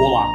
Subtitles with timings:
[0.00, 0.28] Olá!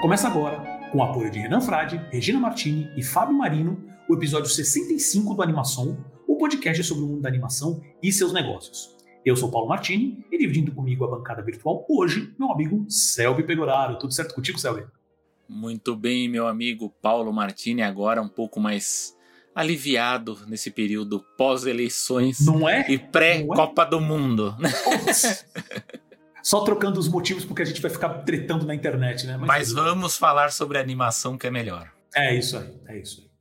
[0.00, 0.58] Começa agora,
[0.90, 3.78] com o apoio de Renan Frade, Regina Martini e Fábio Marino,
[4.08, 5.96] o episódio 65 do Animação,
[6.26, 8.96] o podcast sobre o mundo da animação e seus negócios.
[9.24, 13.98] Eu sou Paulo Martini e dividindo comigo a bancada virtual hoje, meu amigo Selby Pegoraro.
[13.98, 14.84] Tudo certo contigo, Selby?
[15.48, 19.16] Muito bem, meu amigo Paulo Martini, agora um pouco mais
[19.54, 22.38] aliviado nesse período pós-eleições
[22.68, 22.90] é?
[22.90, 23.90] e pré-Copa é?
[23.90, 24.56] do Mundo.
[26.42, 29.36] Só trocando os motivos porque a gente vai ficar tretando na internet, né?
[29.36, 31.90] Mas, Mas vamos falar sobre animação que é melhor.
[32.14, 33.32] É isso aí, é isso aí.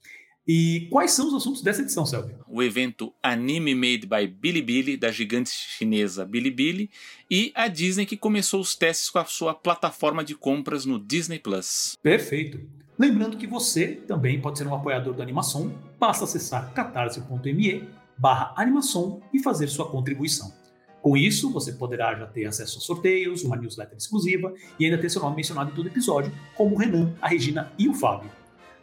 [0.47, 2.33] E quais são os assuntos dessa edição, Selby?
[2.47, 6.89] O evento Anime Made by Bilibili, da gigante chinesa Bilibili,
[7.29, 11.39] e a Disney que começou os testes com a sua plataforma de compras no Disney
[11.39, 11.95] Plus.
[12.01, 12.59] Perfeito.
[12.97, 19.21] Lembrando que você também pode ser um apoiador da animação, basta acessar catarse.me barra animação
[19.33, 20.51] e fazer sua contribuição.
[21.01, 25.09] Com isso, você poderá já ter acesso a sorteios, uma newsletter exclusiva e ainda ter
[25.09, 28.29] seu nome mencionado em todo episódio, como o Renan, a Regina e o Fábio.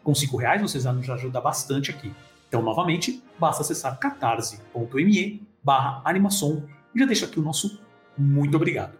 [0.02, 2.12] Com cinco reais você já nos ajuda bastante aqui.
[2.48, 7.78] Então, novamente, basta acessar catarse.me barra animação e já deixa aqui o nosso
[8.16, 8.98] muito obrigado.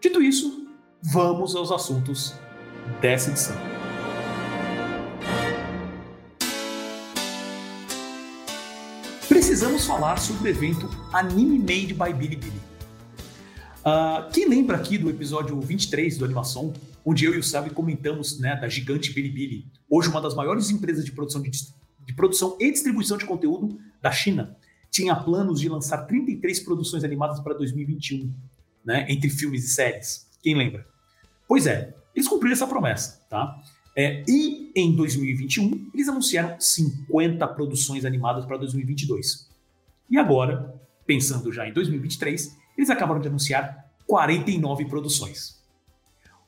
[0.00, 0.66] Dito isso,
[1.02, 2.34] vamos aos assuntos
[3.00, 3.75] dessa edição.
[9.56, 12.60] Precisamos falar sobre o evento Anime Made by Bilibili.
[13.78, 18.38] Uh, quem lembra aqui do episódio 23 do Animação, onde eu e o Sabe comentamos
[18.38, 22.70] né, da gigante Bilibili, hoje uma das maiores empresas de produção, de, de produção e
[22.70, 24.54] distribuição de conteúdo da China,
[24.90, 28.30] tinha planos de lançar 33 produções animadas para 2021,
[28.84, 30.28] né, entre filmes e séries.
[30.42, 30.86] Quem lembra?
[31.48, 33.58] Pois é, eles cumpriram essa promessa, tá?
[33.96, 39.45] É, e em 2021, eles anunciaram 50 produções animadas para 2022.
[40.08, 40.74] E agora,
[41.06, 45.56] pensando já em 2023, eles acabaram de anunciar 49 produções.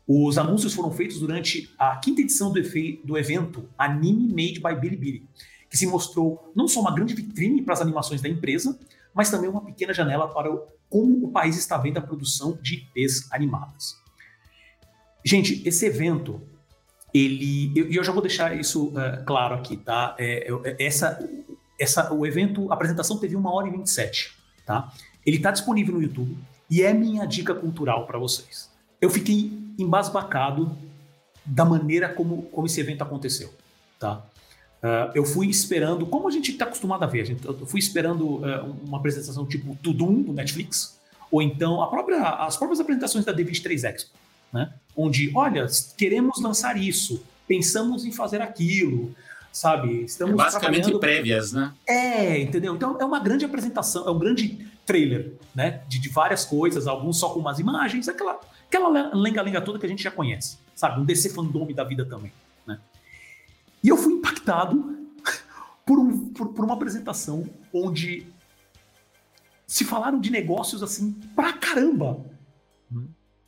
[0.06, 2.60] Os anúncios foram feitos durante a quinta edição do,
[3.04, 5.28] do evento Anime Made by Bilibili,
[5.68, 8.78] que se mostrou não só uma grande vitrine para as animações da empresa,
[9.12, 12.76] mas também uma pequena janela para o, como o país está vendo a produção de
[12.76, 13.96] IPs animadas.
[15.24, 16.40] Gente, esse evento
[17.12, 20.14] ele, e eu, eu, já vou deixar isso uh, claro aqui, tá?
[20.18, 21.18] É, é, essa,
[21.78, 24.32] essa, o evento, a apresentação teve uma hora e 27,
[24.66, 24.92] tá?
[25.24, 26.36] Ele está disponível no YouTube
[26.70, 28.70] e é minha dica cultural para vocês.
[29.00, 30.76] Eu fiquei embasbacado
[31.44, 33.52] da maneira como, como esse evento aconteceu,
[33.98, 34.22] tá?
[34.82, 38.36] Uh, eu fui esperando, como a gente está acostumado a ver, gente, eu fui esperando
[38.36, 40.98] uh, uma apresentação tipo Tudum do Netflix,
[41.30, 44.18] ou então própria, as próprias apresentações da D23 Expo
[44.52, 44.72] né?
[44.96, 49.14] Onde, olha, queremos lançar isso, pensamos em fazer aquilo,
[49.52, 50.04] sabe?
[50.04, 51.72] Estamos é basicamente prévias, né?
[51.86, 52.74] É, entendeu?
[52.74, 55.82] Então é uma grande apresentação, é um grande trailer, né?
[55.88, 59.88] De, de várias coisas, alguns só com umas imagens, aquela aquela lenga-lenga toda que a
[59.88, 61.00] gente já conhece, sabe?
[61.00, 62.32] Um DC fandome da vida também,
[62.66, 62.78] né?
[63.82, 64.96] E eu fui impactado
[65.84, 68.26] por, um, por, por uma apresentação onde
[69.66, 72.18] se falaram de negócios assim pra caramba.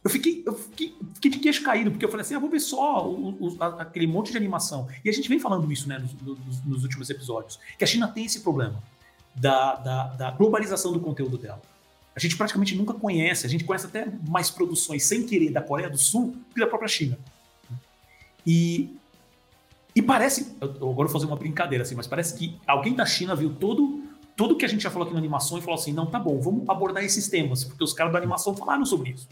[0.03, 2.61] Eu fiquei, eu fiquei, fiquei de queixo caído, porque eu falei assim: ah, vou ver
[2.61, 4.89] só o, o, aquele monte de animação.
[5.05, 8.09] E a gente vem falando isso né, nos, nos, nos, últimos episódios, que a China
[8.09, 8.83] tem esse problema
[9.35, 11.61] da, da, da, globalização do conteúdo dela.
[12.17, 15.91] A gente praticamente nunca conhece, a gente conhece até mais produções sem querer da Coreia
[15.91, 17.19] do Sul do que da própria China.
[18.47, 18.97] E,
[19.95, 23.37] e parece, eu, agora vou fazer uma brincadeira assim, mas parece que alguém da China
[23.37, 24.03] viu todo
[24.35, 26.41] tudo que a gente já falou aqui na animação e falou assim: não, tá bom,
[26.41, 29.29] vamos abordar esses temas, porque os caras da animação falaram sobre isso.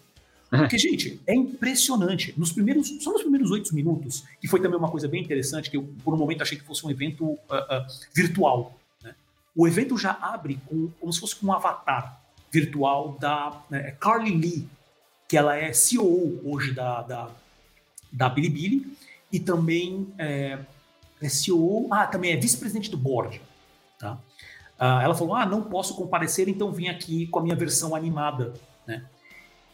[0.50, 2.32] Porque, gente, é impressionante.
[2.36, 5.76] Nos primeiros, só nos primeiros oito minutos, que foi também uma coisa bem interessante, que
[5.76, 8.78] eu por um momento achei que fosse um evento uh, uh, virtual.
[9.02, 9.14] Né?
[9.54, 12.18] O evento já abre com, como se fosse um avatar
[12.50, 14.68] virtual da né, Carly Lee,
[15.28, 17.30] que ela é CEO hoje da, da,
[18.10, 18.96] da Bilibili
[19.30, 20.58] e também é,
[21.20, 23.38] é CEO, ah, também é vice-presidente do board.
[23.98, 24.14] Tá?
[24.78, 28.54] Uh, ela falou, ah, não posso comparecer, então vim aqui com a minha versão animada.
[28.86, 29.04] Né?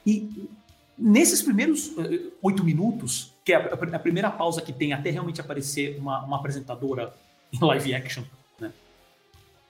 [0.05, 0.49] E
[0.97, 5.41] Nesses primeiros uh, oito minutos, que é a, a, primeira pausa que tem até realmente
[5.41, 7.15] aparecer uma, uma apresentadora
[7.53, 8.23] em live action,
[8.61, 8.73] né?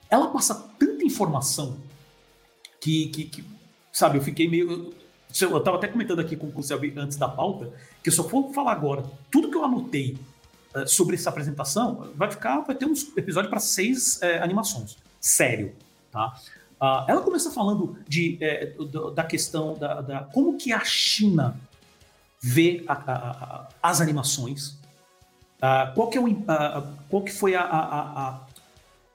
[0.09, 1.77] ela passa tanta informação
[2.79, 3.43] que, que, que,
[3.91, 4.93] sabe, eu fiquei meio.
[5.41, 8.53] Eu estava até comentando aqui com o Selby antes da pauta, que eu só for
[8.53, 10.17] falar agora, tudo que eu anotei
[10.75, 14.95] uh, sobre essa apresentação vai ficar, vai ter um episódio para seis uh, animações.
[15.19, 15.75] Sério,
[16.11, 16.39] tá?
[16.81, 18.75] Uh, ela começa falando de, é,
[19.13, 21.59] da questão da, da, como que a China
[22.41, 24.77] vê a, a, a, as animações,
[25.57, 26.35] uh, qual, que é o,
[27.09, 27.53] qual que foi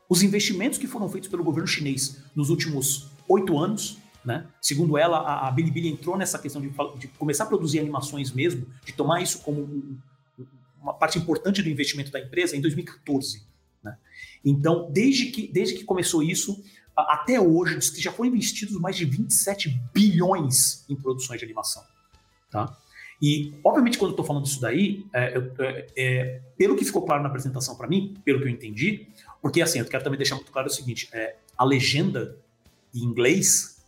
[0.09, 4.47] os investimentos que foram feitos pelo governo chinês nos últimos oito anos Né?
[4.61, 8.67] Segundo ela, a, a Bilibili entrou nessa questão de, de, começar a produzir animações mesmo,
[8.85, 9.99] de tomar isso como um,
[10.83, 13.43] uma parte importante do investimento da empresa em 2014.
[13.83, 13.97] Né?
[14.45, 16.63] Então, desde que, desde que começou isso,
[16.97, 21.83] até hoje, diz que já foram investidos mais de 27 bilhões em produções de animação.
[22.51, 22.77] Tá?
[23.23, 27.23] E, obviamente, quando eu estou falando disso daí, é, é, é, pelo que ficou claro
[27.23, 29.09] na apresentação para mim, pelo que eu entendi,
[29.43, 32.39] porque assim, eu quero também deixar muito claro o seguinte: é, a legenda
[32.95, 33.85] em inglês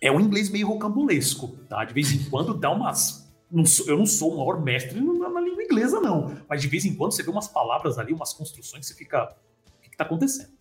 [0.00, 1.84] é um inglês meio rocambolesco, tá?
[1.84, 3.28] De vez em quando dá umas.
[3.50, 6.36] Não sou, eu não sou o maior mestre na, língua inglesa, não.
[6.48, 9.34] Mas de vez em quando você vê umas palavras ali, umas construções que você fica.
[9.78, 10.57] O que está acontecendo?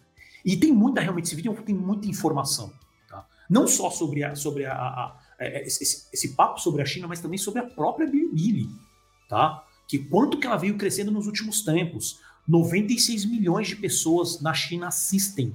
[0.48, 2.72] E tem muita, realmente, esse vídeo tem muita informação.
[3.10, 3.28] Tá?
[3.50, 7.20] Não só sobre, a, sobre a, a, a esse, esse, papo sobre a China, mas
[7.20, 8.70] também sobre a própria Bilibili.
[9.28, 9.62] Tá?
[9.86, 12.22] Que quanto que ela veio crescendo nos últimos tempos.
[12.48, 15.54] 96 milhões de pessoas na China assistem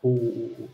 [0.00, 0.68] o,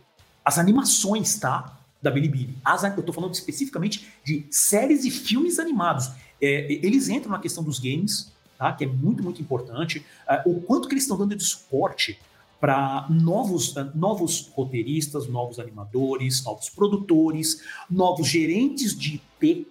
[0.44, 1.80] as animações, tá?
[2.02, 2.58] Da Bilibili.
[2.62, 6.10] As, eu estou falando especificamente de séries e filmes animados.
[6.42, 8.70] É, eles entram na questão dos games, tá?
[8.74, 10.04] Que é muito, muito importante.
[10.28, 12.20] É, o quanto que eles estão dando de suporte
[12.60, 19.66] para novos, é, novos roteiristas, novos animadores, novos produtores, novos gerentes de IP.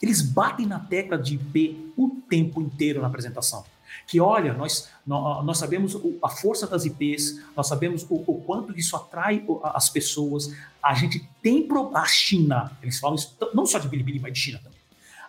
[0.00, 3.64] Eles batem na tecla de IP o tempo inteiro na apresentação
[4.06, 8.94] que olha, nós, nós sabemos a força das IPs, nós sabemos o, o quanto isso
[8.94, 10.54] atrai as pessoas.
[10.82, 14.60] A gente tem a China, eles falam isso não só de Bilibili, mas de China
[14.62, 14.75] também.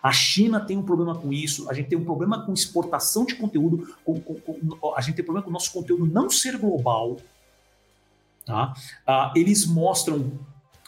[0.08, 3.34] A China tem um problema com isso, a gente tem um problema com exportação de
[3.34, 7.18] conteúdo, com, com, com, a gente tem problema com o nosso conteúdo não ser global.
[8.46, 8.74] Tá?
[9.06, 10.32] Ah, eles mostram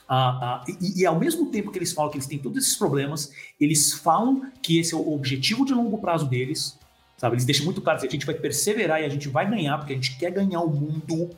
[0.08, 2.76] ah, ah, e, e, ao mesmo tempo que eles falam que eles têm todos esses
[2.76, 6.78] problemas, eles falam que esse é o objetivo de longo prazo deles,
[7.20, 7.34] Sabe?
[7.34, 9.92] Eles deixam muito claro que a gente vai perseverar e a gente vai ganhar, porque
[9.92, 11.28] a gente quer ganhar o mundo.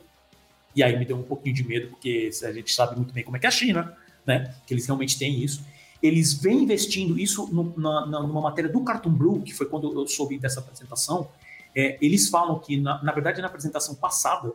[0.73, 3.35] E aí me deu um pouquinho de medo, porque a gente sabe muito bem como
[3.35, 3.93] é que é a China,
[4.25, 4.55] né?
[4.65, 5.61] Que eles realmente têm isso.
[6.03, 9.97] Eles vêm investindo isso no, na, na, numa matéria do Cartoon Blue, que foi quando
[9.97, 11.29] eu soube dessa apresentação.
[11.73, 14.51] É, eles falam que, na, na, verdade, na apresentação passada,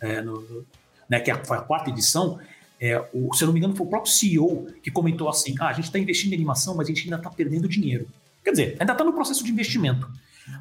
[0.00, 0.66] é, no,
[1.08, 2.40] né, que foi a quarta edição,
[2.80, 5.68] é, o, se eu não me engano, foi o próprio CEO que comentou assim: ah,
[5.68, 8.08] a gente está investindo em animação, mas a gente ainda está perdendo dinheiro.
[8.44, 10.10] Quer dizer, ainda está no processo de investimento.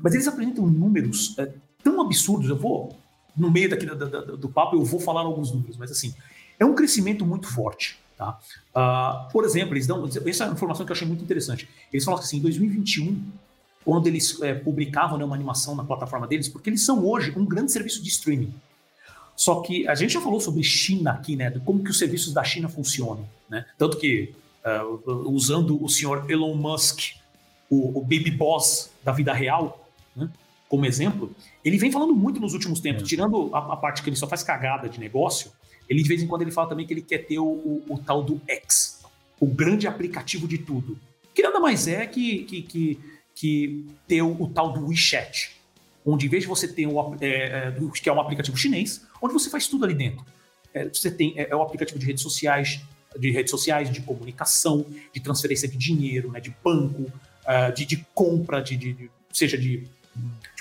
[0.02, 1.52] Mas eles apresentam números é,
[1.84, 2.50] tão absurdos.
[2.50, 2.98] Eu vou,
[3.36, 6.14] no meio daqui do, do, do, papo, eu vou falar alguns números, mas assim,
[6.60, 8.00] é um crescimento muito forte.
[8.18, 8.40] Tá?
[8.74, 10.08] Uh, por exemplo, eles dão.
[10.26, 11.68] Essa é uma informação que eu achei muito interessante.
[11.92, 13.22] Eles falam que assim, em 2021,
[13.84, 17.46] quando eles é, publicavam né, uma animação na plataforma deles, porque eles são hoje um
[17.46, 18.54] grande serviço de streaming.
[19.36, 21.50] Só que a gente já falou sobre China aqui, né?
[21.50, 23.66] De como que os serviços da China funcionam, né?
[23.78, 24.34] Tanto que,
[24.66, 27.16] uh, usando o senhor Elon Musk
[27.70, 30.30] o, o baby boss da vida real, né,
[30.70, 31.32] como exemplo,
[31.64, 33.06] ele vem falando muito nos últimos tempos, é.
[33.06, 35.52] tirando a, a, parte que ele só faz cagada de negócio,
[35.90, 37.98] ele de vez em quando ele fala também que ele quer ter o, o, o
[37.98, 39.04] tal do X,
[39.40, 40.98] o grande aplicativo de tudo.
[41.34, 43.00] Que nada mais é que, que, que,
[43.34, 45.52] que ter o, o, tal do WeChat,
[46.06, 49.34] onde em vez de você ter um, é, é, que é um aplicativo chinês, onde
[49.34, 50.26] você faz tudo ali dentro.
[50.74, 52.82] É, você tem é, é o aplicativo de redes sociais,
[53.18, 58.06] de redes sociais, de comunicação, de transferência de dinheiro, né, de banco, uh, de, de,
[58.14, 59.88] compra, de, de, seja de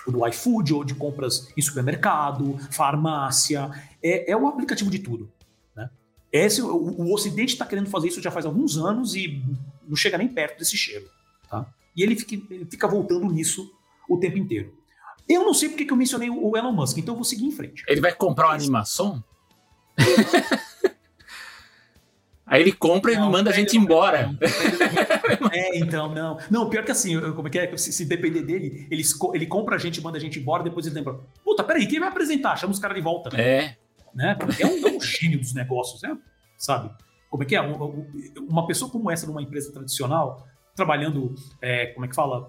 [0.05, 3.71] tipo do iFood ou de compras em supermercado, farmácia.
[4.03, 5.33] É, é o aplicativo de tudo.
[5.75, 5.89] Né?
[6.31, 9.43] Esse, o, o Ocidente está querendo fazer isso já faz alguns anos e
[9.89, 11.09] não chega nem perto desse cheiro.
[11.49, 11.67] Tá?
[11.97, 13.73] E ele fica, ele fica voltando nisso
[14.09, 14.75] o tempo inteiro.
[15.27, 17.53] Eu não sei porque que eu mencionei o Elon Musk, então eu vou seguir em
[17.53, 17.83] frente.
[17.89, 19.25] Ele vai comprar uma animação?
[22.47, 24.31] Aí ele compra e manda a gente embora.
[25.53, 26.39] É, então, não.
[26.51, 27.77] Não, pior que assim, como é que é?
[27.77, 29.03] Se, se depender dele, ele,
[29.33, 31.15] ele compra a gente, manda a gente embora, depois ele lembra.
[31.45, 32.57] Puta, peraí, quem vai apresentar?
[32.57, 33.35] Chama os caras de volta.
[33.41, 33.77] É.
[34.15, 34.37] Né?
[34.61, 36.17] É um, é um gênio dos negócios, né?
[36.57, 36.91] Sabe?
[37.31, 37.61] Como é que é?
[37.61, 42.49] Uma pessoa como essa numa empresa tradicional, trabalhando, é, como é que fala?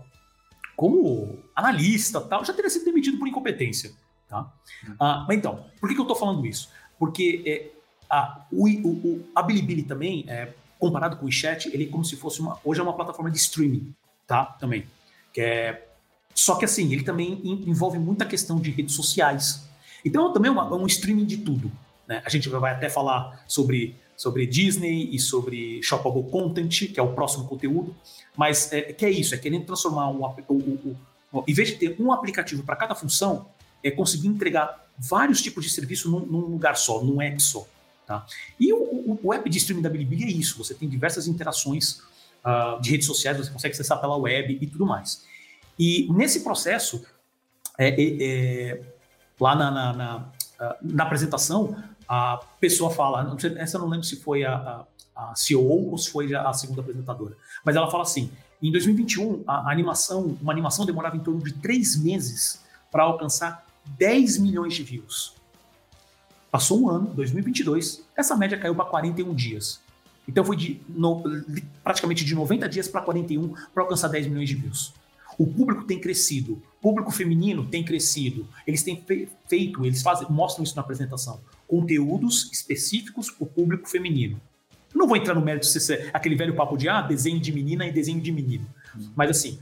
[0.76, 3.92] Como analista tal, já teria sido demitido por incompetência.
[4.28, 4.52] Tá?
[5.00, 6.70] Ah, mas então, por que, que eu tô falando isso?
[7.00, 7.72] Porque é,
[8.10, 12.16] a, o, o, a Bilibili também, é, comparado com o WeChat, ele é como se
[12.16, 12.60] fosse uma.
[12.64, 13.94] Hoje é uma plataforma de streaming,
[14.28, 14.46] tá?
[14.46, 14.86] Também.
[15.34, 15.88] Que é,
[16.34, 19.64] só que assim, ele também envolve muita questão de redes sociais.
[20.04, 21.72] Então também é, é um streaming de tudo.
[22.08, 22.22] Né?
[22.26, 27.14] A gente vai até falar sobre, sobre Disney e sobre Shoppable Content, que é o
[27.14, 27.96] próximo conteúdo.
[28.36, 30.98] Mas é, que é isso, é querendo transformar um, o,
[31.34, 33.48] o, em vez de ter um aplicativo para cada função,
[33.84, 37.66] é conseguir entregar vários tipos de serviço num, num lugar só, num app só.
[38.06, 38.26] Tá?
[38.60, 42.02] E o, o, o, app de streaming da Bilibili é isso, você tem diversas interações
[42.46, 45.26] uh, de redes sociais, você consegue acessar pela web e tudo mais.
[45.78, 47.04] E nesse processo,
[47.78, 48.82] é, é, é,
[49.40, 51.76] lá na, na, na, uh, na, apresentação,
[52.08, 54.86] a pessoa fala, essa eu não lembro se foi a,
[55.16, 57.36] a, a CEO ou se foi a segunda apresentadora,
[57.66, 58.32] mas ela fala assim:
[58.62, 63.66] em 2021, a, a animação, uma animação demorava em torno de três meses para alcançar
[63.98, 65.34] 10 milhões de views.
[66.56, 69.82] Passou um ano, 2022, essa média caiu para 41 dias.
[70.26, 71.22] Então foi de no,
[71.84, 74.94] praticamente de 90 dias para 41 para alcançar 10 milhões de views.
[75.38, 78.48] O público tem crescido, o público feminino tem crescido.
[78.66, 79.04] Eles têm
[79.50, 84.40] feito, eles fazem, mostram isso na apresentação, conteúdos específicos para o público feminino.
[84.94, 87.86] Não vou entrar no mérito se é aquele velho papo de ah, desenho de menina
[87.86, 88.66] e desenho de menino.
[88.96, 89.12] Uhum.
[89.14, 89.60] Mas assim,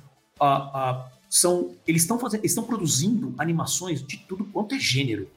[1.28, 5.28] são, eles estão fazendo, estão produzindo animações de tudo quanto é gênero.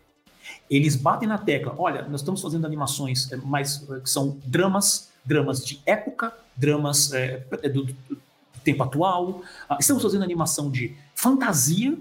[0.71, 5.11] Eles batem na tecla, olha, nós estamos fazendo animações é, mais é, que são dramas,
[5.25, 7.39] dramas de época, dramas é,
[7.69, 8.27] do, do,
[8.65, 9.43] tempo atual.
[9.69, 11.97] Ah, estamos fazendo animação de fantasia,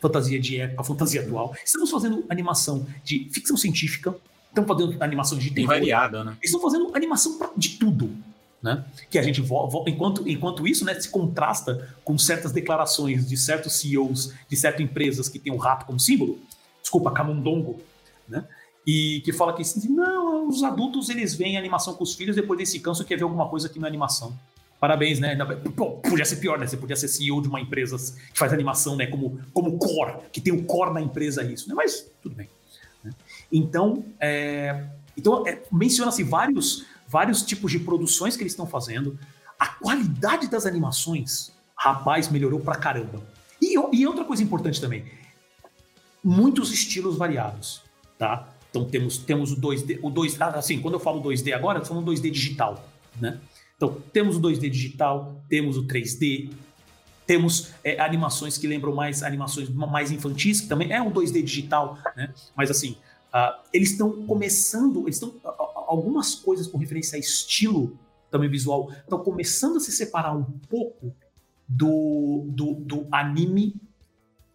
[0.00, 1.54] fantasia de época, fantasia atual.
[1.64, 4.14] Estamos fazendo animação de ficção científica,
[4.48, 5.68] estão fazendo animação de terror.
[5.68, 6.36] Variada, né?
[6.42, 8.14] Estão fazendo animação de tudo.
[8.62, 8.84] Né?
[9.10, 9.42] Que a gente
[9.88, 15.28] enquanto, enquanto isso né, se contrasta com certas declarações de certos CEOs de certas empresas
[15.28, 16.38] que têm o rato como símbolo,
[16.92, 17.80] desculpa, camundongo,
[18.28, 18.44] né?
[18.86, 22.58] E que fala que assim, não, os adultos eles veem animação com os filhos, depois
[22.58, 24.36] desse canso quer ver alguma coisa aqui na animação.
[24.78, 25.36] Parabéns, né?
[25.76, 26.66] Pô, podia ser pior, né?
[26.66, 27.96] Você podia ser CEO de uma empresa
[28.32, 29.06] que faz animação, né?
[29.06, 31.74] Como, como core, que tem o core na empresa isso, né?
[31.74, 32.48] Mas tudo bem.
[33.02, 33.12] Né?
[33.50, 34.84] Então, é,
[35.16, 39.16] então é, menciona-se vários, vários tipos de produções que eles estão fazendo.
[39.58, 43.22] A qualidade das animações, rapaz, melhorou pra caramba.
[43.60, 45.04] E, e outra coisa importante também,
[46.22, 47.82] muitos estilos variados,
[48.18, 48.48] tá?
[48.70, 51.84] Então temos, temos o 2D, o 2 ah, assim, quando eu falo 2D agora, eu
[51.84, 52.82] falando 2D digital,
[53.20, 53.38] né?
[53.76, 56.50] Então, temos o 2D digital, temos o 3D,
[57.26, 61.98] temos é, animações que lembram mais animações mais infantis, que também é um 2D digital,
[62.16, 62.32] né?
[62.56, 62.96] Mas assim,
[63.34, 65.34] uh, eles estão começando, eles estão
[65.88, 67.98] algumas coisas com referência a estilo
[68.32, 71.14] também visual estão começando a se separar um pouco
[71.68, 73.76] do, do, do anime.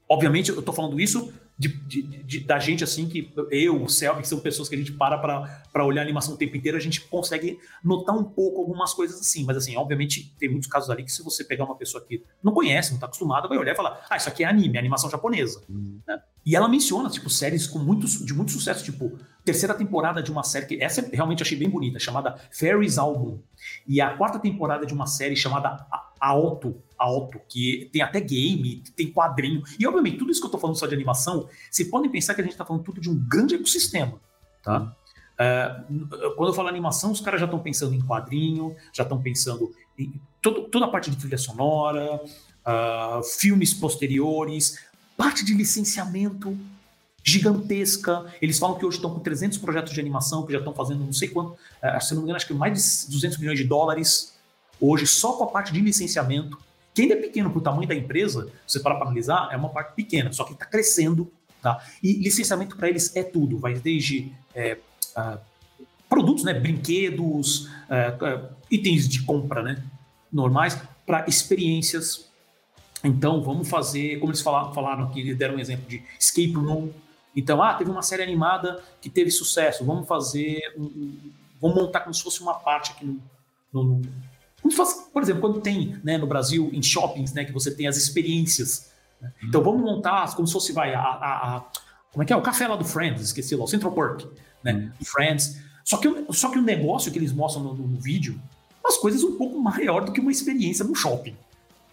[0.09, 4.21] Obviamente, eu estou falando isso de, de, de, da gente, assim, que eu, o Selby,
[4.21, 6.79] que são pessoas que a gente para para olhar a animação o tempo inteiro, a
[6.79, 9.43] gente consegue notar um pouco algumas coisas assim.
[9.43, 12.53] Mas, assim, obviamente, tem muitos casos ali que se você pegar uma pessoa que não
[12.53, 15.09] conhece, não está acostumada, vai olhar e falar: ah, isso aqui é anime, é animação
[15.09, 15.63] japonesa.
[15.67, 15.99] Uhum.
[16.07, 16.21] Né?
[16.45, 20.43] E ela menciona, tipo, séries com muitos, de muito sucesso, tipo, terceira temporada de uma
[20.43, 23.39] série que essa realmente achei bem bonita, chamada Fairies Album.
[23.87, 25.85] E a quarta temporada de uma série chamada
[26.19, 29.63] Alto, alto, que tem até game, tem quadrinho.
[29.79, 32.41] E, obviamente, tudo isso que eu tô falando só de animação, vocês podem pensar que
[32.41, 34.19] a gente tá falando tudo de um grande ecossistema,
[34.63, 34.95] tá?
[35.39, 36.07] Uhum.
[36.35, 40.19] quando eu falo animação, os caras já estão pensando em quadrinho, já estão pensando em
[40.41, 42.21] todo, toda a parte de trilha sonora,
[42.65, 44.79] uh, filmes posteriores,
[45.15, 46.57] parte de licenciamento
[47.23, 48.25] gigantesca.
[48.41, 51.13] Eles falam que hoje estão com 300 projetos de animação, que já estão fazendo não
[51.13, 54.37] sei quanto, uh, se não me engano, acho que mais de 200 milhões de dólares
[54.79, 56.57] hoje só com a parte de licenciamento
[56.97, 59.93] que ainda é pequeno para o tamanho da empresa, você para analisar, é uma parte
[59.93, 61.31] pequena, só que está crescendo.
[61.61, 61.79] Tá?
[62.01, 64.79] E licenciamento para eles é tudo, vai desde é,
[65.15, 65.37] uh,
[66.09, 69.83] produtos, né, brinquedos, uh, itens de compra né,
[70.33, 70.75] normais,
[71.05, 72.27] para experiências.
[73.03, 76.89] Então, vamos fazer, como eles falaram, falaram aqui, deram um exemplo de escape room.
[77.35, 81.15] Então, ah, teve uma série animada que teve sucesso, vamos fazer, um,
[81.61, 83.21] vamos montar como se fosse uma parte aqui no,
[83.71, 84.01] no,
[84.61, 87.71] como se fosse, por exemplo, quando tem né, no Brasil, em shoppings, né, que você
[87.71, 88.91] tem as experiências.
[89.21, 89.31] Né?
[89.41, 89.49] Uhum.
[89.49, 91.65] Então vamos montar como se fosse vai, a, a, a,
[92.11, 92.35] como é que é?
[92.35, 94.25] O café lá do Friends, esqueci lá, o Central Park,
[94.63, 94.73] né?
[94.73, 94.91] Uhum.
[94.99, 95.61] Do Friends.
[95.83, 98.39] Só que, só que o negócio que eles mostram no, no, no vídeo,
[98.85, 101.35] as coisas um pouco maior do que uma experiência no shopping,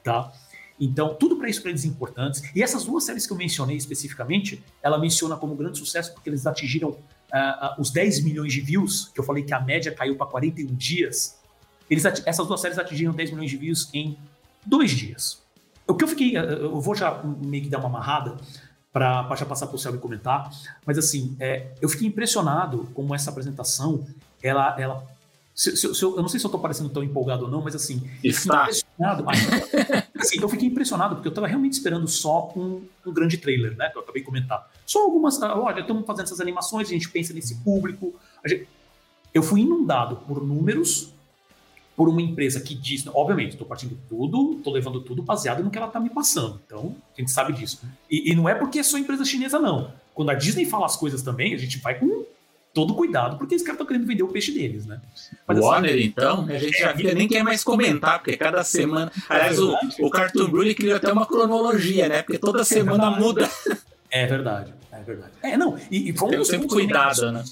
[0.03, 0.33] tá?
[0.79, 2.43] Então, tudo para isso para eles é importantes.
[2.55, 6.47] E essas duas séries que eu mencionei especificamente, ela menciona como grande sucesso porque eles
[6.47, 10.17] atingiram uh, uh, os 10 milhões de views, que eu falei que a média caiu
[10.17, 11.39] para 41 dias.
[11.89, 14.17] Eles, essas duas séries atingiram 10 milhões de views em
[14.65, 15.43] dois dias.
[15.87, 16.37] O que eu fiquei.
[16.37, 18.37] Eu vou já meio que dar uma amarrada
[18.93, 20.49] para já passar para o Selby comentar,
[20.87, 24.07] mas assim, é, eu fiquei impressionado como essa apresentação,
[24.43, 24.77] ela.
[24.79, 25.15] ela
[25.55, 27.61] se, se, se eu, eu, não sei se eu estou parecendo tão empolgado ou não,
[27.61, 28.03] mas assim.
[28.23, 28.63] Está.
[28.63, 29.25] Impressionado.
[30.19, 33.89] assim, eu fiquei impressionado, porque eu estava realmente esperando só um, um grande trailer, né?
[33.91, 34.69] Que eu acabei de comentar.
[34.87, 35.41] Só algumas.
[35.43, 38.15] Ah, olha, estamos fazendo essas animações, a gente pensa nesse público.
[38.47, 38.69] Gente,
[39.33, 41.14] eu fui inundado por números
[41.97, 45.79] por uma empresa que diz, obviamente, estou partindo tudo, estou levando tudo baseado no que
[45.79, 46.61] ela está me passando.
[46.67, 47.81] Então, a gente sabe disso.
[48.11, 49.93] E, e, não é porque é só empresa chinesa, não.
[50.13, 52.25] Quando a Disney fala as coisas também, a gente vai com
[52.73, 55.01] todo cuidado, porque esses caras estão querendo vender o peixe deles, né?
[55.47, 59.13] Mas, Warner, então, a gente já é, nem quer mais comentar, porque cada semana.
[59.29, 62.23] Aliás, o, o Cartoon Brew criou até uma cronologia, né?
[62.23, 63.49] Porque toda semana muda.
[64.11, 64.75] É verdade.
[64.91, 65.33] É verdade.
[65.43, 67.45] É, não, e, e foi um Tem sempre cuidado, né?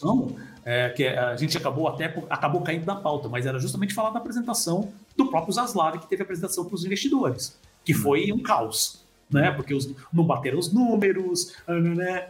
[0.64, 4.20] É, que a gente acabou até acabou caindo da pauta, mas era justamente falar da
[4.20, 9.04] apresentação do próprio Zaslav, que teve a apresentação para os investidores, que foi um caos,
[9.28, 9.50] né?
[9.50, 12.28] Porque os, não bateram os números, né?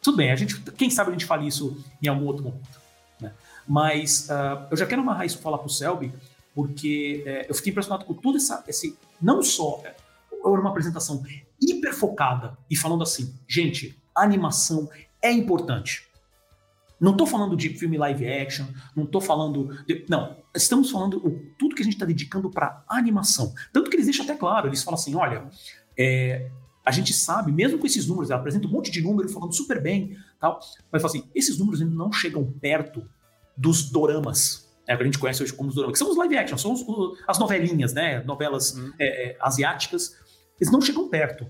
[0.00, 2.80] Tudo bem, a gente, quem sabe a gente fale isso em algum outro momento.
[3.20, 3.32] Né?
[3.66, 6.12] Mas uh, eu já quero amarrar isso falar para o Selby,
[6.54, 8.96] porque uh, eu fiquei impressionado com todo essa, esse.
[9.20, 9.82] Não só.
[9.84, 11.22] Era uma apresentação
[11.60, 14.88] hiper focada e falando assim, gente, animação
[15.20, 16.07] é importante.
[17.00, 19.68] Não estou falando de filme live action, não estou falando.
[19.86, 23.54] De, não, estamos falando o, tudo que a gente está dedicando para animação.
[23.72, 25.48] Tanto que eles deixam até claro, eles falam assim: olha,
[25.96, 26.50] é,
[26.84, 29.80] a gente sabe, mesmo com esses números, ela apresenta um monte de números falando super
[29.80, 30.58] bem, tal,
[30.90, 33.02] mas fala assim: esses números ainda não chegam perto
[33.56, 34.66] dos doramas.
[34.86, 36.72] É, que a gente conhece hoje como os doramas, que são os live action, são
[36.72, 36.82] os,
[37.28, 38.22] as novelinhas, né?
[38.24, 40.16] Novelas é, é, asiáticas.
[40.58, 41.46] Eles não chegam perto,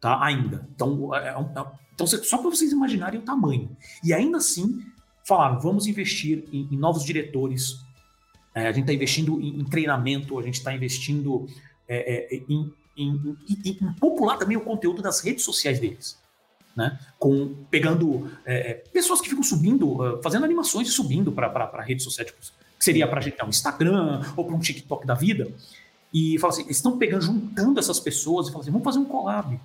[0.00, 0.22] tá?
[0.24, 0.68] Ainda.
[0.74, 1.46] Então, é, é, é
[1.94, 3.76] então, só para vocês imaginarem o tamanho.
[4.04, 4.82] E ainda assim,
[5.24, 7.80] falaram: vamos investir em, em novos diretores,
[8.54, 11.46] é, a gente está investindo em, em, treinamento, a gente está investindo
[11.88, 16.18] é, é, em, em, em, popular também o conteúdo das redes sociais deles.
[16.76, 16.96] Né?
[17.18, 18.30] Com, pegando
[18.92, 22.84] pessoas que ficam subindo, uh, fazendo animações e subindo para a rede social, tipo, que
[22.84, 25.52] seria para gente um Instagram ou para um TikTok da vida.
[26.14, 29.04] E fala assim: eles estão pegando, juntando essas pessoas e falam assim: vamos fazer um
[29.04, 29.60] collab.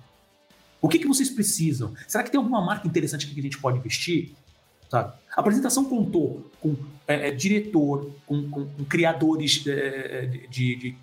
[0.84, 1.94] O que, que vocês precisam?
[2.06, 4.32] Será que tem alguma marca interessante que a gente pode investir?
[4.90, 5.14] Sabe?
[5.34, 6.76] A apresentação contou com
[7.08, 10.96] é, é, diretor, com, com, com criadores é, de, de, de,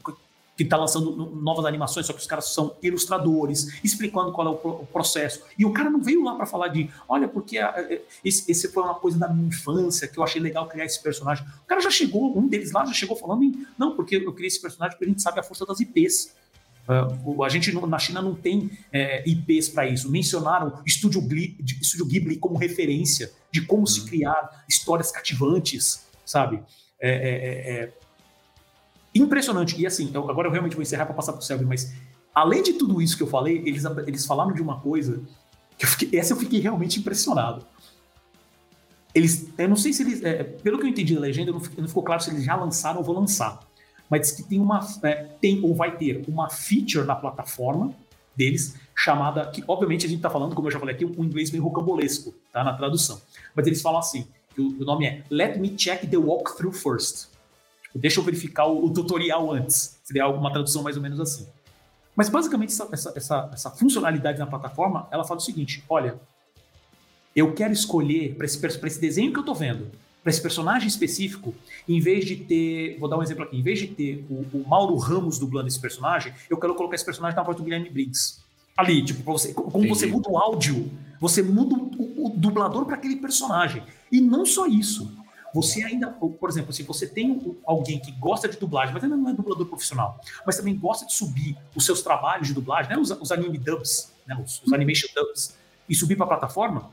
[0.56, 4.86] que está lançando novas animações, só que os caras são ilustradores, explicando qual é o,
[4.86, 5.42] processo.
[5.58, 7.82] E o cara não veio lá para falar de, olha, porque a, a,
[8.24, 11.44] esse, esse, foi uma coisa da minha infância, que eu achei legal criar esse personagem.
[11.64, 14.48] O cara já chegou, um deles lá já chegou falando em, não, porque eu criei
[14.48, 16.40] esse personagem porque a gente sabe a força das IPs.
[16.88, 20.10] Uh, a gente na China não tem é, IPs para isso.
[20.10, 23.88] Mencionaram Estúdio Ghibli, Estúdio Ghibli como referência de como uhum.
[23.88, 26.62] se criar histórias cativantes, sabe?
[27.00, 27.94] É, é, é, é
[29.14, 29.80] impressionante.
[29.80, 31.94] E assim, eu, agora eu realmente vou encerrar para passar para o Selby, mas
[32.34, 35.22] além de tudo isso que eu falei, eles, eles falaram de uma coisa
[35.78, 37.66] que eu fiquei, essa eu fiquei realmente impressionado.
[39.14, 41.88] Eles, eu não sei se eles, é, pelo que eu entendi da legenda, não, não
[41.88, 43.71] ficou claro se eles já lançaram ou vão lançar
[44.12, 47.94] mas diz que tem uma é, tem ou vai ter uma feature na plataforma
[48.36, 51.50] deles chamada que obviamente a gente está falando como eu já falei aqui um inglês
[51.50, 53.22] meio rocambolesco tá na tradução.
[53.56, 57.30] Mas eles falam assim que o, o nome é Let me check the walkthrough first.
[57.84, 59.98] Tipo, deixa eu verificar o, o, tutorial antes.
[60.04, 61.48] Seria alguma tradução mais ou menos assim.
[62.14, 66.20] Mas basicamente essa, essa, essa, essa funcionalidade na plataforma ela fala o seguinte olha
[67.34, 69.90] eu quero escolher para esse, esse desenho que eu estou vendo
[70.24, 71.54] para esse personagem específico,
[71.88, 74.68] em vez de ter, vou dar um exemplo aqui, em vez de ter o, o
[74.68, 78.40] Mauro Ramos dublando esse personagem, eu quero colocar esse personagem na voz do Guilherme Briggs.
[78.78, 79.90] Ali, tipo, você, como Entendi.
[79.90, 83.84] você muda o áudio, você muda o, o dublador para aquele personagem.
[84.12, 85.12] E não só isso.
[85.54, 89.30] Você ainda, por exemplo, se você tem alguém que gosta de dublagem, mas ainda não
[89.30, 93.12] é dublador profissional, mas também gosta de subir os seus trabalhos de dublagem, né, os,
[93.12, 95.58] os anime dubs, né, os, os animation dubs,
[95.90, 96.90] e subir para a plataforma,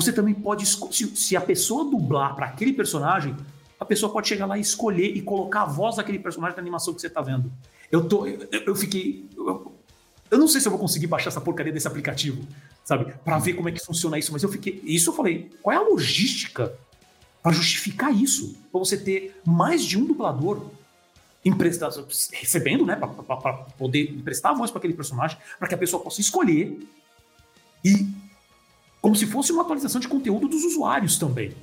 [0.00, 3.34] você também pode, se, se a pessoa dublar para aquele personagem,
[3.80, 6.94] a pessoa pode chegar lá e escolher e colocar a voz daquele personagem da animação
[6.94, 7.52] que você está vendo.
[7.90, 9.72] Eu tô, eu, eu fiquei, eu,
[10.30, 12.46] eu, não sei se eu vou conseguir baixar essa porcaria desse aplicativo,
[12.84, 14.32] sabe, para ver como é que funciona isso.
[14.32, 16.72] Mas eu fiquei, isso eu falei, qual é a logística
[17.42, 20.64] para justificar isso, para você ter mais de um dublador
[21.44, 26.00] emprestado, recebendo, né, para poder emprestar a voz para aquele personagem, para que a pessoa
[26.00, 26.78] possa escolher
[27.84, 28.06] e
[29.08, 31.54] como se fosse uma atualização de conteúdo dos usuários também.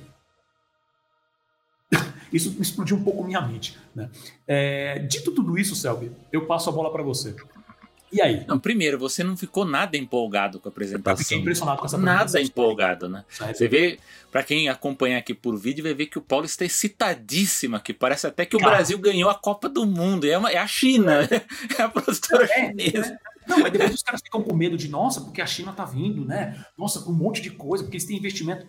[2.32, 3.78] Isso explodiu um pouco minha mente.
[3.94, 4.10] Né?
[4.48, 7.36] É, dito tudo isso, Selby, eu passo a bola para você.
[8.12, 8.44] E aí?
[8.48, 11.12] Não, primeiro, você não ficou nada empolgado com a apresentação.
[11.12, 12.34] Eu fiquei impressionado com essa apresentação.
[12.34, 13.24] Nada empolgado, né?
[13.30, 14.00] Você vê,
[14.32, 17.92] para quem acompanha aqui por vídeo, vai ver que o Paulo está excitadíssimo aqui.
[17.92, 18.72] Parece até que o Cara.
[18.72, 20.26] Brasil ganhou a Copa do Mundo.
[20.26, 21.20] É, uma, é a China,
[21.78, 23.16] é a produtora é, chinesa.
[23.46, 26.24] Não, mas depois os caras ficam com medo de, nossa, porque a China tá vindo,
[26.24, 26.64] né?
[26.76, 28.66] Nossa, com um monte de coisa, porque eles têm investimento.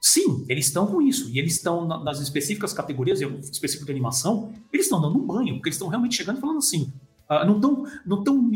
[0.00, 1.28] Sim, eles estão com isso.
[1.30, 5.68] E eles estão nas específicas categorias, específico de animação, eles estão dando um banho, porque
[5.68, 6.92] eles estão realmente chegando e falando assim.
[7.28, 8.50] Uh, não estão não tão,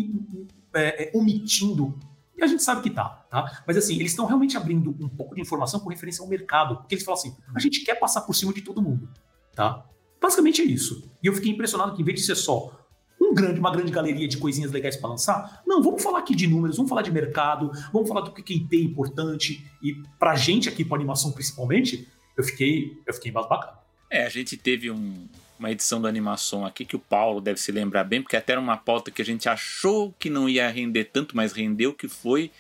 [0.75, 1.99] é, é, omitindo.
[2.37, 3.63] E a gente sabe que tá, tá?
[3.67, 6.77] Mas assim, eles estão realmente abrindo um pouco de informação com referência ao mercado.
[6.77, 9.09] Porque eles falam assim: a gente quer passar por cima de todo mundo,
[9.55, 9.85] tá?
[10.21, 11.11] Basicamente é isso.
[11.23, 12.82] E eu fiquei impressionado que, em vez de ser só
[13.23, 15.63] um grande, uma grande galeria de coisinhas legais para lançar?
[15.67, 18.77] Não, vamos falar aqui de números, vamos falar de mercado, vamos falar do que, IP
[18.77, 19.65] é importante.
[19.83, 23.79] E pra gente aqui, para animação principalmente, eu fiquei, eu fiquei embasbacado.
[24.11, 25.27] É, a gente teve um,
[25.59, 28.61] uma edição do animação aqui que o Paulo deve se lembrar bem, porque até era
[28.61, 32.51] uma pauta que a gente achou que não ia render tanto, mas rendeu, que foi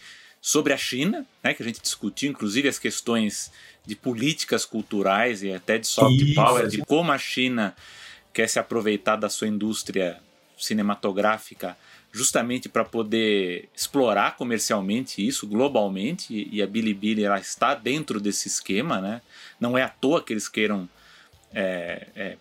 [0.40, 3.52] sobre a China, né, que a gente discutiu, inclusive as questões
[3.86, 7.76] de políticas culturais e até de soft Isso, power, de como a China
[8.32, 10.20] quer se aproveitar da sua indústria
[10.64, 11.76] cinematográfica
[12.12, 19.00] justamente para poder explorar comercialmente isso globalmente e a Bilibili ela está dentro desse esquema,
[19.00, 19.22] né?
[19.58, 20.88] Não é à toa que eles queiram
[21.54, 22.36] é, é,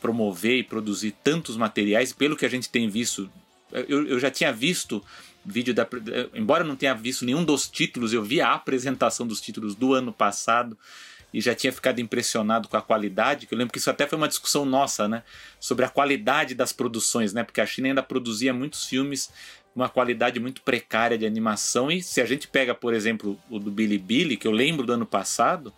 [0.00, 3.30] promover e produzir tantos materiais, pelo que a gente tem visto.
[3.70, 5.02] Eu, eu já tinha visto
[5.44, 5.86] vídeo da.
[6.34, 9.94] Embora eu não tenha visto nenhum dos títulos, eu vi a apresentação dos títulos do
[9.94, 10.76] ano passado
[11.32, 14.18] e já tinha ficado impressionado com a qualidade, que eu lembro que isso até foi
[14.18, 15.22] uma discussão nossa, né?
[15.58, 17.42] Sobre a qualidade das produções, né?
[17.42, 19.30] Porque a China ainda produzia muitos filmes
[19.74, 21.90] uma qualidade muito precária de animação.
[21.90, 24.92] E se a gente pega, por exemplo, o do Billy Billy, que eu lembro do
[24.92, 25.72] ano passado,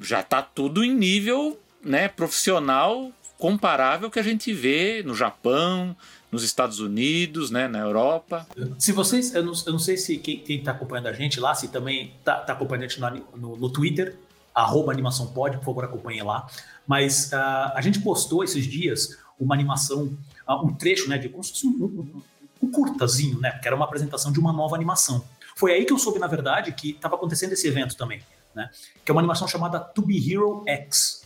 [0.00, 5.96] já tá tudo em nível né, profissional comparável que a gente vê no Japão,
[6.30, 8.46] nos Estados Unidos, né, na Europa.
[8.78, 11.68] Se vocês, eu não, eu não sei se quem está acompanhando a gente lá, se
[11.68, 14.16] também está tá acompanhando a gente no, no, no Twitter,
[14.54, 16.46] arroba animação pode, por favor acompanhe lá.
[16.86, 20.16] Mas uh, a gente postou esses dias uma animação,
[20.48, 22.22] uh, um trecho, né, de como se fosse um, um,
[22.62, 25.24] um, curtazinho, né, que era uma apresentação de uma nova animação.
[25.56, 28.22] Foi aí que eu soube, na verdade, que estava acontecendo esse evento também,
[28.54, 28.70] né,
[29.04, 31.22] que é uma animação chamada To Be Hero X.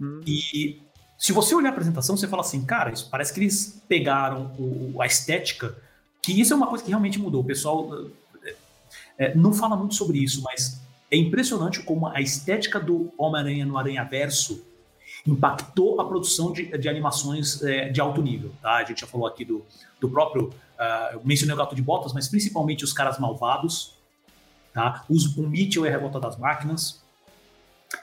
[0.00, 0.20] Hum.
[0.26, 0.82] E
[1.18, 5.00] se você olhar a apresentação, você fala assim, cara, isso parece que eles pegaram o,
[5.00, 5.76] a estética,
[6.20, 7.40] que isso é uma coisa que realmente mudou.
[7.40, 7.90] O pessoal
[9.18, 13.78] é, não fala muito sobre isso, mas é impressionante como a estética do Homem-Aranha no
[13.78, 14.64] Aranha Verso
[15.26, 18.52] impactou a produção de, de animações é, de alto nível.
[18.60, 18.76] Tá?
[18.76, 19.64] A gente já falou aqui do,
[20.00, 20.48] do próprio.
[20.78, 23.94] Uh, eu mencionei o Gato de Botas, mas principalmente os caras malvados.
[24.72, 25.04] Tá?
[25.08, 27.02] Os, o Mitchell e a Revolta das Máquinas.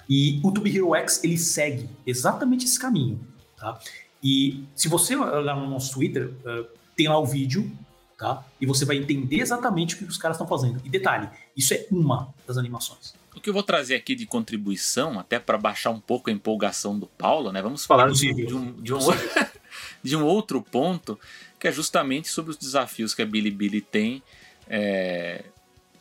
[0.09, 3.25] E o Tube Hero X ele segue exatamente esse caminho.
[3.57, 3.79] Tá?
[4.23, 7.71] E se você olhar no nosso Twitter, uh, tem lá o vídeo
[8.17, 8.43] tá?
[8.59, 10.81] E você vai entender exatamente o que os caras estão fazendo.
[10.83, 13.13] E detalhe, isso é uma das animações.
[13.35, 16.97] O que eu vou trazer aqui de contribuição, até para baixar um pouco a empolgação
[16.97, 17.61] do Paulo, né?
[17.61, 18.99] Vamos falar de, de, um, de, um,
[20.03, 21.19] de um outro ponto,
[21.59, 24.21] que é justamente sobre os desafios que a Bilibili tem
[24.67, 25.45] é,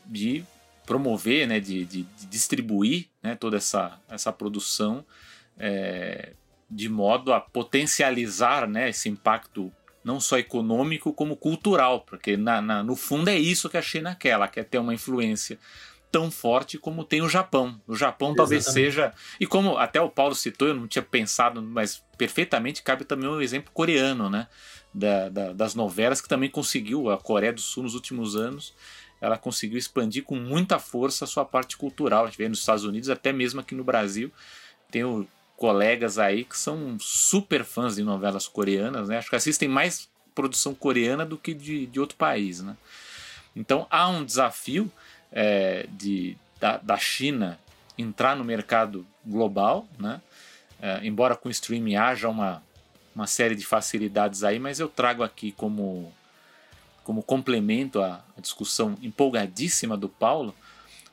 [0.05, 0.44] de
[0.85, 5.05] promover, né, de, de, de, distribuir né, toda essa, essa produção
[5.59, 6.33] é,
[6.68, 9.72] de modo a potencializar né, esse impacto
[10.05, 14.15] não só econômico como cultural, porque na, na, no fundo é isso que a China
[14.15, 15.59] quer, ela quer ter uma influência
[16.12, 17.81] tão forte como tem o Japão.
[17.87, 18.37] O Japão Exatamente.
[18.37, 19.15] talvez seja.
[19.41, 23.37] E como até o Paulo citou, eu não tinha pensado, mas perfeitamente cabe também o
[23.37, 24.47] um exemplo coreano, né?
[24.93, 28.75] Da, da, das novelas que também conseguiu, a Coreia do Sul nos últimos anos,
[29.23, 32.25] ela conseguiu expandir com muita força a sua parte cultural.
[32.25, 34.31] A gente vê nos Estados Unidos, até mesmo aqui no Brasil,
[34.91, 35.27] tem o
[35.62, 39.18] colegas aí que são super fãs de novelas coreanas, né?
[39.18, 42.77] Acho que assistem mais produção coreana do que de, de outro país, né?
[43.55, 44.90] Então há um desafio
[45.31, 47.61] é, de, da, da China
[47.96, 50.20] entrar no mercado global, né?
[50.81, 52.61] É, embora com o streaming haja uma,
[53.14, 56.12] uma série de facilidades aí, mas eu trago aqui como,
[57.05, 60.53] como complemento à, discussão empolgadíssima do Paulo,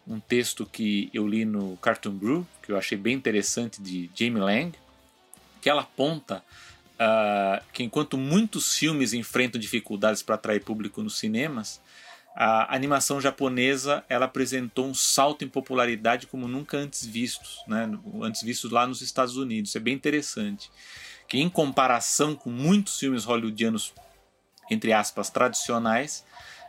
[0.09, 4.41] um texto que eu li no Cartoon Brew, que eu achei bem interessante, de Jamie
[4.41, 4.73] Lang,
[5.61, 6.43] que ela aponta
[6.95, 11.79] uh, que enquanto muitos filmes enfrentam dificuldades para atrair público nos cinemas,
[12.35, 17.89] a animação japonesa ela apresentou um salto em popularidade como nunca antes vistos, né?
[18.21, 19.71] antes vistos lá nos Estados Unidos.
[19.71, 20.71] Isso é bem interessante.
[21.27, 23.93] Que em comparação com muitos filmes hollywoodianos,
[24.71, 26.23] entre aspas, tradicionais,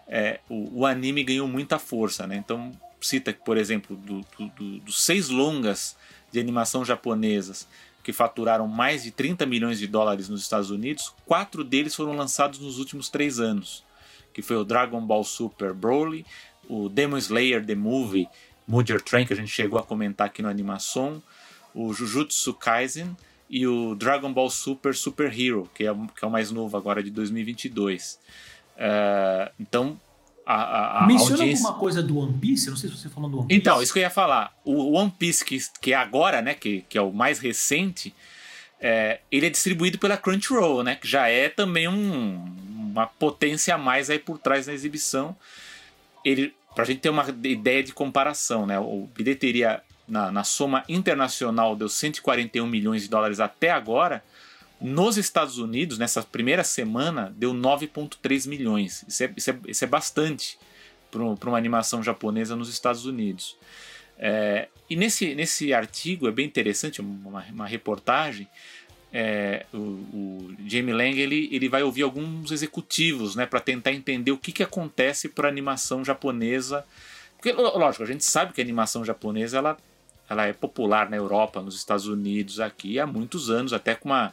[0.08, 2.26] é, o, o, anime ganhou muita força.
[2.26, 2.36] Né?
[2.36, 5.96] Então, cita, por exemplo, do, do, dos seis longas
[6.32, 7.66] de animação japonesas
[8.02, 12.58] que faturaram mais de 30 milhões de dólares nos Estados Unidos, quatro deles foram lançados
[12.58, 13.84] nos últimos três anos,
[14.32, 16.24] que foi o Dragon Ball Super Broly,
[16.68, 18.28] o Demon Slayer The Movie,
[18.66, 21.22] Mujir Train, que a gente chegou a comentar aqui no Animação,
[21.74, 23.16] o Jujutsu Kaisen
[23.48, 27.02] e o Dragon Ball Super Super Hero, que é, que é o mais novo agora
[27.02, 28.14] de 2022.
[28.14, 28.18] Uh,
[28.78, 30.00] eh, então,
[30.46, 31.66] a, a, Menciona audiência...
[31.66, 32.66] alguma coisa do One Piece?
[32.66, 33.60] Eu não sei se você falou do One Piece.
[33.60, 34.52] Então, isso que eu ia falar.
[34.64, 36.54] O One Piece, que, que é agora, né?
[36.54, 38.14] Que, que é o mais recente,
[38.80, 40.96] é, ele é distribuído pela Crunchyroll, né?
[40.96, 42.44] Que já é também um,
[42.90, 45.36] uma potência a mais aí por trás da exibição.
[46.24, 48.78] Ele, pra gente ter uma ideia de comparação, né?
[48.78, 54.24] O bilheteria na, na soma internacional deu 141 milhões de dólares até agora.
[54.80, 59.04] Nos Estados Unidos, nessa primeira semana, deu 9,3 milhões.
[59.06, 60.58] Isso é, isso é, isso é bastante
[61.10, 63.56] para uma animação japonesa nos Estados Unidos.
[64.18, 68.48] É, e nesse, nesse artigo é bem interessante, uma, uma reportagem.
[69.12, 74.30] É, o, o, Jamie Lang ele, ele vai ouvir alguns executivos né, para tentar entender
[74.30, 76.86] o que, que acontece para animação japonesa
[77.36, 79.76] Porque, lógico, a gente sabe que a animação japonesa ela,
[80.28, 84.32] ela é popular na Europa, nos Estados Unidos, aqui há muitos anos, até com uma,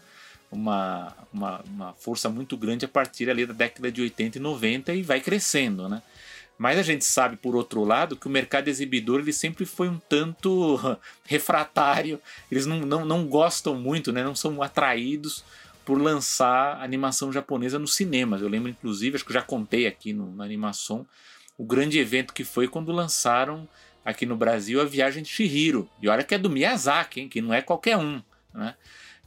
[0.52, 4.94] uma, uma, uma força muito grande a partir ali da década de 80 e 90
[4.94, 6.02] e vai crescendo, né?
[6.58, 10.00] Mas a gente sabe, por outro lado, que o mercado exibidor ele sempre foi um
[10.10, 10.80] tanto
[11.24, 12.20] refratário.
[12.52, 14.24] Eles não, não, não gostam muito, né?
[14.24, 15.44] não são atraídos
[15.86, 18.42] por lançar animação japonesa nos cinemas.
[18.42, 21.06] Eu lembro, inclusive, acho que eu já contei aqui no, na animação,
[21.58, 23.70] o grande evento que foi quando lançaram
[24.04, 25.88] aqui no Brasil a Viagem de Shihiro.
[26.02, 28.22] E olha que é do Miyazaki, hein, que não é qualquer um.
[28.54, 28.74] Né?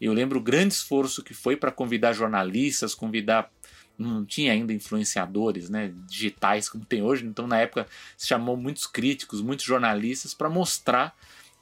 [0.00, 3.50] Eu lembro o grande esforço que foi para convidar jornalistas, convidar.
[3.98, 7.86] Não tinha ainda influenciadores né, digitais como tem hoje, então na época
[8.16, 11.14] se chamou muitos críticos, muitos jornalistas para mostrar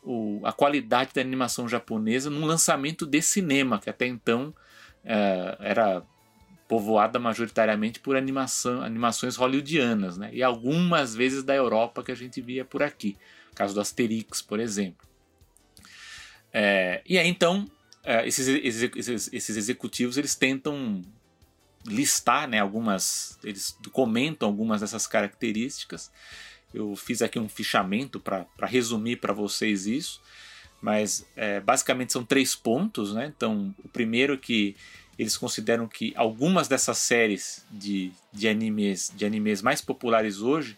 [0.05, 4.55] o, a qualidade da animação japonesa num lançamento de cinema, que até então
[5.05, 6.03] é, era
[6.69, 10.31] povoada majoritariamente por animação, animações hollywoodianas, né?
[10.33, 13.17] e algumas vezes da Europa que a gente via por aqui,
[13.55, 15.09] caso do Asterix, por exemplo.
[16.53, 17.67] É, e aí então
[18.05, 21.03] é, esses, esses, esses, executivos eles tentam
[21.87, 26.11] listar né, algumas, eles comentam algumas dessas características.
[26.73, 30.21] Eu fiz aqui um fichamento para resumir para vocês isso
[30.81, 33.33] mas é, basicamente são três pontos, né?
[33.35, 34.77] Então, o primeiro é que
[35.19, 40.77] eles consideram que algumas dessas séries de, de, animes, de animes mais populares hoje,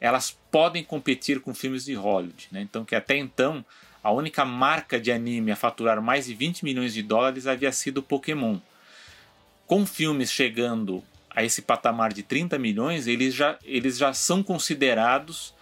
[0.00, 2.62] elas podem competir com filmes de Hollywood, né?
[2.62, 3.64] Então, que até então
[4.02, 8.02] a única marca de anime a faturar mais de 20 milhões de dólares havia sido
[8.02, 8.58] Pokémon.
[9.66, 15.54] Com filmes chegando a esse patamar de 30 milhões, eles já, eles já são considerados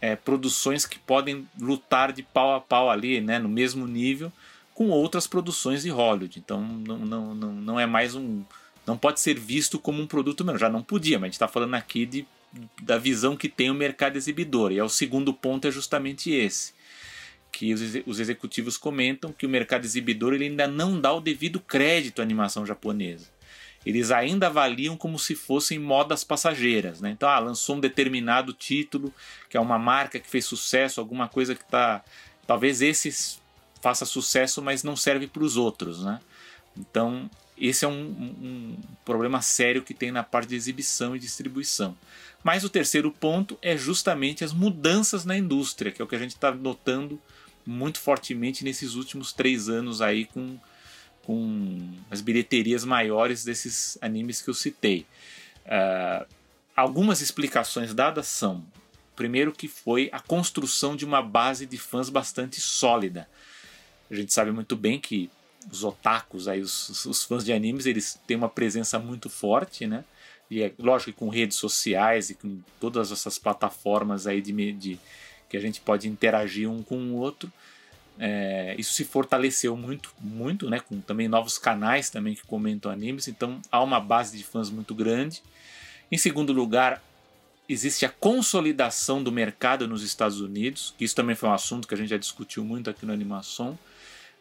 [0.00, 4.32] é, produções que podem lutar de pau a pau ali, né, no mesmo nível
[4.78, 6.38] com outras produções de Hollywood.
[6.38, 8.44] Então não, não, não, não é mais um.
[8.86, 10.56] Não pode ser visto como um produto mesmo.
[10.56, 12.24] Já não podia, mas a gente está falando aqui de,
[12.80, 14.70] da visão que tem o mercado exibidor.
[14.70, 16.72] E é o segundo ponto é justamente esse.
[17.50, 21.60] Que os, os executivos comentam que o mercado exibidor ele ainda não dá o devido
[21.60, 23.26] crédito à animação japonesa
[23.86, 27.00] eles ainda avaliam como se fossem modas passageiras.
[27.00, 27.10] Né?
[27.10, 29.14] Então, ah, lançou um determinado título,
[29.48, 32.04] que é uma marca que fez sucesso, alguma coisa que está.
[32.46, 33.38] Talvez esse
[33.80, 36.04] faça sucesso, mas não serve para os outros.
[36.04, 36.20] Né?
[36.76, 41.96] Então, esse é um, um, problema sério que tem na parte de exibição e distribuição.
[42.42, 46.18] Mas o terceiro ponto é justamente as mudanças na indústria, que é o que a
[46.20, 47.20] gente está notando
[47.68, 50.58] muito fortemente nesses últimos três anos aí com
[51.22, 55.04] com as bilheterias maiores desses animes que eu citei.
[55.66, 56.26] Uh,
[56.74, 58.64] algumas explicações dadas são:
[59.14, 63.28] primeiro, que foi a construção de uma base de fãs bastante sólida.
[64.10, 65.30] A gente sabe muito bem que
[65.70, 70.06] os otakus, aí, os, os fãs de animes, eles têm uma presença muito forte, né?
[70.50, 74.98] E é lógico que com redes sociais e com todas essas plataformas aí de, de
[75.48, 77.52] que a gente pode interagir um com o outro,
[78.18, 80.80] é, isso se fortaleceu muito, muito, né?
[80.80, 84.94] Com também novos canais também que comentam animes, então há uma base de fãs muito
[84.94, 85.42] grande.
[86.10, 87.02] Em segundo lugar,
[87.68, 91.94] existe a consolidação do mercado nos Estados Unidos, que isso também foi um assunto que
[91.94, 93.78] a gente já discutiu muito aqui no Animação.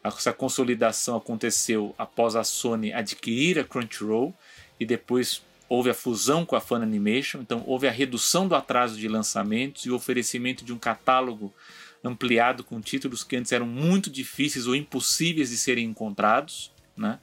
[0.04, 4.34] Essa consolidação aconteceu após a Sony adquirir a Crunchyroll
[4.80, 9.08] e depois houve a fusão com a Funimation, então houve a redução do atraso de
[9.08, 11.54] lançamentos e o oferecimento de um catálogo
[12.04, 17.20] ampliado com títulos que antes eram muito difíceis ou impossíveis de serem encontrados, né?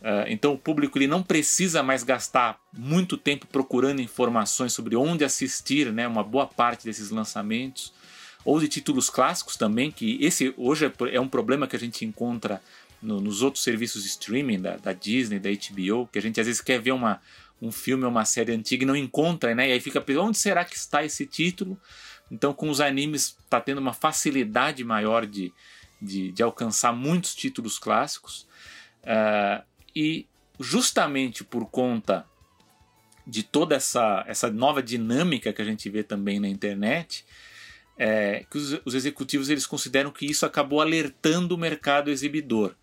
[0.00, 5.24] Uh, então o público ele não precisa mais gastar muito tempo procurando informações sobre onde
[5.24, 7.92] assistir, né, uma boa parte desses lançamentos,
[8.42, 12.62] ou de títulos clássicos também, que esse hoje é um problema que a gente encontra
[13.02, 16.46] no, nos outros serviços de streaming da, da, Disney, da HBO, que a gente às
[16.46, 17.20] vezes quer ver uma,
[17.60, 20.64] um filme ou uma série antiga e não encontra, né, e aí fica onde será
[20.64, 21.78] que está esse título?
[22.30, 25.52] Então, com os animes, está tendo uma facilidade maior de,
[26.00, 28.46] de, de alcançar muitos títulos clássicos.
[29.02, 30.26] Uh, e
[30.58, 32.24] justamente por conta
[33.26, 37.24] de toda essa, essa nova dinâmica que a gente vê também na internet,
[37.96, 42.74] é, que os, os, executivos eles consideram que isso acabou alertando o mercado exibidor.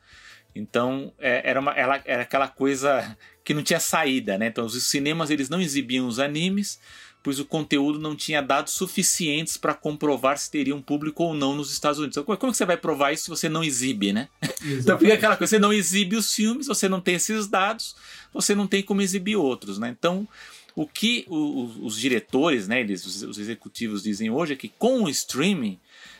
[0.55, 4.47] Então é, era, uma, ela, era aquela coisa que não tinha saída, né?
[4.47, 6.79] Então os cinemas eles não exibiam os animes,
[7.23, 11.55] pois o conteúdo não tinha dados suficientes para comprovar se teria um público ou não
[11.55, 12.15] nos Estados Unidos.
[12.15, 14.29] Então, como é que você vai provar isso se você não exibe, né?
[14.41, 14.79] Exatamente.
[14.81, 17.95] Então fica aquela coisa, você não exibe os filmes, você não tem esses dados,
[18.33, 19.93] você não tem como exibir outros, né?
[19.97, 20.27] Então,
[20.75, 25.03] o que os, os diretores, né, eles, os, os executivos dizem hoje é que com
[25.03, 25.79] o streaming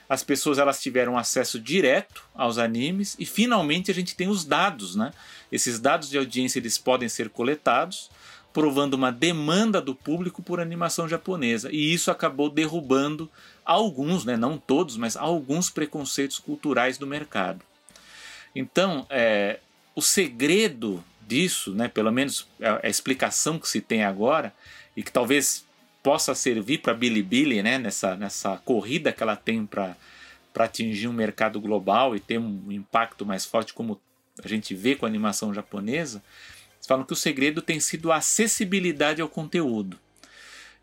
[0.10, 4.96] as pessoas elas tiveram acesso direto aos animes e finalmente a gente tem os dados,
[4.96, 5.12] né?
[5.52, 8.10] Esses dados de audiência eles podem ser coletados
[8.58, 11.70] provando uma demanda do público por animação japonesa.
[11.72, 13.30] E isso acabou derrubando
[13.64, 17.62] alguns, né, não todos, mas alguns preconceitos culturais do mercado.
[18.56, 19.60] Então, é,
[19.94, 24.52] o segredo disso, né, pelo menos a, a, explicação que se tem agora,
[24.96, 25.64] e que talvez
[26.08, 29.94] possa servir para Bilibili né, nessa, nessa corrida que ela tem para
[30.56, 34.00] atingir um mercado global e ter um impacto mais forte, como
[34.42, 36.24] a gente vê com a animação japonesa,
[36.88, 40.00] falam que o segredo tem sido a acessibilidade ao conteúdo.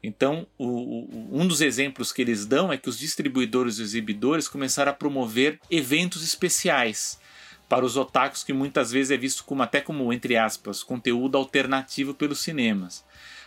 [0.02, 4.46] Então, o, o, um dos exemplos que eles dão é que os distribuidores e exibidores
[4.46, 7.18] começaram a promover eventos especiais
[7.66, 12.12] para os otakus que muitas vezes é visto como até como entre aspas conteúdo alternativo
[12.12, 13.02] pelos cinemas.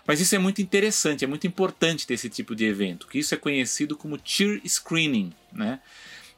[0.07, 3.35] Mas isso é muito interessante, é muito importante ter esse tipo de evento, que isso
[3.35, 5.79] é conhecido como tear screening, né?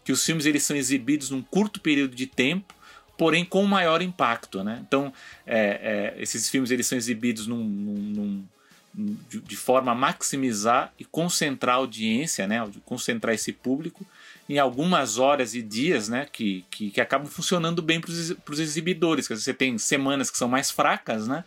[0.04, 2.74] Que os filmes eles são exibidos num curto período de tempo
[3.20, 4.64] porém com maior impacto.
[4.64, 4.82] Né?
[4.88, 5.14] Então,
[5.46, 8.46] é, é, esses filmes eles são exibidos num, num,
[8.96, 12.66] num, de, de, forma a maximizar e concentrar a audiência, né?
[12.86, 14.06] concentrar esse público
[14.48, 16.28] em algumas horas e dias né?
[16.32, 19.28] que, que, que acabam funcionando bem para os exibidores.
[19.28, 21.44] Quer dizer, você tem semanas que são mais fracas, né?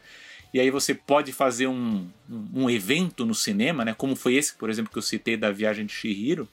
[0.52, 2.06] E aí você pode fazer um,
[2.54, 3.94] um, evento no cinema, né?
[3.96, 6.46] como foi esse, por exemplo, que eu citei da Viagem de Shihiro,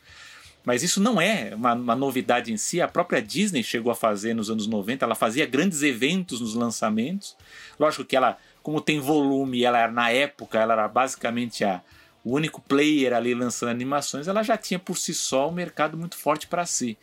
[0.64, 2.82] mas isso não é uma, uma, novidade em si.
[2.82, 7.36] A própria Disney chegou a fazer nos anos 90, ela fazia grandes eventos nos lançamentos.
[7.80, 11.82] Lógico que ela, como tem volume, ela era, na época ela era basicamente a,
[12.24, 16.16] o único player ali lançando animações, ela já tinha por si só um mercado muito
[16.16, 16.98] forte para si.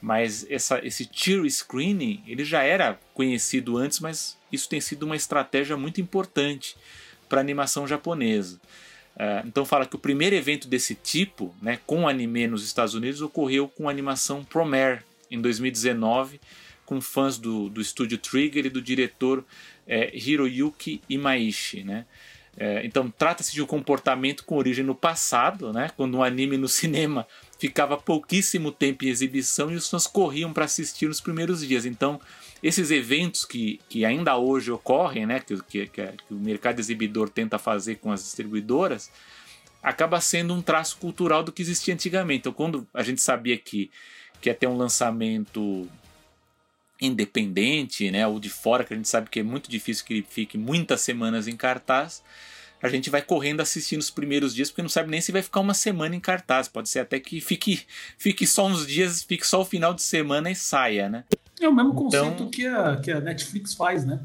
[0.00, 5.16] Mas essa, esse tier screening ele já era conhecido antes, mas isso tem sido uma
[5.16, 6.76] estratégia muito importante
[7.28, 8.60] para a animação japonesa.
[9.16, 13.20] Uh, então fala que o primeiro evento desse tipo, né, com anime nos Estados Unidos,
[13.20, 16.40] ocorreu com a animação Promare em 2019,
[16.84, 19.44] com fãs do, do estúdio Trigger e do diretor
[19.86, 21.84] é, Hiroyuki Imaishi.
[21.84, 22.06] Né?
[22.56, 26.68] É, então trata-se de um comportamento com origem no passado, né, quando um anime no
[26.68, 27.26] cinema
[27.58, 31.86] ficava pouquíssimo tempo em exibição e os fãs corriam para assistir nos primeiros dias.
[31.86, 32.20] Então
[32.62, 37.58] esses eventos que, que ainda hoje ocorrem, né, que, que, que o mercado exibidor tenta
[37.58, 39.10] fazer com as distribuidoras,
[39.82, 42.40] acaba sendo um traço cultural do que existia antigamente.
[42.40, 43.90] Então, quando a gente sabia que,
[44.40, 45.88] que ia ter um lançamento
[47.00, 50.26] independente, né, ou de fora, que a gente sabe que é muito difícil que ele
[50.28, 52.22] fique muitas semanas em cartaz,
[52.80, 55.60] a gente vai correndo assistindo os primeiros dias, porque não sabe nem se vai ficar
[55.60, 56.66] uma semana em cartaz.
[56.68, 57.82] Pode ser até que fique,
[58.18, 61.24] fique só uns dias, fique só o final de semana e saia, né?
[61.62, 62.04] É o mesmo então...
[62.04, 64.20] conceito que, a, que a Netflix faz, né?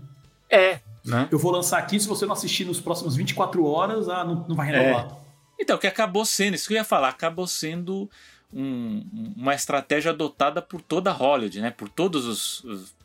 [0.50, 0.80] É.
[1.06, 1.28] Né?
[1.32, 4.56] Eu vou lançar aqui, se você não assistir nos próximos 24 horas, ah, não, não
[4.56, 5.06] vai renovar.
[5.06, 5.28] É.
[5.60, 8.10] Então, que acabou sendo, isso que eu ia falar, acabou sendo
[8.54, 11.72] um, uma estratégia adotada por toda a Hollywood, né?
[11.72, 12.96] Por todos os, os,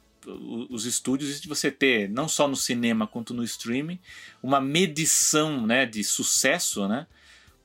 [0.70, 3.98] os estúdios, de você ter, não só no cinema quanto no streaming,
[4.42, 7.06] uma medição né, de sucesso, né?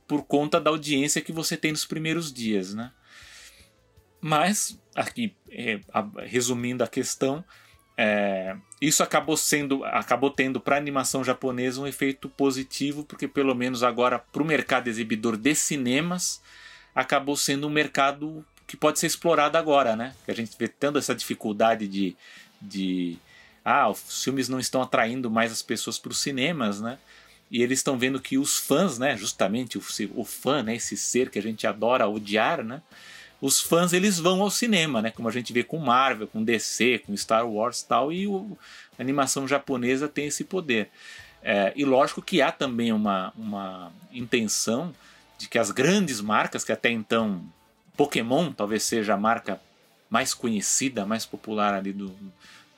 [0.07, 2.91] Por conta da audiência que você tem nos primeiros dias, né?
[4.19, 5.79] Mas, aqui, é,
[6.25, 7.43] resumindo a questão,
[7.97, 13.55] é, isso acabou sendo, acabou tendo para a animação japonesa um efeito positivo, porque pelo
[13.55, 16.41] menos agora para o mercado exibidor de cinemas
[16.93, 20.13] acabou sendo um mercado que pode ser explorado agora, né?
[20.25, 22.15] Que a gente vê tendo essa dificuldade de,
[22.61, 23.17] de
[23.65, 26.99] ah, os filmes não estão atraindo mais as pessoas para os cinemas, né?
[27.49, 29.15] E eles estão vendo que os fãs, né?
[29.17, 29.81] Justamente o,
[30.15, 30.75] o fã, né?
[30.75, 32.81] Esse ser que a gente adora odiar, né?
[33.41, 35.11] Os fãs eles vão ao cinema, né?
[35.11, 38.57] Como a gente vê com Marvel, com DC, com Star Wars tal, e o,
[38.97, 40.89] a animação japonesa tem esse poder.
[41.43, 44.93] É, e lógico que há também uma, uma intenção
[45.37, 47.41] de que as grandes marcas, que até então
[47.95, 49.61] Pokémon talvez seja a marca
[50.09, 52.15] mais conhecida, mais popular ali do,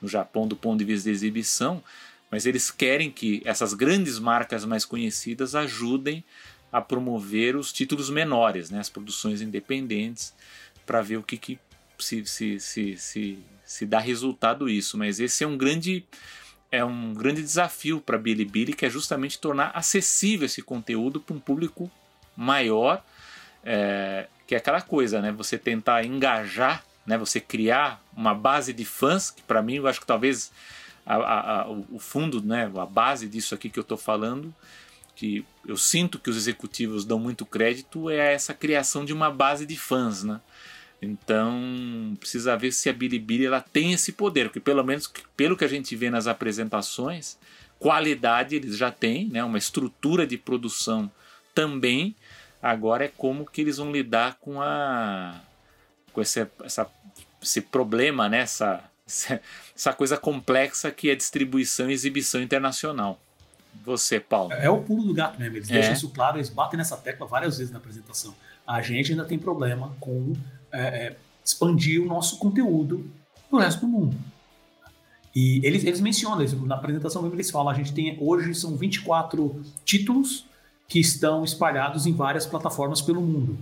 [0.00, 1.82] no Japão do ponto de vista de exibição,
[2.30, 6.22] mas eles querem que essas grandes marcas mais conhecidas ajudem
[6.72, 10.34] a promover os títulos menores, né, as produções independentes,
[10.86, 11.58] para ver o que, que
[11.98, 14.96] se, se, se, se, se dá resultado isso.
[14.96, 16.04] Mas esse é um grande
[16.72, 21.40] é um grande desafio para Bilibili, que é justamente tornar acessível esse conteúdo para um
[21.40, 21.90] público
[22.36, 23.04] maior,
[23.64, 25.32] é, que é aquela coisa, né?
[25.32, 27.18] Você tentar engajar, né?
[27.18, 30.52] Você criar uma base de fãs, que para mim eu acho que talvez
[31.04, 32.70] a, a, a, o fundo, né?
[32.76, 34.54] A base disso aqui que eu estou falando
[35.14, 39.66] que eu sinto que os executivos dão muito crédito é essa criação de uma base
[39.66, 40.40] de fãs, né?
[41.02, 45.64] Então precisa ver se a Bilibili ela tem esse poder, porque pelo menos pelo que
[45.64, 47.38] a gente vê nas apresentações,
[47.78, 49.42] qualidade eles já têm, né?
[49.42, 51.10] Uma estrutura de produção
[51.54, 52.14] também.
[52.62, 55.40] Agora é como que eles vão lidar com a
[56.12, 56.90] com esse, essa,
[57.42, 58.40] esse problema, né?
[58.40, 58.84] Essa,
[59.74, 63.20] essa coisa complexa que é distribuição e exibição internacional.
[63.84, 64.52] Você, Paulo.
[64.52, 65.56] É, é o pulo do gato mesmo.
[65.56, 65.74] Eles é.
[65.74, 68.34] deixam isso claro, eles batem nessa tecla várias vezes na apresentação.
[68.66, 70.34] A gente ainda tem problema com
[70.72, 73.10] é, é expandir o nosso conteúdo
[73.48, 74.16] para o resto do mundo.
[75.34, 78.76] E eles, eles mencionam, eles, na apresentação mesmo eles falam, a gente tem hoje são
[78.76, 80.44] 24 títulos
[80.88, 83.56] que estão espalhados em várias plataformas pelo mundo.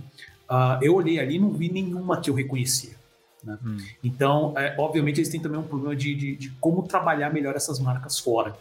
[0.49, 2.95] Uh, eu olhei ali e não vi nenhuma que eu reconhecia.
[3.43, 3.57] Né?
[3.63, 3.77] Hum.
[4.03, 7.79] Então, é, obviamente, eles têm também um problema de, de, de, como trabalhar melhor essas
[7.79, 8.57] marcas fora.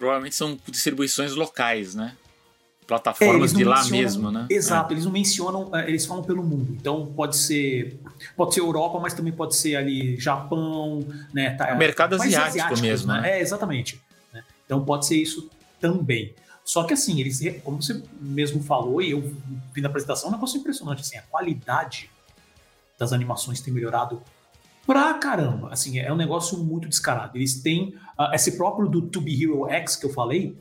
[0.00, 2.16] Provavelmente são distribuições locais, né?
[2.86, 4.46] Plataformas é, de lá mesmo, né?
[4.48, 4.94] Exato, é.
[4.94, 6.72] eles não mencionam, é, eles falam pelo mundo.
[6.72, 8.00] Então pode ser,
[8.34, 11.50] pode ser Europa, mas também pode ser ali Japão, né?
[11.54, 13.20] Tá, mercado asiático mesmo, né?
[13.20, 13.30] né?
[13.32, 14.00] É, exatamente.
[14.32, 14.42] Né?
[14.64, 16.34] Então pode ser isso também.
[16.64, 19.20] Só que assim, eles, como você mesmo falou, e eu
[19.74, 22.10] vi na apresentação, é um negócio impressionante, assim, a qualidade
[22.98, 24.22] das animações tem melhorado
[24.86, 25.72] pra caramba.
[25.72, 27.36] Assim, é um negócio muito descarado.
[27.36, 30.56] Eles têm uh, esse próprio do To Be Hero X que eu falei,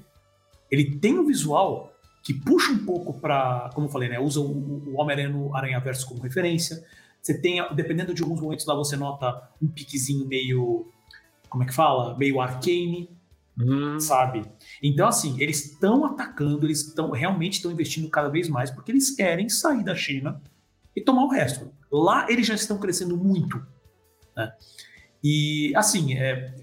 [0.70, 1.94] ele tem um visual
[2.24, 5.80] que puxa um pouco para, como eu falei, né, usa o, o Homem-Aranha no Aranha
[5.80, 6.84] Verso como referência.
[7.22, 10.88] Você tem, dependendo de alguns momentos lá, você nota um piquezinho meio,
[11.50, 12.18] como é que fala?
[12.18, 13.10] Meio arcane.
[13.62, 14.00] Hum.
[14.00, 14.44] Sabe?
[14.82, 19.12] Então, assim, eles estão atacando, eles estão realmente estão investindo cada vez mais porque eles
[19.12, 20.42] querem sair da China
[20.96, 21.70] e tomar o resto.
[21.92, 23.62] Lá eles já estão crescendo muito.
[24.40, 24.54] Né?
[25.22, 26.54] E, assim, é,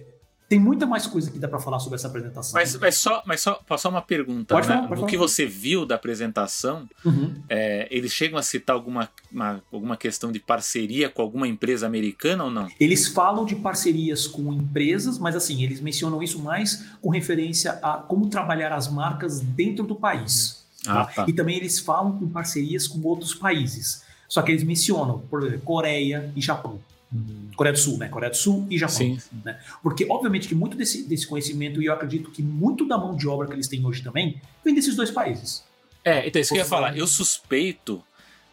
[0.49, 2.59] tem muita mais coisa que dá para falar sobre essa apresentação.
[2.59, 4.55] Mas, mas, só, mas só, só uma pergunta.
[4.55, 4.77] Pode né?
[4.77, 7.35] falar, pode o que você viu da apresentação, uhum.
[7.49, 12.45] é, eles chegam a citar alguma, uma, alguma questão de parceria com alguma empresa americana
[12.45, 12.69] ou não?
[12.79, 17.95] Eles falam de parcerias com empresas, mas assim, eles mencionam isso mais com referência a
[17.95, 20.65] como trabalhar as marcas dentro do país.
[20.87, 21.05] Ah, tá?
[21.07, 21.25] Tá.
[21.29, 24.05] E também eles falam com parcerias com outros países.
[24.29, 26.81] Só que eles mencionam, por exemplo, Coreia e Japão.
[27.13, 27.51] Uhum.
[27.55, 28.09] Coreia do Sul, né?
[28.09, 28.97] Coreia do Sul e Japão.
[28.97, 29.41] Sim, sim.
[29.45, 29.59] Né?
[29.83, 33.29] Porque, obviamente, que muito desse, desse conhecimento, e eu acredito que muito da mão de
[33.29, 35.65] obra que eles têm hoje também, vem desses dois países.
[36.05, 36.97] É, então isso que eu ia falar.
[36.97, 38.03] Eu suspeito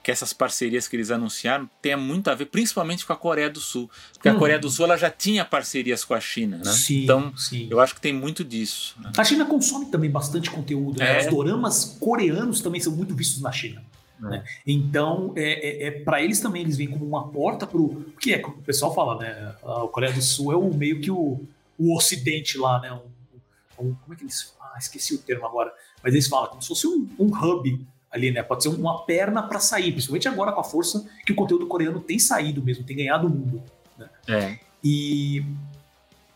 [0.03, 3.61] que essas parcerias que eles anunciaram tenha muito a ver, principalmente com a Coreia do
[3.61, 3.89] Sul.
[4.11, 6.71] Porque a Coreia do Sul ela já tinha parcerias com a China, né?
[6.73, 7.67] Sim, então, sim.
[7.71, 8.95] eu acho que tem muito disso.
[8.99, 9.11] Né?
[9.15, 10.99] A China consome também bastante conteúdo.
[10.99, 11.19] Né?
[11.19, 11.25] É.
[11.25, 13.81] Os doramas coreanos também são muito vistos na China.
[14.25, 14.29] É.
[14.29, 14.43] Né?
[14.65, 18.03] Então, é, é, é para eles também, eles vêm como uma porta para o.
[18.19, 19.55] que é o pessoal fala, né?
[19.63, 21.39] A Coreia do Sul é o meio que o,
[21.77, 22.91] o Ocidente lá, né?
[22.91, 24.55] Um, um, como é que eles.
[24.59, 25.73] Ah, esqueci o termo agora.
[26.01, 28.43] Mas eles falam como se fosse um, um hub ali, né?
[28.43, 31.99] Pode ser uma perna para sair, principalmente agora com a força que o conteúdo coreano
[31.99, 33.63] tem saído mesmo, tem ganhado o mundo.
[33.97, 34.09] Né?
[34.27, 34.59] É.
[34.83, 35.43] E.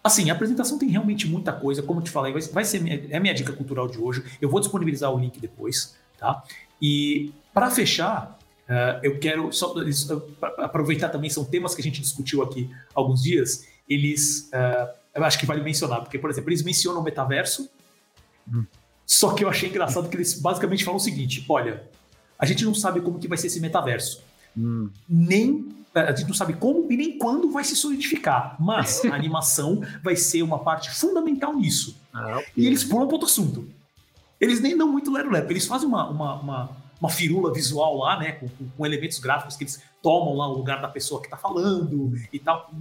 [0.04, 3.18] Assim, a apresentação tem realmente muita coisa, como eu te falei, vai, vai ser é
[3.18, 4.24] a minha dica cultural de hoje.
[4.40, 6.44] Eu vou disponibilizar o link depois, tá?
[6.82, 8.38] E para fechar,
[8.70, 9.74] uh, eu quero só,
[10.58, 15.24] aproveitar também, são temas que a gente discutiu aqui há alguns dias, eles, uh, eu
[15.24, 17.70] acho que vale mencionar, porque, por exemplo, eles mencionam o metaverso,
[18.52, 18.66] hum.
[19.06, 21.84] só que eu achei engraçado que eles basicamente falam o seguinte, olha,
[22.38, 24.24] a gente não sabe como que vai ser esse metaverso,
[24.56, 24.90] hum.
[25.10, 29.82] nem a gente não sabe como e nem quando vai se solidificar, mas a animação
[30.04, 31.98] vai ser uma parte fundamental nisso.
[32.14, 32.52] Ah, okay.
[32.56, 33.68] E eles pulam para outro assunto.
[34.40, 36.70] Eles nem dão muito lero-lero, eles fazem uma, uma, uma,
[37.00, 40.82] uma, firula visual lá, né, com, com, elementos gráficos que eles tomam lá o lugar
[40.82, 42.72] da pessoa que está falando e tal.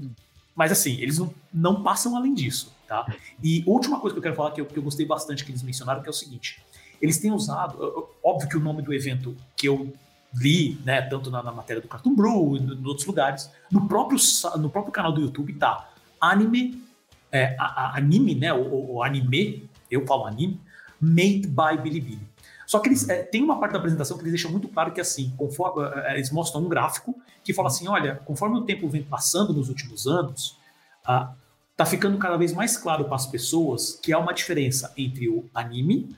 [0.55, 3.07] Mas assim, eles não, não passam além disso, tá?
[3.43, 5.63] E última coisa que eu quero falar que eu, que eu gostei bastante que eles
[5.63, 6.63] mencionaram, que é o seguinte,
[7.01, 9.93] eles têm usado, óbvio que o nome do evento que eu
[10.35, 14.19] li, né, tanto na, na matéria do Cartoon Brew e em outros lugares, no próprio,
[14.59, 15.91] no próprio canal do YouTube tá
[16.21, 16.83] anime,
[17.31, 20.61] é, a, a, anime, né, o, o anime, eu falo anime,
[21.07, 22.27] Made by Bilibili.
[22.67, 25.01] Só que eles é, tem uma parte da apresentação que eles deixam muito claro que
[25.01, 29.05] assim, conforme é, eles mostram um gráfico que fala assim, olha, conforme o tempo vem
[29.05, 30.59] passando nos últimos anos,
[31.05, 31.33] ah,
[31.77, 35.45] tá ficando cada vez mais claro para as pessoas que há uma diferença entre o
[35.55, 36.17] anime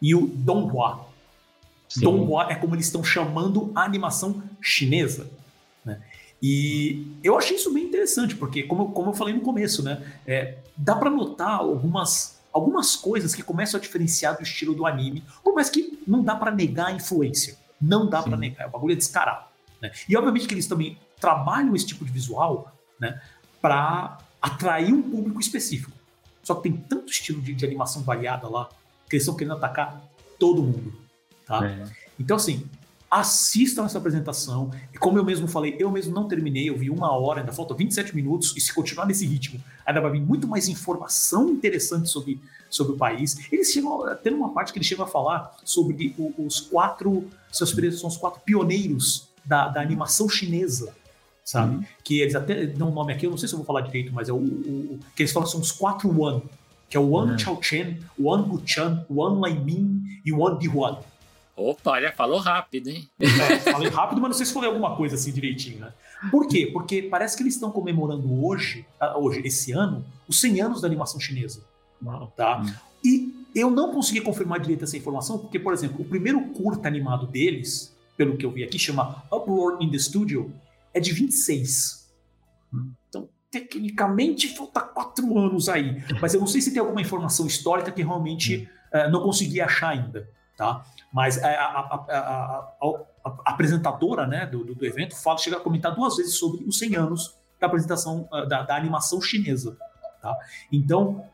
[0.00, 1.06] e o donghua.
[1.96, 5.28] Donghua é como eles estão chamando a animação chinesa.
[5.84, 6.00] Né?
[6.40, 10.58] E eu achei isso bem interessante, porque como, como eu falei no começo, né, é,
[10.76, 15.24] dá para notar algumas algumas coisas que começam a diferenciar do estilo do anime,
[15.54, 17.56] mais que não dá para negar a influência.
[17.80, 19.46] Não dá para negar, o bagulho é descarado.
[19.82, 19.90] Né?
[20.08, 23.20] E obviamente que eles também trabalham esse tipo de visual né,
[23.60, 25.92] para atrair um público específico.
[26.42, 28.68] Só que tem tanto estilo de, de animação variada lá
[29.08, 30.02] que eles estão querendo atacar
[30.38, 30.94] todo mundo.
[31.46, 31.66] Tá?
[31.66, 31.84] É.
[32.18, 32.68] Então, assim,
[33.14, 34.72] assistam essa apresentação.
[34.92, 37.72] E como eu mesmo falei, eu mesmo não terminei, eu vi uma hora, ainda falta
[37.72, 42.40] 27 minutos, e se continuar nesse ritmo, ainda vai vir muito mais informação interessante sobre,
[42.68, 43.38] sobre o país.
[43.52, 48.08] Eles chegam, tem uma parte que eles chegam a falar sobre os quatro, seus são
[48.08, 50.92] os quatro pioneiros da, da animação chinesa,
[51.44, 51.76] sabe?
[51.76, 51.84] Uhum.
[52.02, 54.12] Que eles até dão um nome aqui, eu não sei se eu vou falar direito,
[54.12, 56.42] mas é o, o, o que eles falam são os quatro One,
[56.90, 60.98] que é o Wang Chao Chen, Wang Guchan, Wang Laimin e Wang Dihuan.
[61.56, 63.08] Opa, olha, falou rápido, hein?
[63.20, 65.92] É, falei rápido, mas não sei se falei alguma coisa assim direitinho, né?
[66.30, 66.68] Por quê?
[66.72, 70.88] Porque parece que eles estão comemorando hoje, ah, hoje, esse ano, os 100 anos da
[70.88, 71.62] animação chinesa.
[72.04, 72.32] Uau.
[72.36, 72.60] Tá?
[72.60, 72.72] Hum.
[73.04, 77.26] E eu não consegui confirmar direito essa informação, porque, por exemplo, o primeiro curta animado
[77.26, 80.52] deles, pelo que eu vi aqui, chama Uproar in the Studio,
[80.92, 82.08] é de 26.
[82.72, 82.90] Hum.
[83.08, 86.02] Então, tecnicamente, falta quatro anos aí.
[86.20, 89.90] Mas eu não sei se tem alguma informação histórica que realmente uh, não consegui achar
[89.90, 90.28] ainda.
[90.56, 90.84] Tá?
[91.12, 92.74] Mas a, a, a,
[93.24, 96.96] a apresentadora né, do, do, evento fala, chega a comentar duas vezes sobre os 100
[96.96, 99.76] anos da apresentação uh, da, da, animação chinesa.
[100.22, 100.36] Tá?
[100.70, 101.24] Então,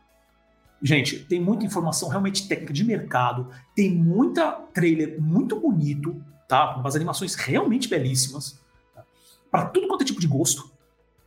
[0.83, 6.77] gente, tem muita informação realmente técnica de mercado, tem muita trailer muito bonito, tá?
[6.77, 8.59] umas animações realmente belíssimas,
[8.95, 9.05] tá?
[9.51, 10.71] para tudo quanto é tipo de gosto.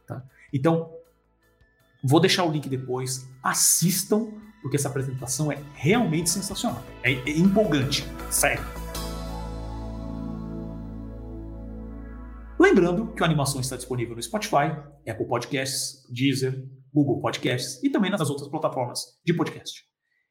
[0.08, 0.24] Tá?
[0.52, 0.92] Então,
[2.04, 4.32] vou deixar o link depois, assistam,
[4.64, 6.82] porque essa apresentação é realmente sensacional.
[7.04, 8.64] É, é empolgante, sério.
[12.60, 14.72] Lembrando que a animação está disponível no Spotify,
[15.08, 19.84] Apple Podcasts, Deezer, Google Podcasts e também nas outras plataformas de podcast.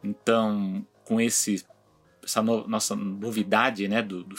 [0.03, 1.65] Então, com esse
[2.30, 4.36] essa no, nossa novidade né, do, do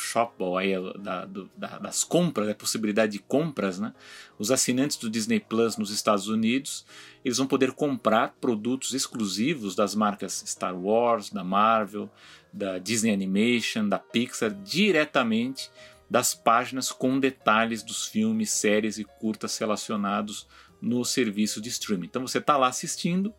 [0.57, 3.93] aí, da, do, da, das compras, a possibilidade de compras, né,
[4.39, 6.87] os assinantes do Disney Plus nos Estados Unidos
[7.25, 12.11] eles vão poder comprar produtos exclusivos das marcas Star Wars, da Marvel,
[12.53, 15.71] da Disney Animation, da Pixar, diretamente
[16.09, 20.49] das páginas com detalhes dos filmes, séries e curtas relacionados
[20.83, 22.07] no serviço de streaming.
[22.07, 23.33] Então você está lá assistindo,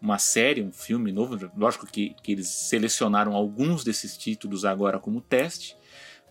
[0.00, 1.50] uma série, um filme novo.
[1.56, 5.76] Lógico que, que eles selecionaram alguns desses títulos agora como teste.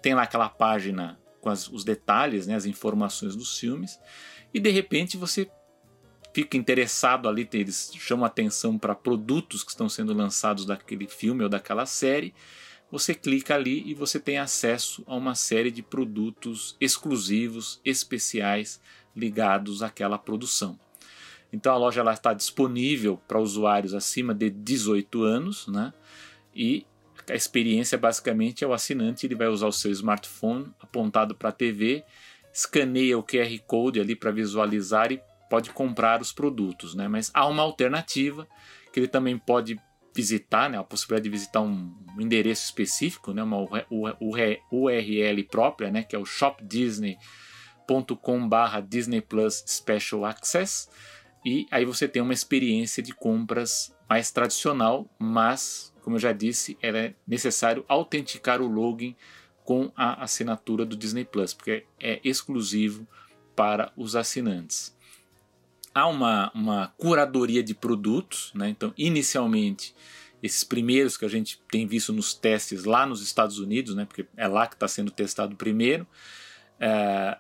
[0.02, 4.00] Tem lá aquela página com as, os detalhes, né, as informações dos filmes.
[4.54, 5.50] E de repente você
[6.34, 11.50] fica interessado ali, eles chamam atenção para produtos que estão sendo lançados daquele filme ou
[11.50, 12.34] daquela série.
[12.92, 18.80] Você clica ali e você tem acesso a uma série de produtos exclusivos, especiais,
[19.16, 20.80] ligados àquela produção.
[21.52, 25.94] Então a loja está disponível para usuários acima de 18 anos, né?
[26.54, 26.86] E
[27.30, 31.54] a experiência basicamente é o assinante ele vai usar o seu smartphone apontado para a
[31.54, 32.04] TV,
[32.54, 35.20] escaneia o QR Code ali para visualizar e
[35.50, 37.08] pode comprar os produtos, né?
[37.08, 38.48] Mas há uma alternativa
[38.92, 39.80] que ele também pode
[40.14, 40.78] visitar, né?
[40.78, 43.44] A possibilidade de visitar um, um endereço específico, né?
[43.44, 43.66] Uma
[44.72, 46.04] URL própria, né?
[46.04, 50.90] Que é o shopdisney.com/disney Plus Special Access
[51.50, 56.78] e aí você tem uma experiência de compras mais tradicional, mas, como eu já disse,
[56.84, 59.16] é necessário autenticar o login
[59.64, 63.08] com a assinatura do Disney Plus, porque é exclusivo
[63.56, 64.94] para os assinantes.
[65.96, 68.68] Há uma, uma curadoria de produtos, né?
[68.68, 69.96] então, inicialmente,
[70.44, 74.04] esses primeiros que a gente tem visto nos testes lá nos Estados Unidos, né?
[74.04, 76.06] porque é lá que está sendo testado primeiro,
[76.78, 77.38] é,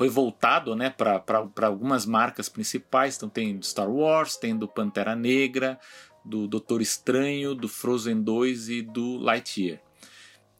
[0.00, 3.18] foi voltado né, para algumas marcas principais.
[3.18, 5.78] Então tem do Star Wars, tem do Pantera Negra,
[6.24, 9.78] do Doutor Estranho, do Frozen 2 e do Lightyear.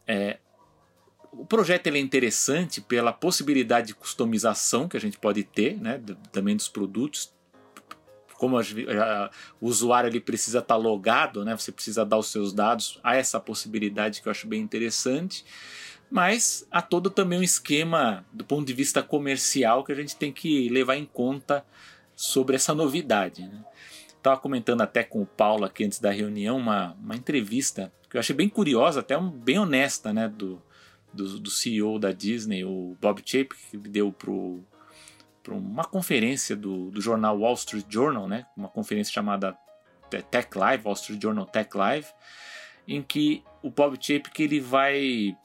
[0.06, 0.40] É,
[1.32, 5.98] o projeto ele é interessante pela possibilidade de customização que a gente pode ter, né,
[6.30, 7.32] também dos produtos.
[8.34, 12.30] Como a, a, o usuário ele precisa estar tá logado, né, você precisa dar os
[12.30, 15.46] seus dados, há essa possibilidade que eu acho bem interessante
[16.10, 20.32] mas há todo também um esquema do ponto de vista comercial que a gente tem
[20.32, 21.64] que levar em conta
[22.16, 23.42] sobre essa novidade.
[23.42, 23.64] Né?
[24.08, 28.18] Estava comentando até com o Paulo aqui antes da reunião uma, uma entrevista que eu
[28.18, 30.60] achei bem curiosa, até um, bem honesta, né, do,
[31.14, 37.00] do, do, CEO da Disney, o Bob Chapek, que deu para uma conferência do, do
[37.00, 39.56] jornal Wall Street Journal, né, uma conferência chamada
[40.28, 42.08] Tech Live, Wall Street Journal Tech Live,
[42.86, 45.36] em que o Bob Chapek ele vai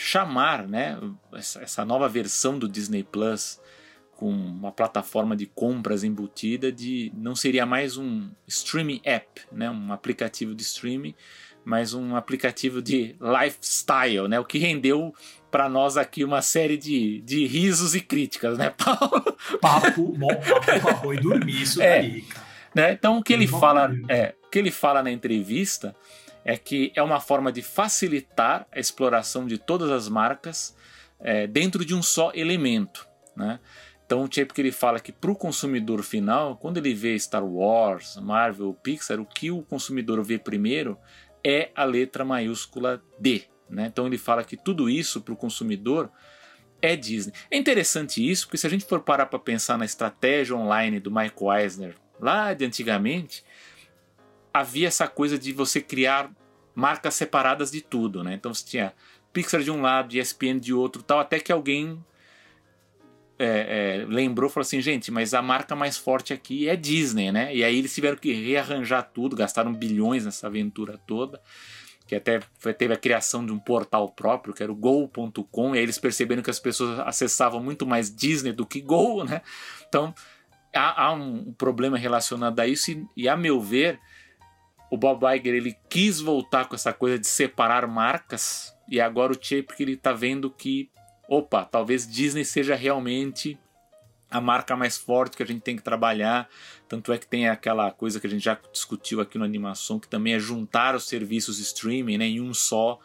[0.00, 0.98] chamar, né,
[1.34, 3.60] essa, nova versão do Disney Plus
[4.16, 9.92] com uma plataforma de compras embutida de não seria mais um streaming app, né, um
[9.92, 11.14] aplicativo de streaming,
[11.62, 15.14] mas um aplicativo de lifestyle, né, o que rendeu
[15.50, 19.36] para nós aqui uma série de, de risos e críticas, né, Paulo?
[19.60, 20.34] Papo, bom
[20.82, 22.24] papo e dormir isso é, daí.
[22.74, 22.92] Né?
[22.92, 25.94] Então o que ele fala, é, o que ele fala na entrevista
[26.44, 30.76] é que é uma forma de facilitar a exploração de todas as marcas
[31.20, 33.60] é, dentro de um só elemento, né?
[34.10, 38.16] Então, o que ele fala que para o consumidor final, quando ele vê Star Wars,
[38.16, 40.98] Marvel, Pixar, o que o consumidor vê primeiro
[41.44, 43.44] é a letra maiúscula D.
[43.68, 43.86] Né?
[43.86, 46.10] Então, ele fala que tudo isso para o consumidor
[46.82, 47.32] é Disney.
[47.48, 51.08] É interessante isso, porque se a gente for parar para pensar na estratégia online do
[51.08, 53.44] Mike Eisner, lá de antigamente,
[54.52, 56.30] havia essa coisa de você criar
[56.74, 58.24] marcas separadas de tudo.
[58.24, 58.34] Né?
[58.34, 58.94] Então, você tinha
[59.32, 62.04] Pixar de um lado, ESPN de outro, tal, até que alguém
[63.38, 67.54] é, é, lembrou, falou assim, gente, mas a marca mais forte aqui é Disney, né?
[67.54, 71.40] E aí eles tiveram que rearranjar tudo, gastaram bilhões nessa aventura toda,
[72.06, 72.40] que até
[72.76, 76.42] teve a criação de um portal próprio, que era o Go.com, e aí eles perceberam
[76.42, 79.42] que as pessoas acessavam muito mais Disney do que Go, né?
[79.88, 80.12] Então
[80.74, 83.98] há, há um problema relacionado a isso, e, e a meu ver,
[84.90, 89.38] o Bob Iger ele quis voltar com essa coisa de separar marcas, e agora o
[89.38, 90.90] que ele tá vendo que
[91.28, 93.56] opa, talvez Disney seja realmente
[94.28, 96.48] a marca mais forte que a gente tem que trabalhar.
[96.88, 100.08] Tanto é que tem aquela coisa que a gente já discutiu aqui no Animação, que
[100.08, 102.98] também é juntar os serviços streaming né, em um só,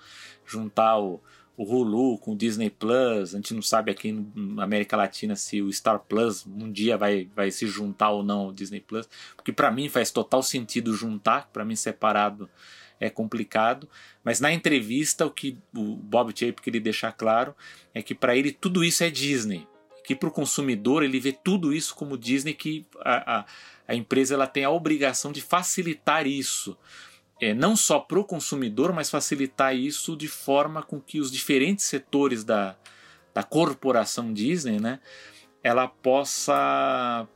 [0.45, 1.21] juntar o,
[1.57, 3.33] o Hulu com o Disney Plus.
[3.33, 7.29] A gente não sabe aqui na América Latina se o Star Plus um dia vai,
[7.35, 11.49] vai se juntar ou não ao Disney Plus, porque para mim faz total sentido juntar,
[11.51, 12.49] para mim separado
[12.99, 13.89] é complicado,
[14.23, 17.53] mas na entrevista o que o Bob Chapek queria deixar claro
[17.93, 19.67] é que para ele tudo isso é Disney,
[20.05, 23.45] que para o consumidor ele vê tudo isso como Disney, que a, a,
[23.87, 26.77] a empresa ela tem a obrigação de facilitar isso.
[27.39, 31.85] É, não só para o consumidor, mas facilitar isso de forma com que os diferentes
[31.85, 32.75] setores da,
[33.33, 34.99] da corporação Disney, né,
[35.61, 37.27] ela possa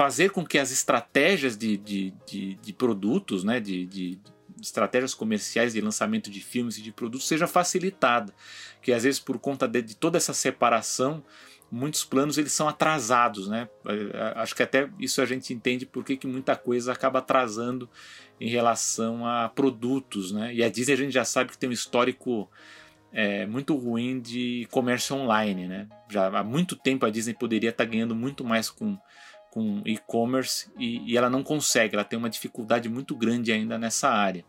[0.00, 4.18] fazer com que as estratégias de, de, de, de produtos, né, de, de,
[4.58, 8.34] estratégias comerciais de lançamento de filmes e de produtos seja facilitada,
[8.80, 11.22] que às vezes por conta de, de toda essa separação
[11.70, 13.68] muitos planos eles são atrasados, né?
[14.36, 17.88] Acho que até isso a gente entende porque que muita coisa acaba atrasando
[18.40, 20.52] em relação a produtos, né?
[20.54, 22.50] E a Disney a gente já sabe que tem um histórico
[23.12, 25.88] é, muito ruim de comércio online, né?
[26.08, 28.98] Já há muito tempo a Disney poderia estar ganhando muito mais com
[29.50, 34.08] com e-commerce e, e, ela não consegue, ela tem uma dificuldade muito grande ainda nessa
[34.08, 34.44] área.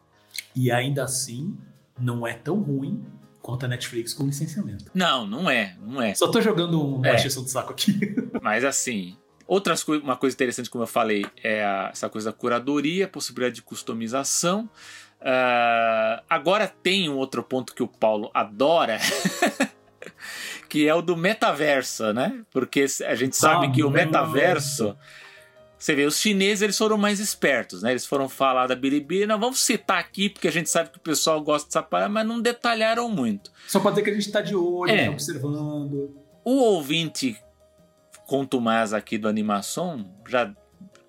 [0.55, 1.57] E ainda assim,
[1.99, 3.03] não é tão ruim
[3.41, 4.85] quanto a Netflix com licenciamento.
[4.93, 6.13] Não, não é, não é.
[6.13, 7.15] Só tô jogando uma é.
[7.15, 8.15] do saco aqui.
[8.41, 9.17] Mas assim,
[9.47, 13.55] outras co uma coisa interessante, como eu falei, é a, essa coisa da curadoria, possibilidade
[13.55, 14.69] de customização.
[15.21, 18.99] Uh, agora tem um outro ponto que o Paulo adora.
[20.69, 22.43] que é o do metaverso, né?
[22.49, 24.95] Porque a gente sabe ah, que o metaverso.
[25.81, 27.89] Você vê, os chineses eles foram mais espertos, né?
[27.89, 31.01] Eles foram falar da Bilibili, não vamos citar aqui porque a gente sabe que o
[31.01, 33.51] pessoal gosta dessa parada, mas não detalharam muito.
[33.67, 35.05] Só pode dizer que a gente está de olho, é.
[35.05, 36.15] tá observando.
[36.45, 37.35] O ouvinte
[38.27, 40.53] contumaz aqui do Animação, já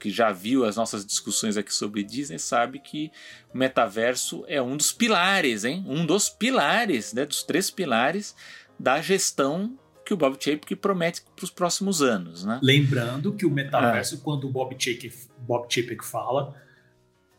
[0.01, 3.13] que já viu as nossas discussões aqui sobre Disney, sabe que
[3.53, 5.85] o metaverso é um dos pilares, hein?
[5.87, 7.27] Um dos pilares, né?
[7.27, 8.35] Dos três pilares
[8.81, 9.79] da gestão
[10.13, 12.45] que o Bob Chapek promete para os próximos anos.
[12.45, 12.61] Né?
[12.63, 14.19] Lembrando que o metaverso, é.
[14.19, 16.55] quando o Bob Chapek, Bob Chapek fala,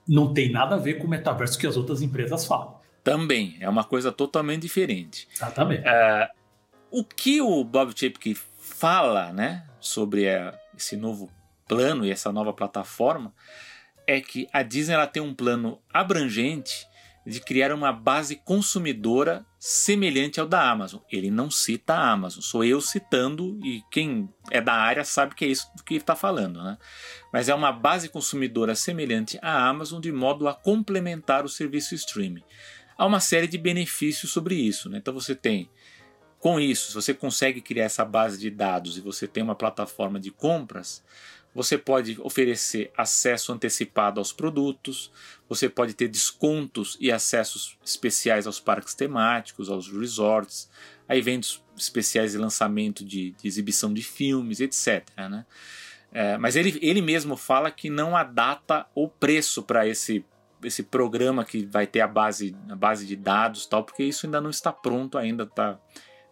[0.08, 2.82] não tem nada a ver com o metaverso que as outras empresas falam.
[3.04, 5.28] Também, é uma coisa totalmente diferente.
[5.34, 5.84] Exatamente.
[5.86, 6.30] É,
[6.90, 11.30] o que o Bob Chapek fala né, sobre é, esse novo
[11.68, 13.34] plano e essa nova plataforma
[14.08, 16.88] é que a Disney ela tem um plano abrangente
[17.26, 21.00] de criar uma base consumidora semelhante ao da Amazon.
[21.12, 25.46] Ele não cita a Amazon, sou eu citando e quem é da área sabe que
[25.46, 26.78] é isso que está falando, né?
[27.32, 32.44] Mas é uma base consumidora semelhante à Amazon de modo a complementar o serviço streaming.
[32.98, 34.98] Há uma série de benefícios sobre isso, né?
[34.98, 35.70] Então você tem
[36.40, 40.20] com isso, se você consegue criar essa base de dados e você tem uma plataforma
[40.20, 41.02] de compras,
[41.54, 45.12] você pode oferecer acesso antecipado aos produtos,
[45.48, 50.70] você pode ter descontos e acessos especiais aos parques temáticos, aos resorts,
[51.08, 55.08] a eventos especiais de lançamento de, de exibição de filmes, etc.
[55.18, 55.46] Né?
[56.12, 60.26] É, mas ele, ele mesmo fala que não há data ou preço para esse,
[60.64, 64.42] esse programa que vai ter a base, a base de dados tal, porque isso ainda
[64.42, 65.46] não está pronto ainda.
[65.46, 65.80] Tá,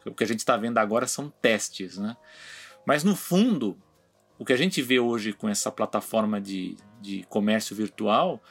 [0.05, 1.97] o que a gente está vendo agora são testes.
[1.97, 2.15] Né?
[2.85, 3.77] Mas no fundo,
[4.41, 8.41] o que a gente vê hoje com essa plataforma de, de comércio virtual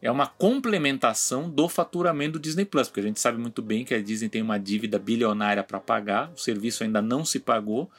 [0.00, 3.92] é uma complementação do faturamento do Disney Plus, porque a gente sabe muito bem que
[3.92, 7.90] a Disney tem uma dívida bilionária para pagar, o serviço ainda não se pagou,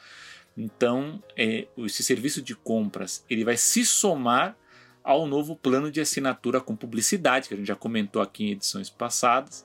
[0.56, 4.56] então é, esse serviço de compras ele vai se somar
[5.04, 8.88] ao novo plano de assinatura com publicidade que a gente já comentou aqui em edições
[8.88, 9.62] passadas,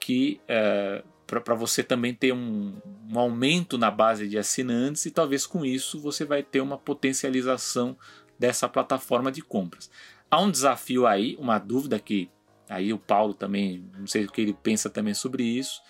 [0.00, 2.74] que é, para você também ter um,
[3.12, 7.96] um, aumento na base de assinantes e talvez com isso você vai ter uma potencialização
[8.38, 9.90] dessa plataforma de compras.
[10.30, 12.30] Há um desafio aí, uma dúvida que
[12.66, 15.82] aí o Paulo também, não sei o que ele pensa também sobre isso,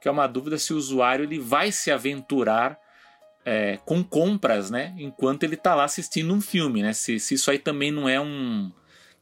[0.00, 2.78] que é uma dúvida se o usuário ele vai se aventurar
[3.44, 7.50] é, com compras, né, enquanto ele está lá assistindo um filme, né, se, se isso
[7.50, 8.70] aí também não é um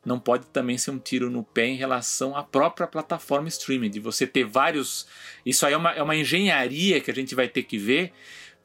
[0.04, 4.00] não pode também ser um tiro no pé em relação à própria plataforma streaming, de
[4.00, 5.06] você ter vários.
[5.46, 8.12] Isso aí é uma, é uma engenharia que a gente vai ter que ver,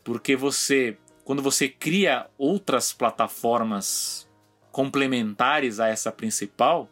[0.03, 4.27] porque você, quando você cria outras plataformas
[4.71, 6.89] complementares a essa principal,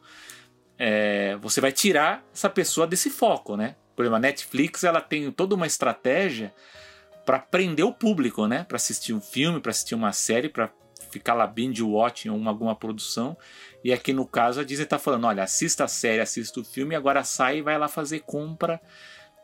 [0.78, 3.76] é, você vai tirar essa pessoa desse foco, né?
[3.96, 6.54] Por exemplo, a Netflix ela tem toda uma estratégia
[7.26, 8.64] para prender o público, né?
[8.68, 10.70] Para assistir um filme, para assistir uma série, para
[11.16, 13.38] ficar lá binge watching ou alguma produção.
[13.82, 16.93] E aqui no caso a Disney está falando: olha, assista a série, assista o filme,
[16.93, 18.82] agora sai e vai lá fazer compra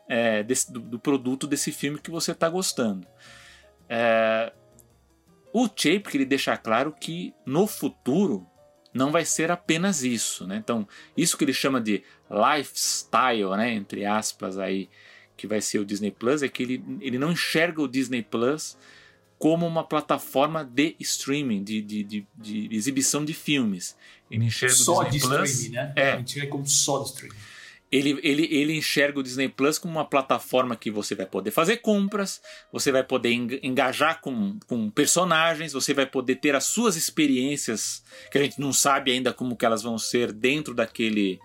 [0.06, 3.06] é, desse, do, do, produto desse filme que você está gostando.
[3.88, 4.52] É,
[5.52, 8.46] o Chape ele deixa claro que no futuro
[8.92, 10.56] não vai ser apenas isso, né?
[10.56, 13.72] Então isso que ele chama de lifestyle, né?
[13.72, 14.90] Entre aspas aí
[15.36, 18.76] que vai ser o Disney Plus é que ele, ele não enxerga o Disney Plus
[19.42, 23.96] como uma plataforma de streaming, de, de, de, de exibição de filmes.
[24.30, 25.92] Ele enxerga só o Disney de Plus, streaming, né?
[25.96, 26.12] É.
[26.12, 27.34] A gente vê como só de streaming.
[27.90, 31.78] Ele, ele, ele enxerga o Disney Plus como uma plataforma que você vai poder fazer
[31.78, 32.40] compras,
[32.72, 33.32] você vai poder
[33.64, 38.72] engajar com, com personagens, você vai poder ter as suas experiências, que a gente não
[38.72, 41.40] sabe ainda como que elas vão ser dentro daquele,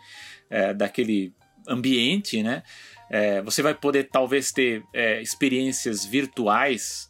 [0.52, 1.34] é, daquele
[1.68, 2.62] ambiente, né?
[3.10, 7.07] É, você vai poder talvez ter é, experiências virtuais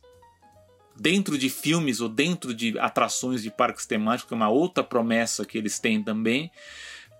[0.99, 5.57] dentro de filmes ou dentro de atrações de parques temáticos, é uma outra promessa que
[5.57, 6.51] eles têm também.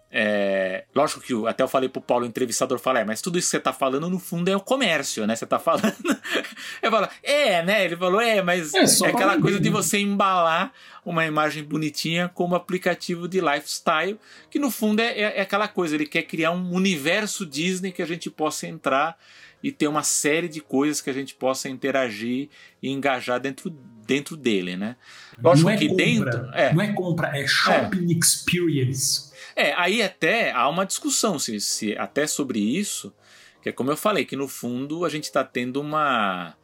[0.10, 3.48] É, lógico que até eu falei pro Paulo, o entrevistador, fala, é, mas tudo isso
[3.48, 5.36] que você tá falando no fundo é o comércio, né?
[5.36, 5.94] Você tá falando.
[6.82, 7.84] eu falo, é, né?
[7.84, 10.72] Ele falou, é, mas é, é aquela coisa de você embalar
[11.06, 14.18] uma imagem bonitinha como aplicativo de lifestyle,
[14.50, 18.02] que no fundo é, é, é aquela coisa, ele quer criar um universo Disney que
[18.02, 19.18] a gente possa entrar
[19.64, 22.50] e ter uma série de coisas que a gente possa interagir
[22.82, 23.70] e engajar dentro,
[24.06, 24.96] dentro dele, né?
[25.42, 26.52] Lógico não é que compra, dentro.
[26.54, 28.18] É, não é compra, é shopping é.
[28.18, 29.32] experience.
[29.56, 33.14] É, aí até há uma discussão se, se até sobre isso,
[33.62, 36.56] que é como eu falei, que no fundo a gente está tendo uma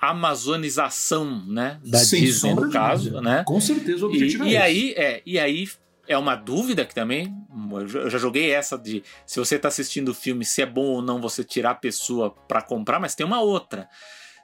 [0.00, 3.20] amazonização né, da Sem Disney, no caso.
[3.20, 3.44] Né?
[3.46, 5.68] Com certeza o objetivo e, é e aí, é, e aí
[6.08, 7.32] é uma dúvida que também.
[7.70, 11.02] Eu já joguei essa de se você está assistindo o filme, se é bom ou
[11.02, 13.88] não você tirar a pessoa para comprar, mas tem uma outra.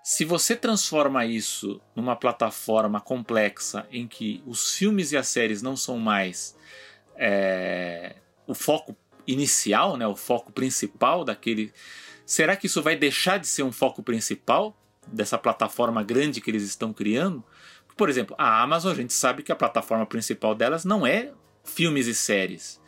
[0.02, 5.74] Se você transforma isso numa plataforma complexa em que os filmes e as séries não
[5.74, 6.54] são mais
[7.16, 8.94] é, o foco
[9.26, 11.72] inicial, né, o foco principal daquele.
[12.26, 16.64] Será que isso vai deixar de ser um foco principal dessa plataforma grande que eles
[16.64, 17.42] estão criando?
[17.96, 21.32] Por exemplo, a Amazon, a gente sabe que a plataforma principal delas não é
[21.64, 22.80] filmes e séries.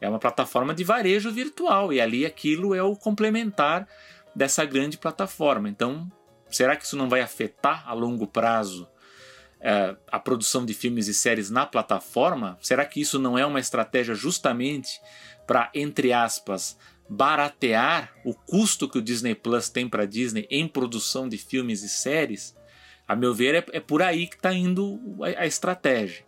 [0.00, 3.86] É uma plataforma de varejo virtual e ali aquilo é o complementar
[4.34, 5.68] dessa grande plataforma.
[5.68, 6.10] Então,
[6.50, 8.88] será que isso não vai afetar a longo prazo
[9.60, 12.58] é, a produção de filmes e séries na plataforma?
[12.60, 15.00] Será que isso não é uma estratégia justamente
[15.46, 16.76] para, entre aspas,
[17.08, 21.82] baratear o custo que o Disney Plus tem para a Disney em produção de filmes
[21.84, 22.56] e séries?
[23.06, 26.24] A meu ver, é, é por aí que está indo a, a estratégia.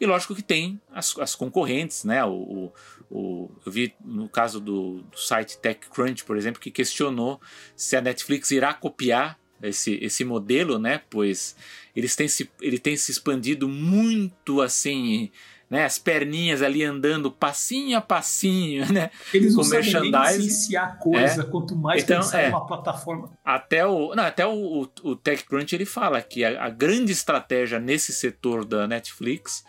[0.00, 2.24] E lógico que tem as, as concorrentes, né?
[2.24, 2.72] O, o,
[3.10, 7.40] o, eu vi no caso do, do, site TechCrunch, por exemplo, que questionou
[7.74, 11.02] se a Netflix irá copiar esse, esse modelo, né?
[11.10, 11.56] Pois
[11.94, 15.30] eles têm se, ele tem se expandido muito assim
[15.70, 15.84] né?
[15.84, 19.10] As perninhas ali andando passinho a passinho, né?
[19.32, 21.44] Eles não sabem nem a coisa, é.
[21.44, 22.48] quanto mais então, pensar é.
[22.48, 23.30] uma plataforma.
[23.44, 27.78] Até o, não, até o, o, o TechCrunch ele fala que a, a grande estratégia
[27.78, 29.64] nesse setor da Netflix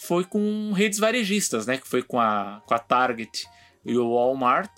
[0.00, 1.76] foi com redes varejistas, né?
[1.76, 3.46] Que foi com a, com a Target
[3.84, 4.70] e o Walmart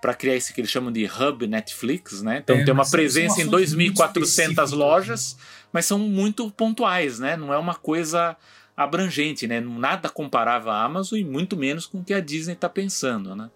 [0.00, 2.38] para criar esse que eles chamam de hub Netflix, né?
[2.42, 5.44] Então é, tem uma presença em 2.400 lojas, né?
[5.72, 7.36] mas são muito pontuais, né?
[7.36, 8.36] Não é uma coisa
[8.76, 9.60] abrangente, né?
[9.60, 13.48] Nada comparava a Amazon e muito menos com o que a Disney está pensando, né?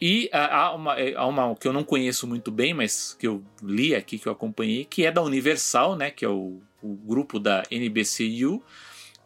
[0.00, 3.44] E há uma, é, há uma que eu não conheço muito bem, mas que eu
[3.62, 6.10] li aqui, que eu acompanhei, que é da Universal, né?
[6.10, 8.62] Que é o, o grupo da NBCU,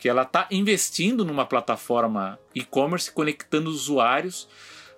[0.00, 4.48] que ela está investindo numa plataforma e-commerce conectando usuários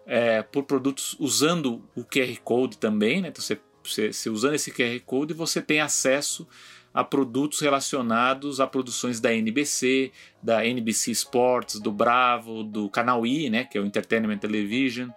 [0.06, 3.28] é, por produtos usando o QR Code também, né?
[3.28, 6.46] Então você, você, você usando esse QR Code você tem acesso
[6.94, 13.50] a produtos relacionados a produções da NBC, da NBC Sports, do Bravo, do Canal I,
[13.50, 15.08] né, que é o Entertainment Television,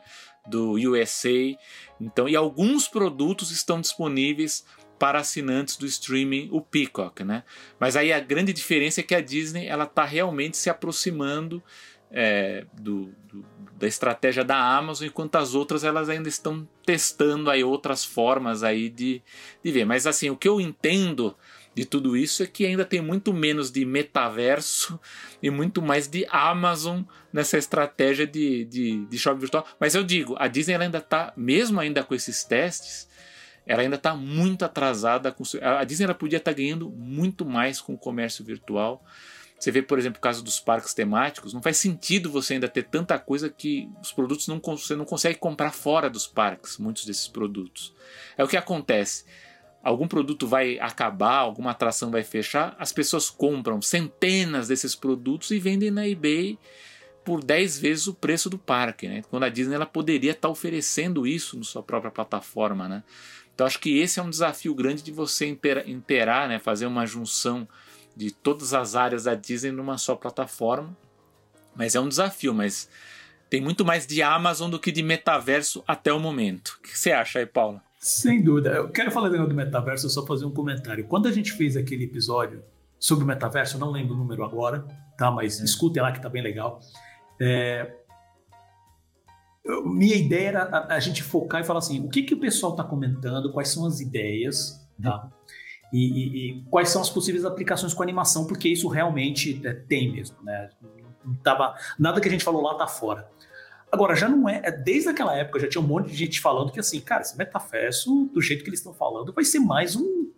[0.48, 1.56] do USA.
[2.00, 4.66] Então, e alguns produtos estão disponíveis
[4.98, 7.44] para assinantes do streaming, o Peacock, né?
[7.80, 11.62] Mas aí a grande diferença é que a Disney ela está realmente se aproximando
[12.12, 13.46] é, do, do,
[13.78, 18.90] da estratégia da Amazon, enquanto as outras elas ainda estão testando aí outras formas aí
[18.90, 19.22] de,
[19.64, 19.86] de ver.
[19.86, 21.36] Mas assim, o que eu entendo
[21.76, 24.98] de tudo isso é que ainda tem muito menos de metaverso
[25.44, 27.02] e muito mais de Amazon
[27.34, 29.68] nessa estratégia de, de, de shopping virtual.
[29.78, 33.10] Mas eu digo, a Disney ainda está, mesmo ainda com esses testes,
[33.66, 35.32] ela ainda está muito atrasada.
[35.32, 39.04] Com, a Disney podia estar tá ganhando muito mais com o comércio virtual.
[39.58, 42.84] Você vê, por exemplo, o caso dos parques temáticos, não faz sentido você ainda ter
[42.84, 47.28] tanta coisa que os produtos não, você não consegue comprar fora dos parques, muitos desses
[47.28, 47.94] produtos.
[48.38, 49.24] É o que acontece
[49.86, 55.60] algum produto vai acabar, alguma atração vai fechar, as pessoas compram centenas desses produtos e
[55.60, 56.58] vendem na eBay
[57.24, 59.22] por 10 vezes o preço do parque, né?
[59.30, 63.04] Quando a Disney ela poderia estar tá oferecendo isso na sua própria plataforma, né?
[63.56, 65.48] Então acho que esse é um desafio grande de você
[65.88, 66.60] interar, né?
[66.60, 67.66] Fazer uma junção
[68.16, 70.96] de todas as áreas da Disney numa só plataforma.
[71.74, 72.90] Mas é um desafio, mas
[73.50, 76.78] tem muito mais de Amazon do que de metaverso até o momento.
[76.80, 77.82] O que você acha aí, Paula?
[77.98, 78.72] Sem dúvida.
[78.72, 81.06] Eu quero falar do metaverso, só fazer um comentário.
[81.06, 82.64] Quando a gente fez aquele episódio
[83.00, 84.86] sobre o metaverso, eu não lembro o número agora,
[85.18, 85.32] tá?
[85.32, 85.64] Mas é.
[85.64, 86.80] escutem lá que tá bem legal.
[87.40, 87.94] É...
[89.84, 92.74] Minha ideia era a, a, gente focar e falar assim, o que, que o pessoal
[92.74, 95.28] está comentando, quais são as ideias, tá?
[95.92, 100.12] E, e, e, quais são as possíveis aplicações com animação, porque isso realmente é, tem
[100.12, 100.70] mesmo, né?
[101.42, 103.28] Tava, nada que a gente falou lá tá fora.
[103.92, 104.72] Agora, já não é, é.
[104.72, 108.30] Desde aquela época já tinha um monte de gente falando que assim, cara, esse metaverso,
[108.34, 110.32] do jeito que eles estão falando, vai ser mais um.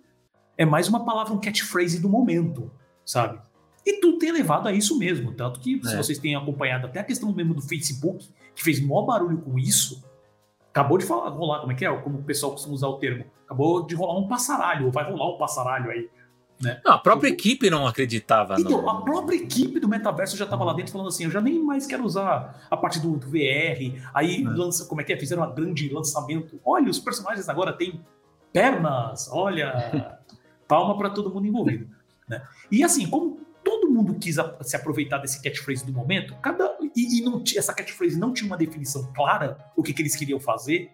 [0.57, 2.71] É mais uma palavra, um catchphrase do momento,
[3.05, 3.39] sabe?
[3.88, 5.32] E tudo tem levado a isso mesmo.
[5.32, 5.88] Tanto que, é.
[5.88, 9.58] se vocês têm acompanhado até a questão mesmo do Facebook, que fez maior barulho com
[9.58, 10.04] isso,
[10.70, 11.98] acabou de falar, rolar, como é que é?
[12.02, 13.24] Como o pessoal costuma usar o termo.
[13.46, 16.10] Acabou de rolar um passaralho, ou vai rolar um passaralho aí.
[16.62, 16.82] Né?
[16.84, 18.56] Não, a própria equipe não acreditava.
[18.60, 18.90] Então, no...
[18.90, 21.88] a própria equipe do metaverso já estava lá dentro falando assim: eu já nem mais
[21.88, 24.02] quero usar a parte do, do VR.
[24.14, 24.50] Aí é.
[24.50, 25.18] lança, como é que é?
[25.18, 26.60] Fizeram um grande lançamento.
[26.66, 28.02] Olha, os personagens agora têm
[28.52, 30.18] pernas, olha.
[30.68, 31.88] Palma para todo mundo envolvido.
[32.28, 32.42] Né?
[32.70, 37.22] E assim, como todo mundo quis se aproveitar desse catchphrase do momento, cada e, e
[37.22, 40.91] não, essa catchphrase não tinha uma definição clara o que, que eles queriam fazer.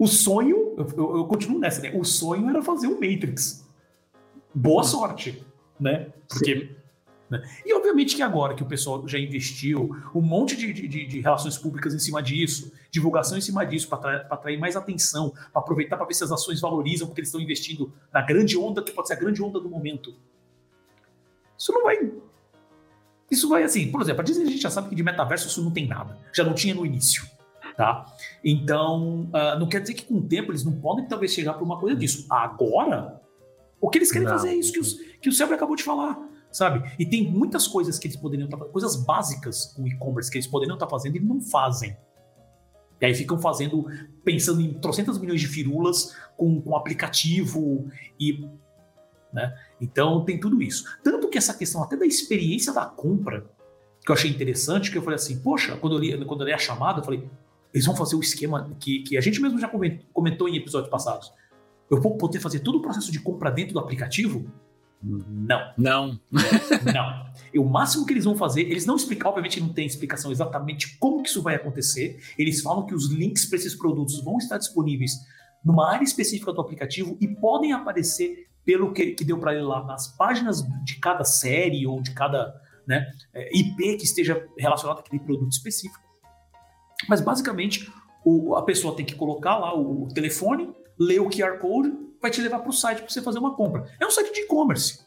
[0.00, 1.92] O sonho, eu, eu, eu, continuo nessa, né?
[1.94, 3.64] O sonho era fazer o Matrix.
[4.52, 5.44] Boa sorte,
[5.78, 6.12] né?
[6.28, 6.76] Porque.
[7.30, 7.42] Né?
[7.64, 11.58] E obviamente que agora que o pessoal já investiu um monte de, de, de relações
[11.58, 16.06] públicas em cima disso, divulgação em cima disso, para atrair mais atenção, para aproveitar para
[16.06, 19.14] ver se as ações valorizam, porque eles estão investindo na grande onda, que pode ser
[19.14, 20.14] a grande onda do momento.
[21.58, 22.12] Isso não vai.
[23.30, 25.62] Isso vai assim, por exemplo, a Disney a gente já sabe que de metaverso isso
[25.62, 26.16] não tem nada.
[26.32, 27.26] Já não tinha no início.
[27.76, 28.06] Tá?
[28.42, 31.62] Então, uh, não quer dizer que com o tempo eles não podem talvez chegar para
[31.62, 32.26] uma coisa disso.
[32.28, 33.20] Agora,
[33.80, 34.34] o que eles querem não.
[34.34, 36.18] fazer é isso que, os, que o Selby acabou de falar,
[36.50, 36.90] sabe?
[36.98, 40.38] E tem muitas coisas que eles poderiam estar tá fazendo, coisas básicas com e-commerce que
[40.38, 41.96] eles poderiam estar tá fazendo e não fazem.
[43.00, 43.86] E aí ficam fazendo,
[44.24, 47.88] pensando em trocentas milhões de firulas com, com aplicativo
[48.18, 48.44] e.
[49.32, 49.56] Né?
[49.80, 50.84] Então tem tudo isso.
[51.02, 53.50] Tanto que essa questão até da experiência da compra,
[54.04, 56.52] que eu achei interessante, que eu falei assim, poxa, quando eu li, quando eu li
[56.52, 57.28] a chamada, eu falei,
[57.72, 61.32] eles vão fazer o esquema que, que a gente mesmo já comentou em episódios passados.
[61.90, 64.50] Eu vou poder fazer todo o processo de compra dentro do aplicativo?
[65.02, 65.72] Não.
[65.76, 66.20] Não.
[66.92, 67.26] não.
[67.52, 70.98] E o máximo que eles vão fazer, eles não explicam, obviamente não tem explicação exatamente
[70.98, 72.18] como que isso vai acontecer.
[72.36, 75.12] Eles falam que os links para esses produtos vão estar disponíveis
[75.64, 79.82] numa área específica do aplicativo e podem aparecer pelo que, que deu para ele lá
[79.82, 82.54] nas páginas de cada série ou de cada
[82.86, 86.04] né, é, IP que esteja relacionado àquele produto específico.
[87.08, 87.90] Mas basicamente
[88.22, 92.30] o, a pessoa tem que colocar lá o, o telefone, ler o QR Code, vai
[92.30, 93.90] te levar para o site para você fazer uma compra.
[93.98, 95.00] É um site de e-commerce.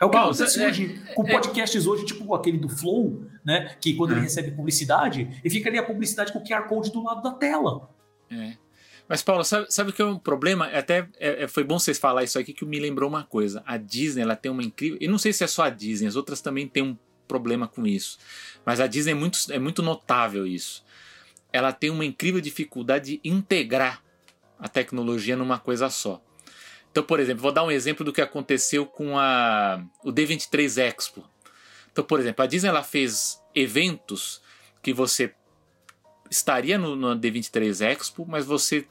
[0.00, 3.26] É o que Paulo, acontece é, hoje com é, podcasts hoje, tipo aquele do Flow,
[3.44, 3.74] né?
[3.80, 4.14] Que quando é.
[4.14, 7.32] ele recebe publicidade, e fica ali a publicidade com o QR Code do lado da
[7.32, 7.90] tela.
[8.30, 8.56] É.
[9.08, 10.66] Mas, Paulo, sabe, sabe o que é um problema?
[10.66, 13.62] Até é, é, foi bom vocês falar isso aqui que me lembrou uma coisa.
[13.64, 14.98] A Disney ela tem uma incrível.
[15.00, 16.98] E não sei se é só a Disney, as outras também têm um
[17.28, 18.18] problema com isso.
[18.64, 20.84] Mas a Disney é muito, é muito notável isso.
[21.52, 24.02] Ela tem uma incrível dificuldade de integrar
[24.58, 26.20] a tecnologia numa coisa só.
[26.90, 31.28] Então, por exemplo, vou dar um exemplo do que aconteceu com a, o D23 Expo.
[31.92, 34.42] Então, por exemplo, a Disney ela fez eventos
[34.82, 35.34] que você
[36.30, 38.86] estaria no, no D23 Expo, mas você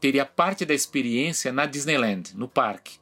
[0.00, 2.98] teria parte da experiência na Disneyland, no parque.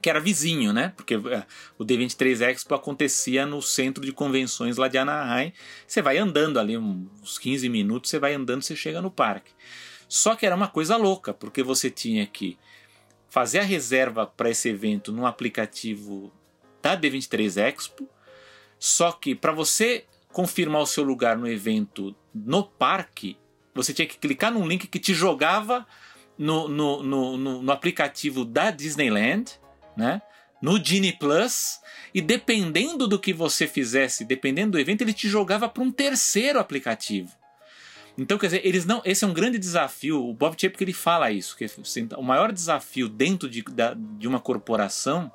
[0.00, 0.92] Que era vizinho, né?
[0.96, 1.44] Porque é,
[1.78, 5.52] o D23 Expo acontecia no centro de convenções lá de Anaheim.
[5.86, 9.52] Você vai andando ali uns 15 minutos, você vai andando, você chega no parque.
[10.08, 12.58] Só que era uma coisa louca, porque você tinha que
[13.28, 16.32] fazer a reserva para esse evento no aplicativo
[16.82, 18.08] da D23 Expo.
[18.78, 23.38] Só que para você confirmar o seu lugar no evento no parque,
[23.74, 25.86] você tinha que clicar num link que te jogava
[26.38, 29.52] no, no, no, no, aplicativo da Disneyland,
[29.96, 30.22] né?
[30.60, 31.80] no Genie Plus,
[32.14, 36.58] e dependendo do que você fizesse, dependendo do evento, ele te jogava para um terceiro
[36.58, 37.30] aplicativo.
[38.16, 39.00] Então, quer dizer, eles não.
[39.04, 40.22] Esse é um grande desafio.
[40.22, 44.28] O Bob Chapek ele fala isso, que assim, o maior desafio dentro de, da, de
[44.28, 45.32] uma corporação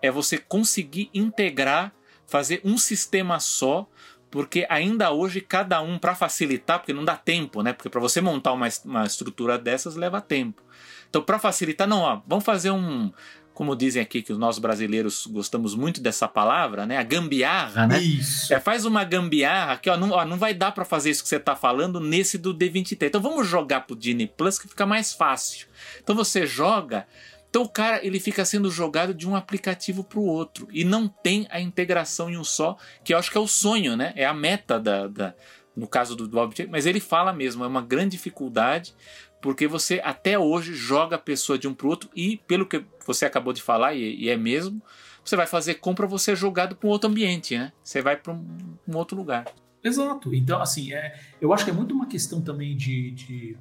[0.00, 1.92] é você conseguir integrar,
[2.26, 3.88] fazer um sistema só,
[4.30, 7.72] porque ainda hoje cada um, para facilitar, porque não dá tempo, né?
[7.72, 10.62] Porque para você montar uma, uma estrutura dessas leva tempo.
[11.08, 13.12] Então, para facilitar, não, ó, vamos fazer um,
[13.56, 16.98] como dizem aqui que nós brasileiros gostamos muito dessa palavra, né?
[16.98, 17.98] A gambiarra, né?
[17.98, 18.52] Isso.
[18.52, 21.28] É, faz uma gambiarra que ó, não, ó, não vai dar para fazer isso que
[21.30, 23.06] você está falando nesse do D23.
[23.06, 25.68] Então vamos jogar pro Disney Plus que fica mais fácil.
[26.02, 27.06] Então você joga,
[27.48, 31.08] então o cara ele fica sendo jogado de um aplicativo para o outro e não
[31.08, 34.12] tem a integração em um só, que eu acho que é o sonho, né?
[34.16, 35.34] É a meta da, da
[35.74, 38.94] no caso do Bob, mas ele fala mesmo, é uma grande dificuldade
[39.40, 43.24] porque você até hoje joga a pessoa de um para outro e, pelo que você
[43.24, 44.82] acabou de falar, e, e é mesmo,
[45.24, 47.72] você vai fazer compra, você é jogado para um outro ambiente, né?
[47.82, 48.44] Você vai para um,
[48.88, 49.44] um, outro lugar.
[49.84, 50.34] Exato.
[50.34, 53.56] Então, assim, é, eu acho que é muito uma questão também de, de,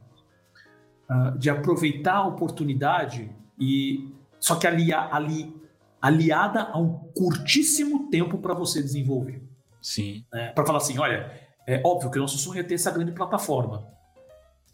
[1.10, 3.30] uh, de aproveitar a oportunidade
[3.60, 5.56] e só que ali, ali,
[6.02, 9.42] aliada a um curtíssimo tempo para você desenvolver.
[9.82, 10.26] Sim.
[10.34, 11.32] É, para falar assim, olha,
[11.68, 13.88] é óbvio que o nosso sonho é ter essa grande plataforma.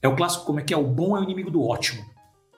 [0.01, 0.77] É o clássico, como é que é?
[0.77, 2.03] O bom é o inimigo do ótimo,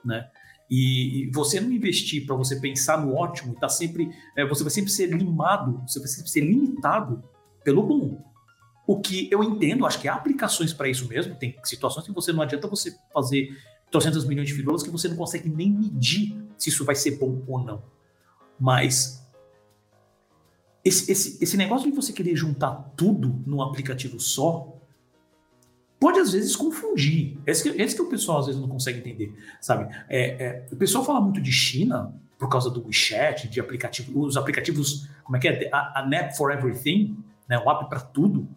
[0.04, 0.30] né?
[0.70, 4.72] E, e você não investir para você pensar no ótimo, tá sempre, é, você vai
[4.72, 7.24] sempre ser limado, você vai sempre ser limitado
[7.64, 8.24] pelo bom.
[8.88, 11.36] O que eu entendo, acho que há aplicações para isso mesmo.
[11.36, 13.50] Tem situações que você não adianta você fazer
[13.94, 17.44] 300 milhões de figuras que você não consegue nem medir se isso vai ser bom
[17.48, 17.84] ou não.
[18.60, 19.24] Mas
[20.84, 24.76] esse, esse, esse negócio de você querer juntar tudo num aplicativo só,
[26.00, 27.38] pode às vezes confundir.
[27.46, 29.94] Esse que, esse que o pessoal às vezes não consegue entender, sabe?
[30.10, 34.36] É, é, o pessoal fala muito de China por causa do WeChat, de aplicativo, os
[34.36, 35.70] aplicativos, como é que é?
[35.72, 37.16] A, a for Everything,
[37.48, 37.60] né?
[37.60, 38.48] o app para tudo.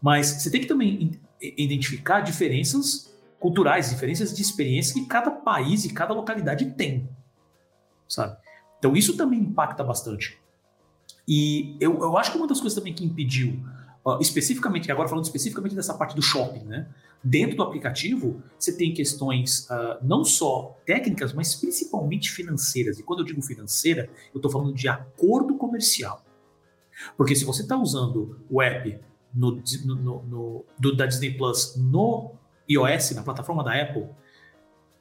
[0.00, 3.14] Mas você tem que também identificar diferenças
[3.46, 7.08] culturais, diferenças de experiência que cada país e cada localidade tem,
[8.08, 8.36] sabe?
[8.76, 10.36] Então isso também impacta bastante.
[11.28, 13.64] E eu, eu acho que uma das coisas também que impediu
[14.20, 16.88] especificamente, agora falando especificamente dessa parte do shopping, né?
[17.22, 22.98] Dentro do aplicativo, você tem questões uh, não só técnicas, mas principalmente financeiras.
[22.98, 26.24] E quando eu digo financeira, eu estou falando de acordo comercial.
[27.16, 29.00] Porque se você está usando o app
[29.32, 32.34] no, no, no, do, da Disney Plus no
[32.68, 34.06] iOS, na plataforma da Apple,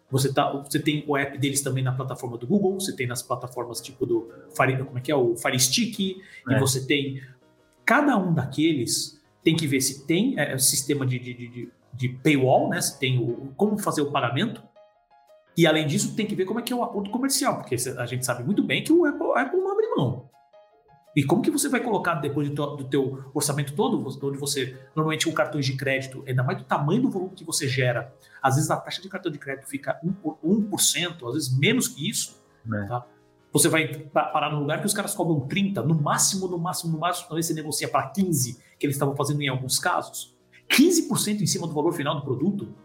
[0.09, 3.23] você, tá, você tem o app deles também na plataforma do Google, você tem nas
[3.23, 6.53] plataformas tipo do Fire, como é que é, o Fire Stick, é.
[6.53, 7.21] e você tem
[7.85, 12.67] Cada um daqueles tem que ver se tem é, sistema de, de, de, de, paywall,
[12.67, 12.81] né?
[12.81, 14.61] Se tem o, como fazer o pagamento.
[15.55, 18.05] E além disso, tem que ver como é que é o acordo comercial, porque a
[18.07, 20.29] gente sabe muito bem que o Apple, a Apple não abre mão.
[21.15, 25.31] E como que você vai colocar depois do, teu orçamento todo, onde você normalmente com
[25.31, 28.75] cartões de crédito, ainda mais do tamanho do volume que você gera, às vezes a
[28.75, 32.87] taxa de cartão de crédito fica 1%, 1% às vezes menos que isso, é.
[32.87, 33.05] tá?
[33.53, 36.99] Você vai parar no lugar que os caras cobram 30, no máximo, no máximo, no
[36.99, 40.35] máximo, talvez você negocia para 15, que eles estavam fazendo em alguns casos.
[40.69, 42.75] 15% em cima do valor final do produto.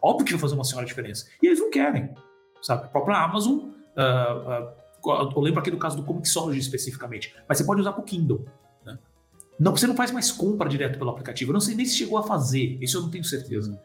[0.00, 1.26] Óbvio que vai fazer uma senhora diferença.
[1.42, 2.14] E eles não querem.
[2.62, 2.84] Sabe?
[2.84, 4.72] A própria Amazon, uh, uh,
[5.10, 8.44] eu lembro aqui do caso do Comixology especificamente, mas você pode usar para o Kindle.
[8.84, 8.98] Né?
[9.58, 11.50] Não, você não faz mais compra direto pelo aplicativo.
[11.50, 13.80] Eu não sei nem se chegou a fazer, isso eu não tenho certeza.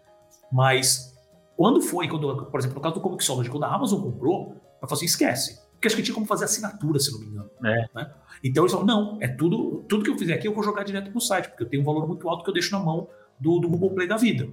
[0.52, 1.16] Mas
[1.56, 4.96] quando foi, quando, por exemplo, no caso do Comixology, quando a Amazon comprou, ela falou
[4.96, 5.62] assim: esquece.
[5.74, 7.50] Porque acho que tinha como fazer assinatura, se não me engano.
[7.64, 7.90] É.
[7.94, 8.14] Né?
[8.44, 11.12] Então eles falam: não, é tudo, tudo que eu fizer aqui eu vou jogar direto
[11.12, 13.08] pro site, porque eu tenho um valor muito alto que eu deixo na mão
[13.40, 14.48] do, do Google Play da vida.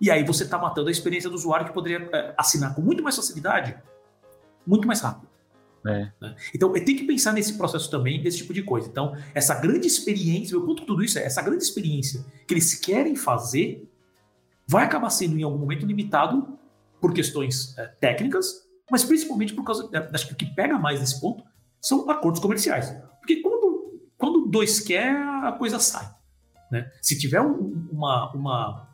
[0.00, 3.02] E aí você está matando a experiência do usuário que poderia é, assinar com muito
[3.02, 3.76] mais facilidade,
[4.66, 5.28] muito mais rápido.
[5.86, 6.10] É.
[6.20, 6.36] Né?
[6.54, 8.88] Então, tem que pensar nesse processo também, desse tipo de coisa.
[8.88, 13.14] Então, essa grande experiência, meu ponto tudo isso é essa grande experiência que eles querem
[13.14, 13.88] fazer
[14.66, 16.58] vai acabar sendo em algum momento limitado
[17.00, 21.00] por questões é, técnicas, mas principalmente por causa, é, acho que o que pega mais
[21.00, 21.44] nesse ponto
[21.80, 22.94] são acordos comerciais.
[23.18, 26.10] Porque quando, quando dois quer, a coisa sai.
[26.70, 26.90] Né?
[27.00, 28.88] Se tiver um, uma, uma,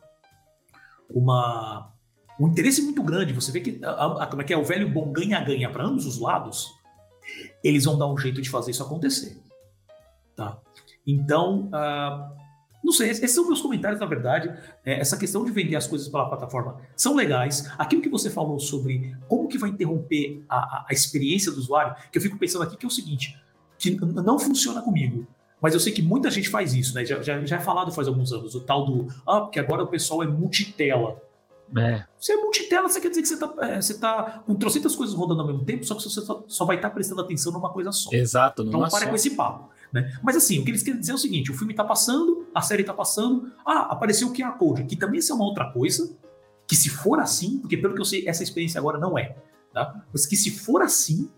[1.09, 1.93] uma,
[2.39, 4.89] um interesse muito grande, você vê que, a, a, como é que é, o velho
[4.89, 6.73] bom ganha-ganha para ambos os lados,
[7.67, 9.37] eles vão dar um jeito de fazer isso acontecer.
[10.35, 10.59] Tá?
[11.05, 12.35] Então, uh,
[12.83, 14.53] não sei, esses são meus comentários, na verdade.
[14.85, 17.67] É, essa questão de vender as coisas pela plataforma são legais.
[17.79, 22.17] Aquilo que você falou sobre como que vai interromper a, a, experiência do usuário, que
[22.19, 23.35] eu fico pensando aqui que é o seguinte,
[23.79, 25.25] que não funciona comigo.
[25.59, 27.03] Mas eu sei que muita gente faz isso, né?
[27.03, 29.07] Já, já, já é falado faz alguns anos, o tal do.
[29.25, 31.19] Ah, porque agora o pessoal é multitela.
[31.75, 32.05] É.
[32.19, 35.15] Você é multitela, você quer dizer que você está é, você tá com trocentas coisas
[35.15, 37.71] rodando ao mesmo tempo, só que você só, só vai estar tá prestando atenção numa
[37.71, 38.09] coisa só.
[38.13, 39.69] Exato, não Então para com esse papo.
[39.91, 40.17] Né?
[40.21, 42.61] Mas assim, o que eles querem dizer é o seguinte: o filme está passando, a
[42.61, 46.15] série está passando, ah, apareceu o QR Code, que também é uma outra coisa,
[46.67, 49.35] que se for assim, porque pelo que eu sei, essa experiência agora não é,
[49.73, 50.03] tá?
[50.11, 51.29] mas que se for assim,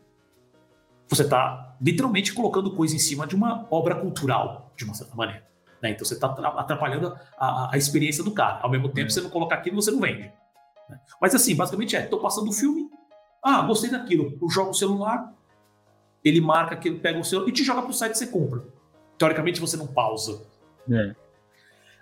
[1.08, 5.48] você está literalmente colocando coisa em cima de uma obra cultural, de uma certa maneira.
[5.82, 5.92] Né?
[5.92, 8.60] Então você está atrapalhando a, a, experiência do cara.
[8.62, 9.10] Ao mesmo tempo, é.
[9.10, 10.32] você não colocar aquilo, você não vende.
[10.90, 11.00] Né?
[11.22, 12.90] Mas assim, basicamente é: estou passando o filme,
[13.44, 15.34] ah, gostei daquilo, eu jogo o celular,
[16.24, 18.64] ele marca ele pega o seu e te joga para o site e você compra.
[19.18, 20.44] Teoricamente você não pausa.
[20.92, 21.16] É.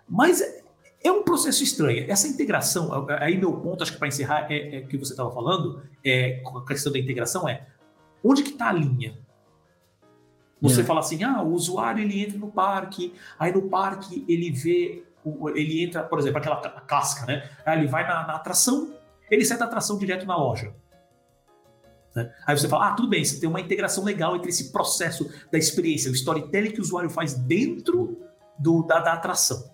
[0.07, 0.63] Mas é,
[1.03, 2.09] é, um processo estranho.
[2.09, 5.82] Essa integração, aí meu ponto, acho que para encerrar, é, é que você estava falando,
[6.03, 7.67] é, com a questão da integração é
[8.23, 9.17] onde que está a linha?
[10.62, 15.03] Você fala assim, ah, o usuário ele entra no parque, aí no parque ele vê,
[15.53, 17.49] ele entra, por exemplo, aquela casca, né?
[17.66, 18.93] Aí ele vai na, na atração,
[19.30, 20.74] ele sai da atração direto na loja.
[22.16, 22.32] Né?
[22.47, 25.58] Aí você fala, ah, tudo bem, você tem uma integração legal entre esse processo da
[25.58, 28.18] experiência, o storytelling que o usuário faz dentro
[28.58, 29.70] do, da, da atração.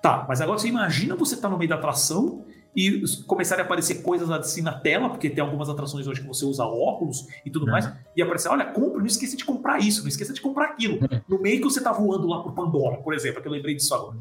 [0.00, 2.44] Tá, mas agora você imagina você estar tá no meio da atração
[2.74, 6.44] e começarem a aparecer coisas assim na tela, porque tem algumas atrações hoje que você
[6.44, 7.72] usa óculos e tudo uhum.
[7.72, 10.98] mais, e aparecer, olha, compra, não esqueça de comprar isso, não esqueça de comprar aquilo.
[11.28, 13.94] no meio que você está voando lá por Pandora, por exemplo, que eu lembrei disso
[13.94, 14.16] agora.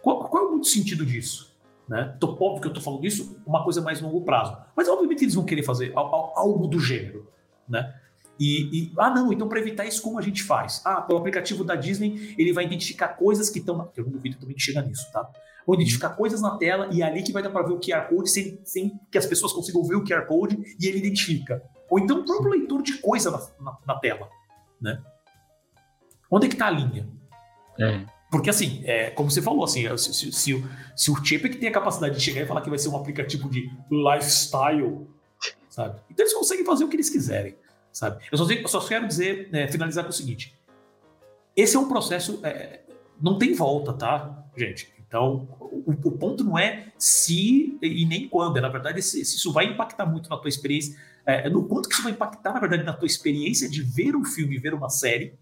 [0.00, 1.54] Qual, qual é o muito sentido disso?
[1.86, 2.16] Né?
[2.20, 4.56] Tô, óbvio que eu estou falando isso uma coisa mais longo prazo.
[4.76, 7.26] Mas obviamente eles vão querer fazer algo do gênero.
[7.68, 7.94] Né?
[8.38, 10.80] E, e, ah, não, então para evitar isso, como a gente faz?
[10.84, 13.90] Ah, pelo aplicativo da Disney, ele vai identificar coisas que estão.
[13.96, 15.28] Eu não duvido também que chega nisso, tá?
[15.68, 18.08] Vou identificar coisas na tela e é ali que vai dar para ver o QR
[18.08, 21.62] Code sem, sem, que as pessoas consigam ver o QR Code e ele identifica.
[21.90, 24.30] Ou então o próprio leitor de coisa na, na, na tela,
[24.80, 24.98] né?
[26.30, 27.06] Onde é que está a linha?
[27.78, 28.00] É.
[28.30, 30.64] Porque, assim, é, como você falou, assim, se, se, se,
[30.96, 32.88] se o Chip é que tem a capacidade de chegar e falar que vai ser
[32.88, 35.06] um aplicativo de lifestyle,
[35.68, 36.00] sabe?
[36.10, 37.54] Então eles conseguem fazer o que eles quiserem,
[37.92, 38.24] sabe?
[38.32, 40.58] Eu só, eu só quero dizer, é, finalizar com o seguinte:
[41.54, 42.80] esse é um processo, é,
[43.20, 44.96] não tem volta, tá, gente?
[45.08, 49.36] Então, o, o, ponto não é se e nem quando, é, na verdade, se, se
[49.36, 52.60] isso vai impactar muito na tua experiência, é, no quanto que isso vai impactar, na
[52.60, 55.34] verdade, na tua experiência de ver um filme, ver uma série,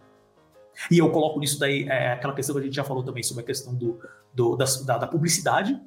[0.90, 3.42] e eu coloco nisso daí é, aquela questão que a gente já falou também sobre
[3.42, 3.98] a questão do,
[4.32, 5.80] do da, da, publicidade,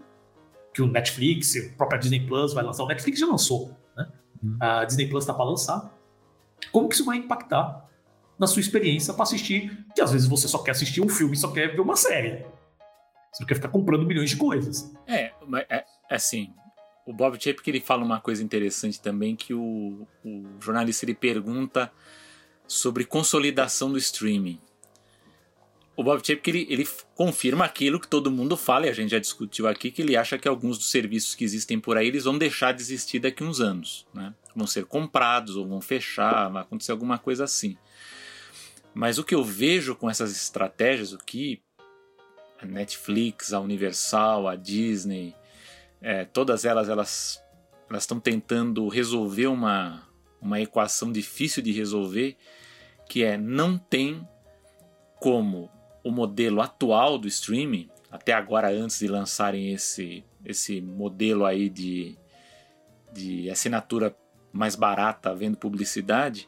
[0.73, 2.83] que o Netflix, a própria Disney Plus vai lançar.
[2.83, 4.07] O Netflix já lançou, né?
[4.43, 4.57] Uhum.
[4.59, 5.93] A Disney Plus está para lançar.
[6.71, 7.85] Como que isso vai impactar
[8.37, 9.85] na sua experiência para assistir?
[9.95, 12.45] Que às vezes você só quer assistir um filme, só quer ver uma série.
[13.31, 14.93] Você não quer ficar comprando milhões de coisas.
[15.07, 16.53] É, mas é, é assim.
[17.05, 21.91] O Bob Chapek ele fala uma coisa interessante também que o, o jornalista ele pergunta
[22.67, 24.59] sobre consolidação do streaming
[25.99, 29.19] o Bob Chapek ele, ele confirma aquilo que todo mundo fala, e a gente já
[29.19, 32.37] discutiu aqui, que ele acha que alguns dos serviços que existem por aí eles vão
[32.37, 34.07] deixar de existir daqui uns anos.
[34.13, 34.33] Né?
[34.55, 37.77] Vão ser comprados ou vão fechar, vai acontecer alguma coisa assim.
[38.93, 41.61] Mas o que eu vejo com essas estratégias, o que
[42.61, 45.35] a Netflix, a Universal, a Disney,
[46.01, 47.43] é, todas elas elas
[47.89, 50.07] elas estão tentando resolver uma,
[50.39, 52.37] uma equação difícil de resolver,
[53.07, 54.27] que é não tem
[55.19, 55.69] como
[56.03, 62.17] o modelo atual do streaming, até agora antes de lançarem esse, esse modelo aí de,
[63.11, 64.15] de assinatura
[64.51, 66.47] mais barata vendo publicidade,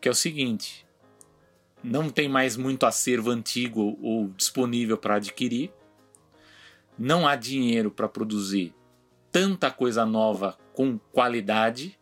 [0.00, 0.85] que é o seguinte:
[1.82, 5.70] não tem mais muito acervo antigo ou disponível para adquirir.
[6.98, 8.74] Não há dinheiro para produzir
[9.30, 11.98] tanta coisa nova com qualidade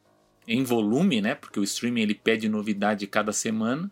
[0.47, 1.35] em volume, né?
[1.35, 3.91] Porque o streaming ele pede novidade cada semana.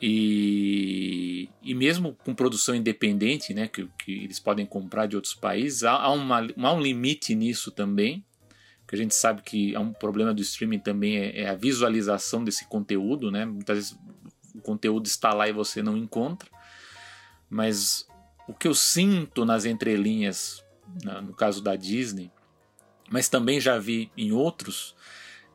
[0.00, 5.82] E, e mesmo com produção independente, né, que, que eles podem comprar de outros países,
[5.82, 8.24] há, há, uma, há um limite nisso também.
[8.86, 12.44] Que a gente sabe que é um problema do streaming também é, é, a visualização
[12.44, 13.46] desse conteúdo, né?
[13.46, 13.98] Muitas vezes
[14.64, 16.50] conteúdo está lá e você não encontra.
[17.48, 18.08] Mas
[18.48, 20.64] o que eu sinto nas entrelinhas,
[21.22, 22.32] no caso da Disney,
[23.08, 24.96] mas também já vi em outros,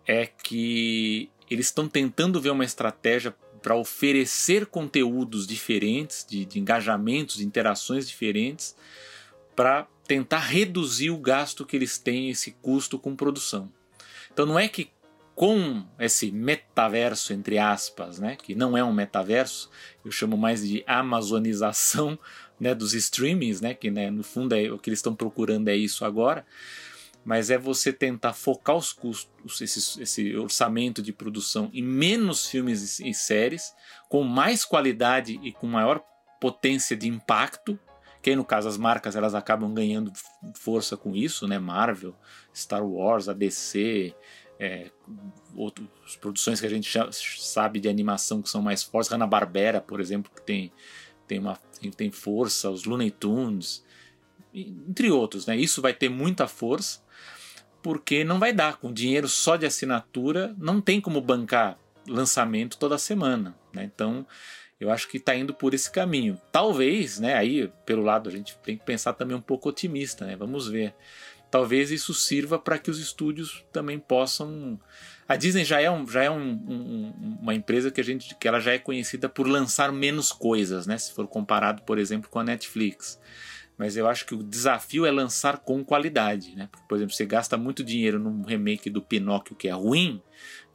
[0.07, 7.37] é que eles estão tentando ver uma estratégia para oferecer conteúdos diferentes, de, de engajamentos,
[7.37, 8.75] de interações diferentes,
[9.55, 13.71] para tentar reduzir o gasto que eles têm, esse custo com produção.
[14.31, 14.89] Então não é que
[15.39, 19.71] com esse metaverso, entre aspas, né, que não é um metaverso,
[20.03, 22.19] eu chamo mais de amazonização
[22.59, 25.77] né, dos streamings, né, que né, no fundo é o que eles estão procurando é
[25.77, 26.45] isso agora,
[27.23, 32.99] mas é você tentar focar os custos, esse, esse orçamento de produção em menos filmes
[32.99, 33.73] e séries,
[34.09, 36.03] com mais qualidade e com maior
[36.41, 37.79] potência de impacto,
[38.21, 40.11] que aí no caso as marcas elas acabam ganhando
[40.53, 41.57] força com isso, né?
[41.57, 42.13] Marvel,
[42.53, 44.13] Star Wars, a DC,
[44.59, 44.91] é,
[45.55, 45.87] outras
[46.19, 49.99] produções que a gente já sabe de animação que são mais fortes, Hanna Barbera, por
[50.01, 50.71] exemplo, que tem
[51.27, 51.57] tem uma
[51.95, 53.85] tem força, os Looney Tunes,
[54.53, 55.55] entre outros, né?
[55.55, 57.01] Isso vai ter muita força
[57.81, 58.77] porque não vai dar.
[58.77, 61.77] Com dinheiro só de assinatura, não tem como bancar
[62.07, 63.55] lançamento toda semana.
[63.73, 63.83] Né?
[63.83, 64.25] Então,
[64.79, 66.39] eu acho que está indo por esse caminho.
[66.51, 70.35] Talvez, né, aí pelo lado a gente tem que pensar também um pouco otimista, né?
[70.35, 70.95] Vamos ver.
[71.51, 74.79] Talvez isso sirva para que os estúdios também possam.
[75.27, 78.47] A Disney já é, um, já é um, um, uma empresa que a gente que
[78.47, 80.97] ela já é conhecida por lançar menos coisas, né?
[80.97, 83.19] Se for comparado, por exemplo, com a Netflix
[83.79, 86.67] mas eu acho que o desafio é lançar com qualidade, né?
[86.69, 90.21] Porque, por exemplo, você gasta muito dinheiro num remake do Pinóquio que é ruim,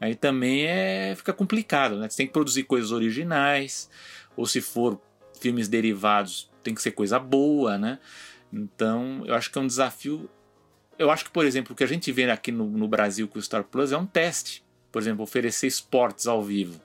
[0.00, 2.08] aí também é fica complicado, né?
[2.08, 3.90] Você tem que produzir coisas originais,
[4.34, 4.98] ou se for
[5.38, 7.98] filmes derivados, tem que ser coisa boa, né?
[8.50, 10.30] Então, eu acho que é um desafio.
[10.98, 13.38] Eu acho que, por exemplo, o que a gente vê aqui no, no Brasil com
[13.38, 14.64] o Star Plus é um teste.
[14.92, 16.80] Por exemplo, oferecer esportes ao vivo.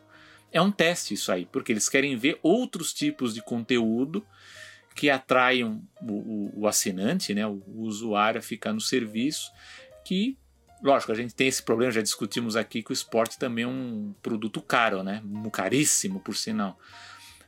[0.52, 4.26] É um teste isso aí, porque eles querem ver outros tipos de conteúdo
[4.96, 9.52] que atraiam o, o, o assinante, né, o, o usuário a ficar no serviço,
[10.04, 10.36] que
[10.82, 14.14] lógico, a gente tem esse problema, já discutimos aqui que o esporte também é um
[14.22, 15.22] produto caro, né?
[15.52, 16.80] Caríssimo, por sinal.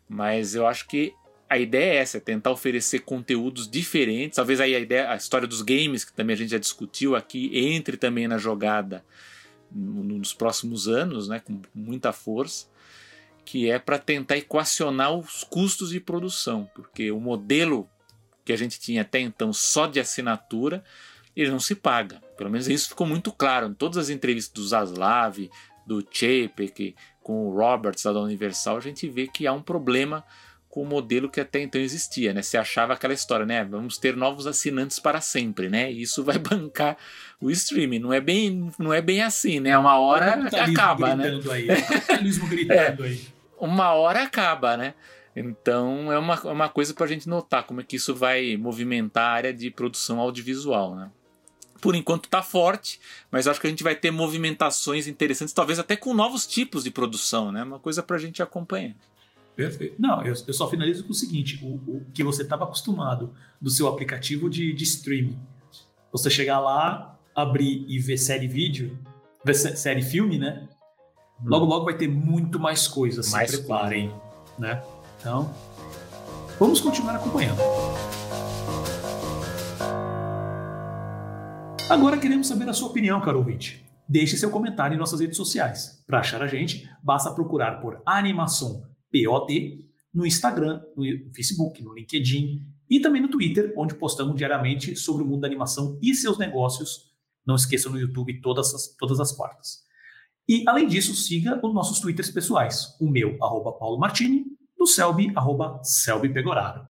[0.07, 1.13] Mas eu acho que
[1.51, 4.37] a ideia é essa, é tentar oferecer conteúdos diferentes.
[4.37, 7.51] Talvez aí a ideia, a história dos games, que também a gente já discutiu aqui,
[7.53, 9.03] entre também na jogada
[9.69, 11.41] nos próximos anos, né?
[11.41, 12.71] Com muita força
[13.43, 17.89] que é para tentar equacionar os custos de produção, porque o modelo
[18.45, 20.81] que a gente tinha até então só de assinatura,
[21.35, 22.21] ele não se paga.
[22.37, 25.49] Pelo menos isso ficou muito claro em todas as entrevistas do Zaslav,
[25.85, 30.23] do Chapek, com o Roberts da Universal, a gente vê que há um problema
[30.71, 32.41] com o modelo que até então existia, né?
[32.41, 33.63] Se achava aquela história, né?
[33.65, 35.91] Vamos ter novos assinantes para sempre, né?
[35.91, 36.97] E isso vai bancar
[37.41, 37.99] o streaming.
[37.99, 39.77] Não é bem, não é bem assim, né?
[39.77, 41.39] Uma hora acaba, né?
[41.51, 43.21] Aí, capitalismo gritando é, aí.
[43.59, 44.93] Uma hora acaba, né?
[45.35, 48.55] Então é uma, é uma coisa para a gente notar como é que isso vai
[48.55, 51.11] movimentar a área de produção audiovisual, né?
[51.81, 52.99] Por enquanto está forte,
[53.29, 56.91] mas acho que a gente vai ter movimentações interessantes, talvez até com novos tipos de
[56.91, 57.63] produção, né?
[57.63, 58.95] Uma coisa para a gente acompanhar.
[59.55, 59.95] Perfeito.
[59.99, 63.69] Não, eu, eu só finalizo com o seguinte: o, o que você estava acostumado do
[63.69, 65.37] seu aplicativo de, de streaming.
[66.11, 68.97] Você chegar lá, abrir e ver série vídeo,
[69.43, 70.67] ver série filme, né?
[71.41, 71.45] Hum.
[71.45, 73.31] Logo, logo vai ter muito mais coisas.
[73.31, 74.13] Mais se preparem.
[74.57, 74.81] Né?
[75.19, 75.53] Então,
[76.59, 77.59] vamos continuar acompanhando.
[81.89, 83.85] Agora queremos saber a sua opinião, caro ouvinte.
[84.07, 86.03] Deixe seu comentário em nossas redes sociais.
[86.05, 92.65] Para achar a gente, basta procurar por Animação POD no Instagram, no Facebook, no LinkedIn
[92.89, 97.11] e também no Twitter, onde postamos diariamente sobre o mundo da animação e seus negócios.
[97.45, 99.79] Não esqueçam no YouTube todas as, todas as quartas.
[100.47, 102.97] E, além disso, siga os nossos twitters pessoais.
[102.99, 104.45] O meu, arroba Paulo Martini,
[104.77, 106.85] do Selby, arroba Selby Pegoraro.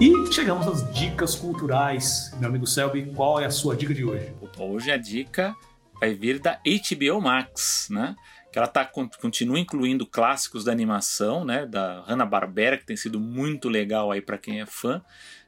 [0.00, 2.30] E chegamos às dicas culturais.
[2.38, 4.32] Meu amigo Selby, qual é a sua dica de hoje?
[4.58, 5.56] Hoje a dica
[6.00, 8.16] vai vir da HBO Max, né?
[8.52, 11.66] Que ela tá, continua incluindo clássicos da animação, né?
[11.66, 15.02] Da Hanna-Barbera, que tem sido muito legal aí para quem é fã.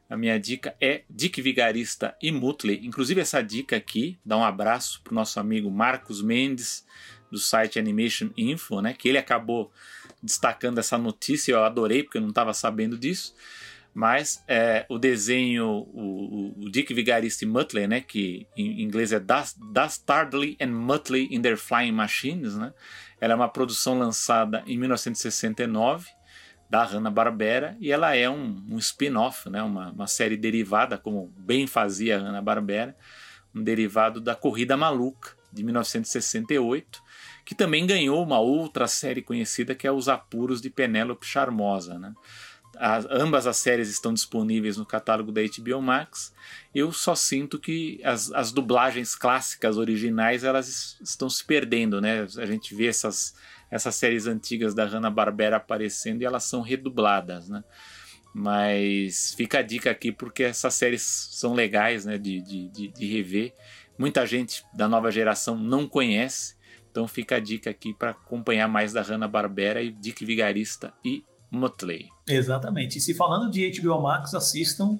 [0.09, 2.85] A minha dica é Dick Vigarista e Mutley.
[2.85, 6.85] Inclusive, essa dica aqui, dá um abraço pro nosso amigo Marcos Mendes,
[7.31, 8.93] do site Animation Info, né?
[8.93, 9.73] Que ele acabou
[10.21, 11.53] destacando essa notícia.
[11.53, 13.35] Eu adorei, porque eu não estava sabendo disso.
[13.93, 18.01] Mas é, o desenho, o, o, Dick Vigarista e Muttley, né?
[18.01, 22.73] Que em inglês é Dastardly and Muttley in Their Flying Machines, né?
[23.21, 26.09] Ela é uma produção lançada em 1969
[26.71, 29.61] da Hanna-Barbera e ela é um, um spin-off, né?
[29.61, 32.97] uma, uma série derivada, como bem fazia a Hanna-Barbera,
[33.53, 37.03] um derivado da Corrida Maluca, de 1968,
[37.45, 41.99] que também ganhou uma outra série conhecida que é Os Apuros de Penélope Charmosa.
[41.99, 42.15] Né?
[42.83, 46.33] As, ambas as séries estão disponíveis no catálogo da HBO Max.
[46.75, 52.27] Eu só sinto que as, as dublagens clássicas originais elas estão se perdendo, né?
[52.39, 53.35] A gente vê essas
[53.71, 57.63] essas séries antigas da Hanna-Barbera aparecendo e elas são redubladas, né?
[58.35, 63.55] Mas fica a dica aqui porque essas séries são legais né, de, de, de, rever.
[63.99, 66.57] Muita gente da nova geração não conhece,
[66.91, 72.09] então fica a dica aqui para acompanhar mais da Hanna-Barbera e Dick Vigarista e Motley.
[72.29, 72.99] Exatamente.
[72.99, 74.99] E se falando de HBO Max, assistam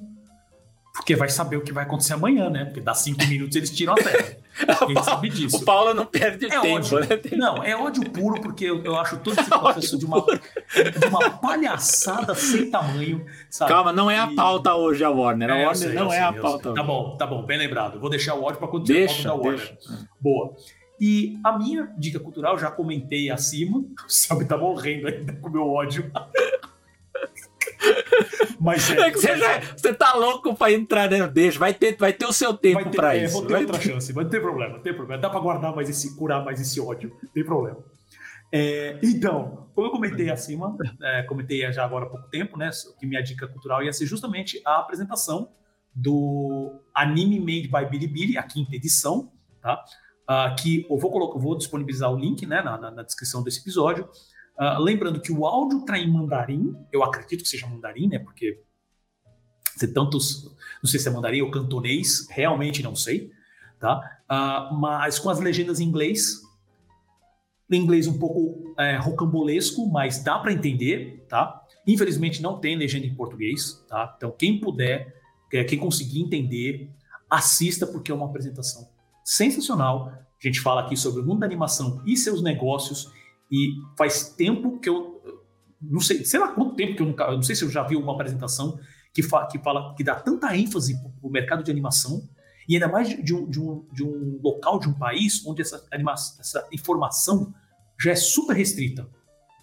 [1.01, 2.65] porque vai saber o que vai acontecer amanhã, né?
[2.65, 4.37] Porque dá cinco minutos eles tiram a série.
[4.67, 5.57] A gente sabe disso.
[5.59, 7.01] O Paulo não perde é tempo, ódio.
[7.01, 7.07] né?
[7.33, 11.31] Não, é ódio puro, porque eu, eu acho todo esse processo de uma, de uma
[11.31, 13.25] palhaçada sem tamanho.
[13.49, 13.71] Sabe?
[13.71, 15.51] Calma, não é a pauta hoje, a Warner.
[15.51, 16.75] A é, Warner sei, não é sei, a pauta.
[16.75, 18.01] Tá bom, tá bom, bem lembrado.
[18.01, 19.59] Vou deixar o ódio para quando tiver deixa, da Warner.
[19.59, 20.09] Deixa.
[20.21, 20.55] Boa.
[21.01, 25.53] E a minha dica cultural, já comentei acima, o Sabe tá morrendo ainda com o
[25.53, 26.11] meu ódio.
[28.61, 31.27] Mas é, é você, já, você tá louco pra entrar, né?
[31.27, 33.33] Deixa, vai ter, vai ter o seu tempo ter, pra é, isso.
[33.33, 33.89] Vou ter vai outra ter...
[33.89, 35.21] chance, vai ter problema, tem problema.
[35.23, 37.79] Dá pra guardar mais esse, curar mais esse ódio, tem problema.
[38.53, 42.71] É, então, como eu comentei acima, é, comentei já agora há pouco tempo, né?
[42.99, 45.49] Que minha dica cultural ia ser justamente a apresentação
[45.95, 49.33] do Anime Made by Bilibili, a quinta edição,
[49.63, 49.83] tá?
[50.31, 53.59] Uh, que eu vou, colocar, vou disponibilizar o link né, na, na, na descrição desse
[53.59, 54.09] episódio.
[54.57, 58.21] Uh, lembrando que o áudio está em mandarim, eu acredito que seja mandarim, né?
[58.21, 58.63] Porque
[59.77, 60.45] tem tantos,
[60.81, 63.33] não sei se é mandarim ou cantonês, realmente não sei,
[63.81, 63.99] tá?
[64.31, 66.41] Uh, mas com as legendas em inglês,
[67.69, 71.61] em inglês um pouco é, rocambolesco, mas dá para entender, tá?
[71.85, 74.15] Infelizmente não tem legenda em português, tá?
[74.17, 75.13] Então quem puder,
[75.51, 76.89] quem conseguir entender,
[77.29, 78.89] assista porque é uma apresentação
[79.31, 80.09] sensacional.
[80.09, 83.13] A gente fala aqui sobre o mundo da animação e seus negócios
[83.51, 85.23] e faz tempo que eu
[85.81, 87.85] não sei, sei lá quanto tempo que eu nunca, eu não sei se eu já
[87.85, 88.79] vi uma apresentação
[89.15, 92.29] que, fa, que fala que dá tanta ênfase para o mercado de animação
[92.69, 95.87] e ainda mais de, um, de, um, de um local, de um país onde essa,
[96.41, 97.55] essa informação
[98.01, 99.09] já é super restrita,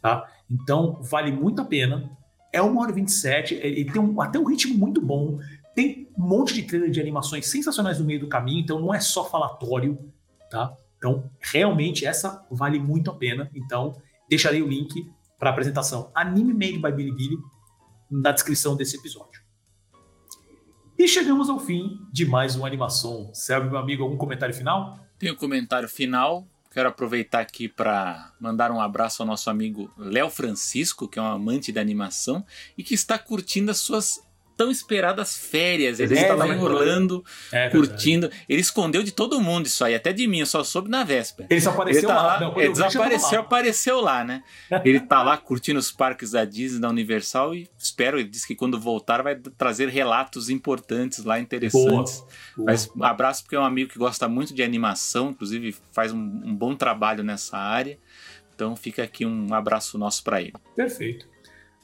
[0.02, 0.26] tá?
[0.50, 2.10] Então vale muito a pena.
[2.54, 5.40] É uma hora e 27, é, ele tem um, até um ritmo muito bom,
[5.78, 9.00] tem um monte de trailer de animações sensacionais no meio do caminho, então não é
[9.00, 10.12] só falatório,
[10.50, 10.76] tá?
[10.98, 13.48] Então, realmente, essa vale muito a pena.
[13.54, 13.96] Então,
[14.28, 17.38] deixarei o link para a apresentação Anime Made by Bilibili
[18.10, 19.40] na descrição desse episódio.
[20.98, 23.30] E chegamos ao fim de mais uma animação.
[23.32, 24.98] Serve, meu amigo, algum comentário final?
[25.20, 26.48] Tem um comentário final.
[26.72, 31.26] Quero aproveitar aqui para mandar um abraço ao nosso amigo Léo Francisco, que é um
[31.26, 32.44] amante da animação
[32.76, 34.27] e que está curtindo as suas
[34.58, 36.00] tão esperadas férias.
[36.00, 38.30] Ele é, estava em Orlando, é, curtindo.
[38.50, 41.48] Ele escondeu de todo mundo isso aí, até de mim, eu só soube na véspera.
[41.50, 42.40] Ele só apareceu ele tá lá.
[42.40, 44.44] Não, ele desapareceu, apareceu lá, né?
[44.84, 48.56] ele tá lá curtindo os parques da Disney, da Universal e espero, ele disse que
[48.56, 52.26] quando voltar vai trazer relatos importantes lá, interessantes.
[52.56, 52.72] Boa.
[52.72, 56.56] Mas abraço porque é um amigo que gosta muito de animação, inclusive faz um, um
[56.56, 58.00] bom trabalho nessa área.
[58.56, 60.54] Então fica aqui um abraço nosso para ele.
[60.76, 61.28] Perfeito.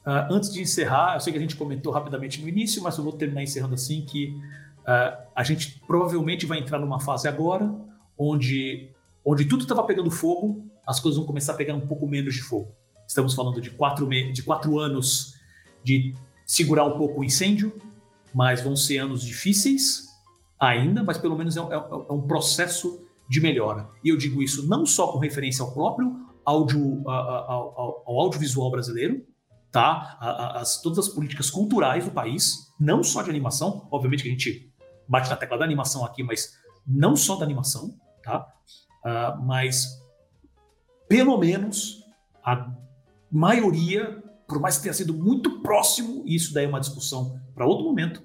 [0.05, 3.03] Uh, antes de encerrar, eu sei que a gente comentou rapidamente no início, mas eu
[3.03, 4.35] vou terminar encerrando assim que
[4.79, 7.73] uh, a gente provavelmente vai entrar numa fase agora
[8.17, 8.89] onde,
[9.25, 12.41] onde tudo estava pegando fogo, as coisas vão começar a pegar um pouco menos de
[12.41, 12.75] fogo.
[13.07, 15.35] Estamos falando de quatro, de quatro anos
[15.83, 16.13] de
[16.45, 17.73] segurar um pouco o incêndio,
[18.33, 20.07] mas vão ser anos difíceis
[20.59, 23.89] ainda, mas pelo menos é, é, é um processo de melhora.
[24.03, 26.13] E eu digo isso não só com referência ao próprio
[26.45, 29.25] áudio, ao, audiovisual brasileiro,
[29.73, 30.17] tá?
[30.55, 34.71] As, todas as políticas culturais do país, não só de animação, obviamente que a gente
[35.09, 36.53] bate na tecla da animação aqui, mas
[36.85, 38.47] não só da animação, tá?
[39.03, 39.99] Uh, mas
[41.09, 42.03] pelo menos
[42.45, 42.71] a
[43.31, 47.65] maioria, por mais que tenha sido muito próximo, e isso daí é uma discussão para
[47.65, 48.21] outro momento,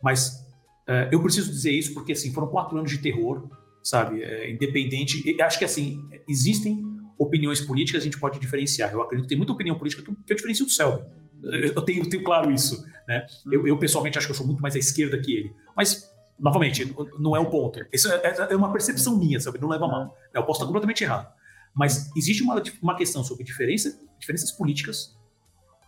[0.00, 0.46] mas
[0.88, 3.50] uh, eu preciso dizer isso porque assim foram quatro anos de terror,
[3.82, 4.22] sabe?
[4.22, 6.91] É, independente, acho que assim existem
[7.22, 8.92] opiniões políticas a gente pode diferenciar.
[8.92, 11.04] Eu acredito que tem muita opinião política que eu diferencio do Selby.
[11.42, 12.84] Eu tenho, tenho claro isso.
[13.06, 13.26] Né?
[13.50, 15.56] Eu, eu, pessoalmente acho que eu sou muito mais à esquerda que ele.
[15.76, 17.84] Mas, novamente, não é o ponto.
[17.92, 19.60] Isso é, é, é uma percepção minha, sabe?
[19.60, 20.16] Não leva a mal.
[20.32, 21.32] Eu posso estar completamente errado.
[21.74, 25.16] Mas existe uma, uma questão sobre diferença, diferenças políticas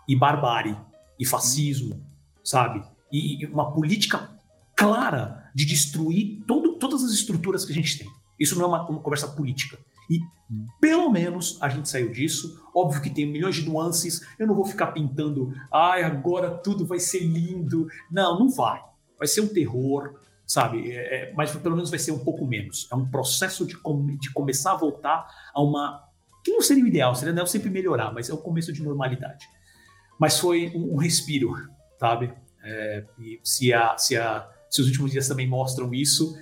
[0.08, 0.76] e barbárie
[1.18, 2.04] e fascismo,
[2.42, 2.82] sabe?
[3.12, 4.30] E, e uma política
[4.74, 8.08] clara de destruir todo, todas as estruturas que a gente tem.
[8.38, 9.78] Isso não é uma, uma conversa política.
[10.10, 10.20] E
[10.80, 12.62] pelo menos a gente saiu disso.
[12.74, 14.20] Óbvio que tem milhões de nuances.
[14.38, 17.86] Eu não vou ficar pintando, ai, agora tudo vai ser lindo.
[18.10, 18.82] Não, não vai.
[19.18, 20.90] Vai ser um terror, sabe?
[20.90, 22.88] É, é mas pelo menos vai ser um pouco menos.
[22.90, 23.76] É um processo de,
[24.18, 26.04] de começar a voltar a uma.
[26.44, 29.46] que não seria o ideal, seria não sempre melhorar, mas é o começo de normalidade.
[30.18, 31.54] Mas foi um, um respiro,
[31.98, 32.32] sabe?
[32.62, 36.36] É, e se, a, se, a, se os últimos dias também mostram isso,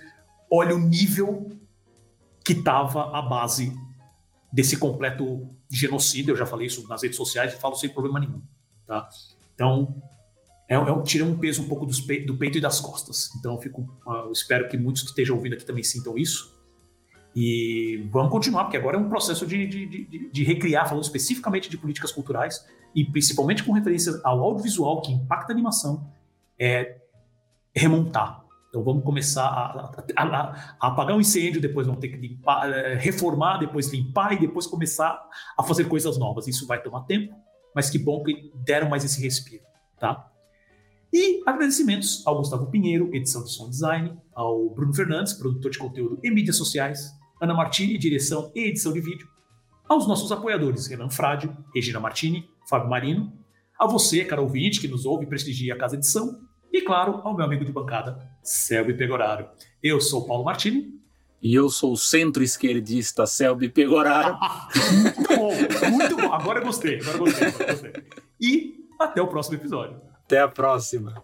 [0.50, 1.50] olha o nível
[2.44, 3.72] que estava a base
[4.52, 6.32] desse completo genocídio.
[6.32, 8.42] Eu já falei isso nas redes sociais e falo sem problema nenhum.
[8.86, 9.08] Tá?
[9.54, 10.02] Então,
[10.68, 13.30] é, é, tira um peso um pouco pe do peito e das costas.
[13.38, 16.52] Então, eu, fico, uh, eu espero que muitos que estejam ouvindo aqui também sintam isso.
[17.34, 21.70] E vamos continuar, porque agora é um processo de, de, de, de recriar, falando especificamente
[21.70, 22.62] de políticas culturais,
[22.94, 26.12] e principalmente com referência ao audiovisual que impacta a animação,
[26.58, 27.00] é
[27.74, 28.41] remontar
[28.72, 32.94] então vamos começar a, a, a, apagar um incêndio, depois vamos ter que limpar, eh,
[32.94, 35.22] reformar, depois limpar e depois começar
[35.58, 36.48] a fazer coisas novas.
[36.48, 37.34] Isso vai tomar tempo,
[37.74, 39.62] mas que bom que deram mais esse respiro,
[40.00, 40.26] tá?
[41.12, 46.18] E agradecimentos ao Gustavo Pinheiro, edição de som design, ao Bruno Fernandes, produtor de conteúdo
[46.22, 47.12] e mídias sociais,
[47.42, 49.28] Ana Martini, direção e edição de vídeo,
[49.86, 53.34] aos nossos apoiadores Renan Frade, Regina Martini, Fábio Marino,
[53.78, 56.40] a você, cara ouvinte, que nos ouve e prestigia a Casa Edição,
[56.72, 59.46] e, claro, ao meu amigo de bancada, Selby Pegoraro.
[59.82, 61.00] Eu sou Paulo Martini.
[61.42, 64.38] E eu sou o centro-esquerdista Selby Pegoraro.
[65.02, 66.32] muito bom, muito bom.
[66.32, 67.92] Agora eu gostei, agora eu gostei, agora eu gostei.
[68.40, 70.00] E até o próximo episódio.
[70.24, 71.22] Até a próxima.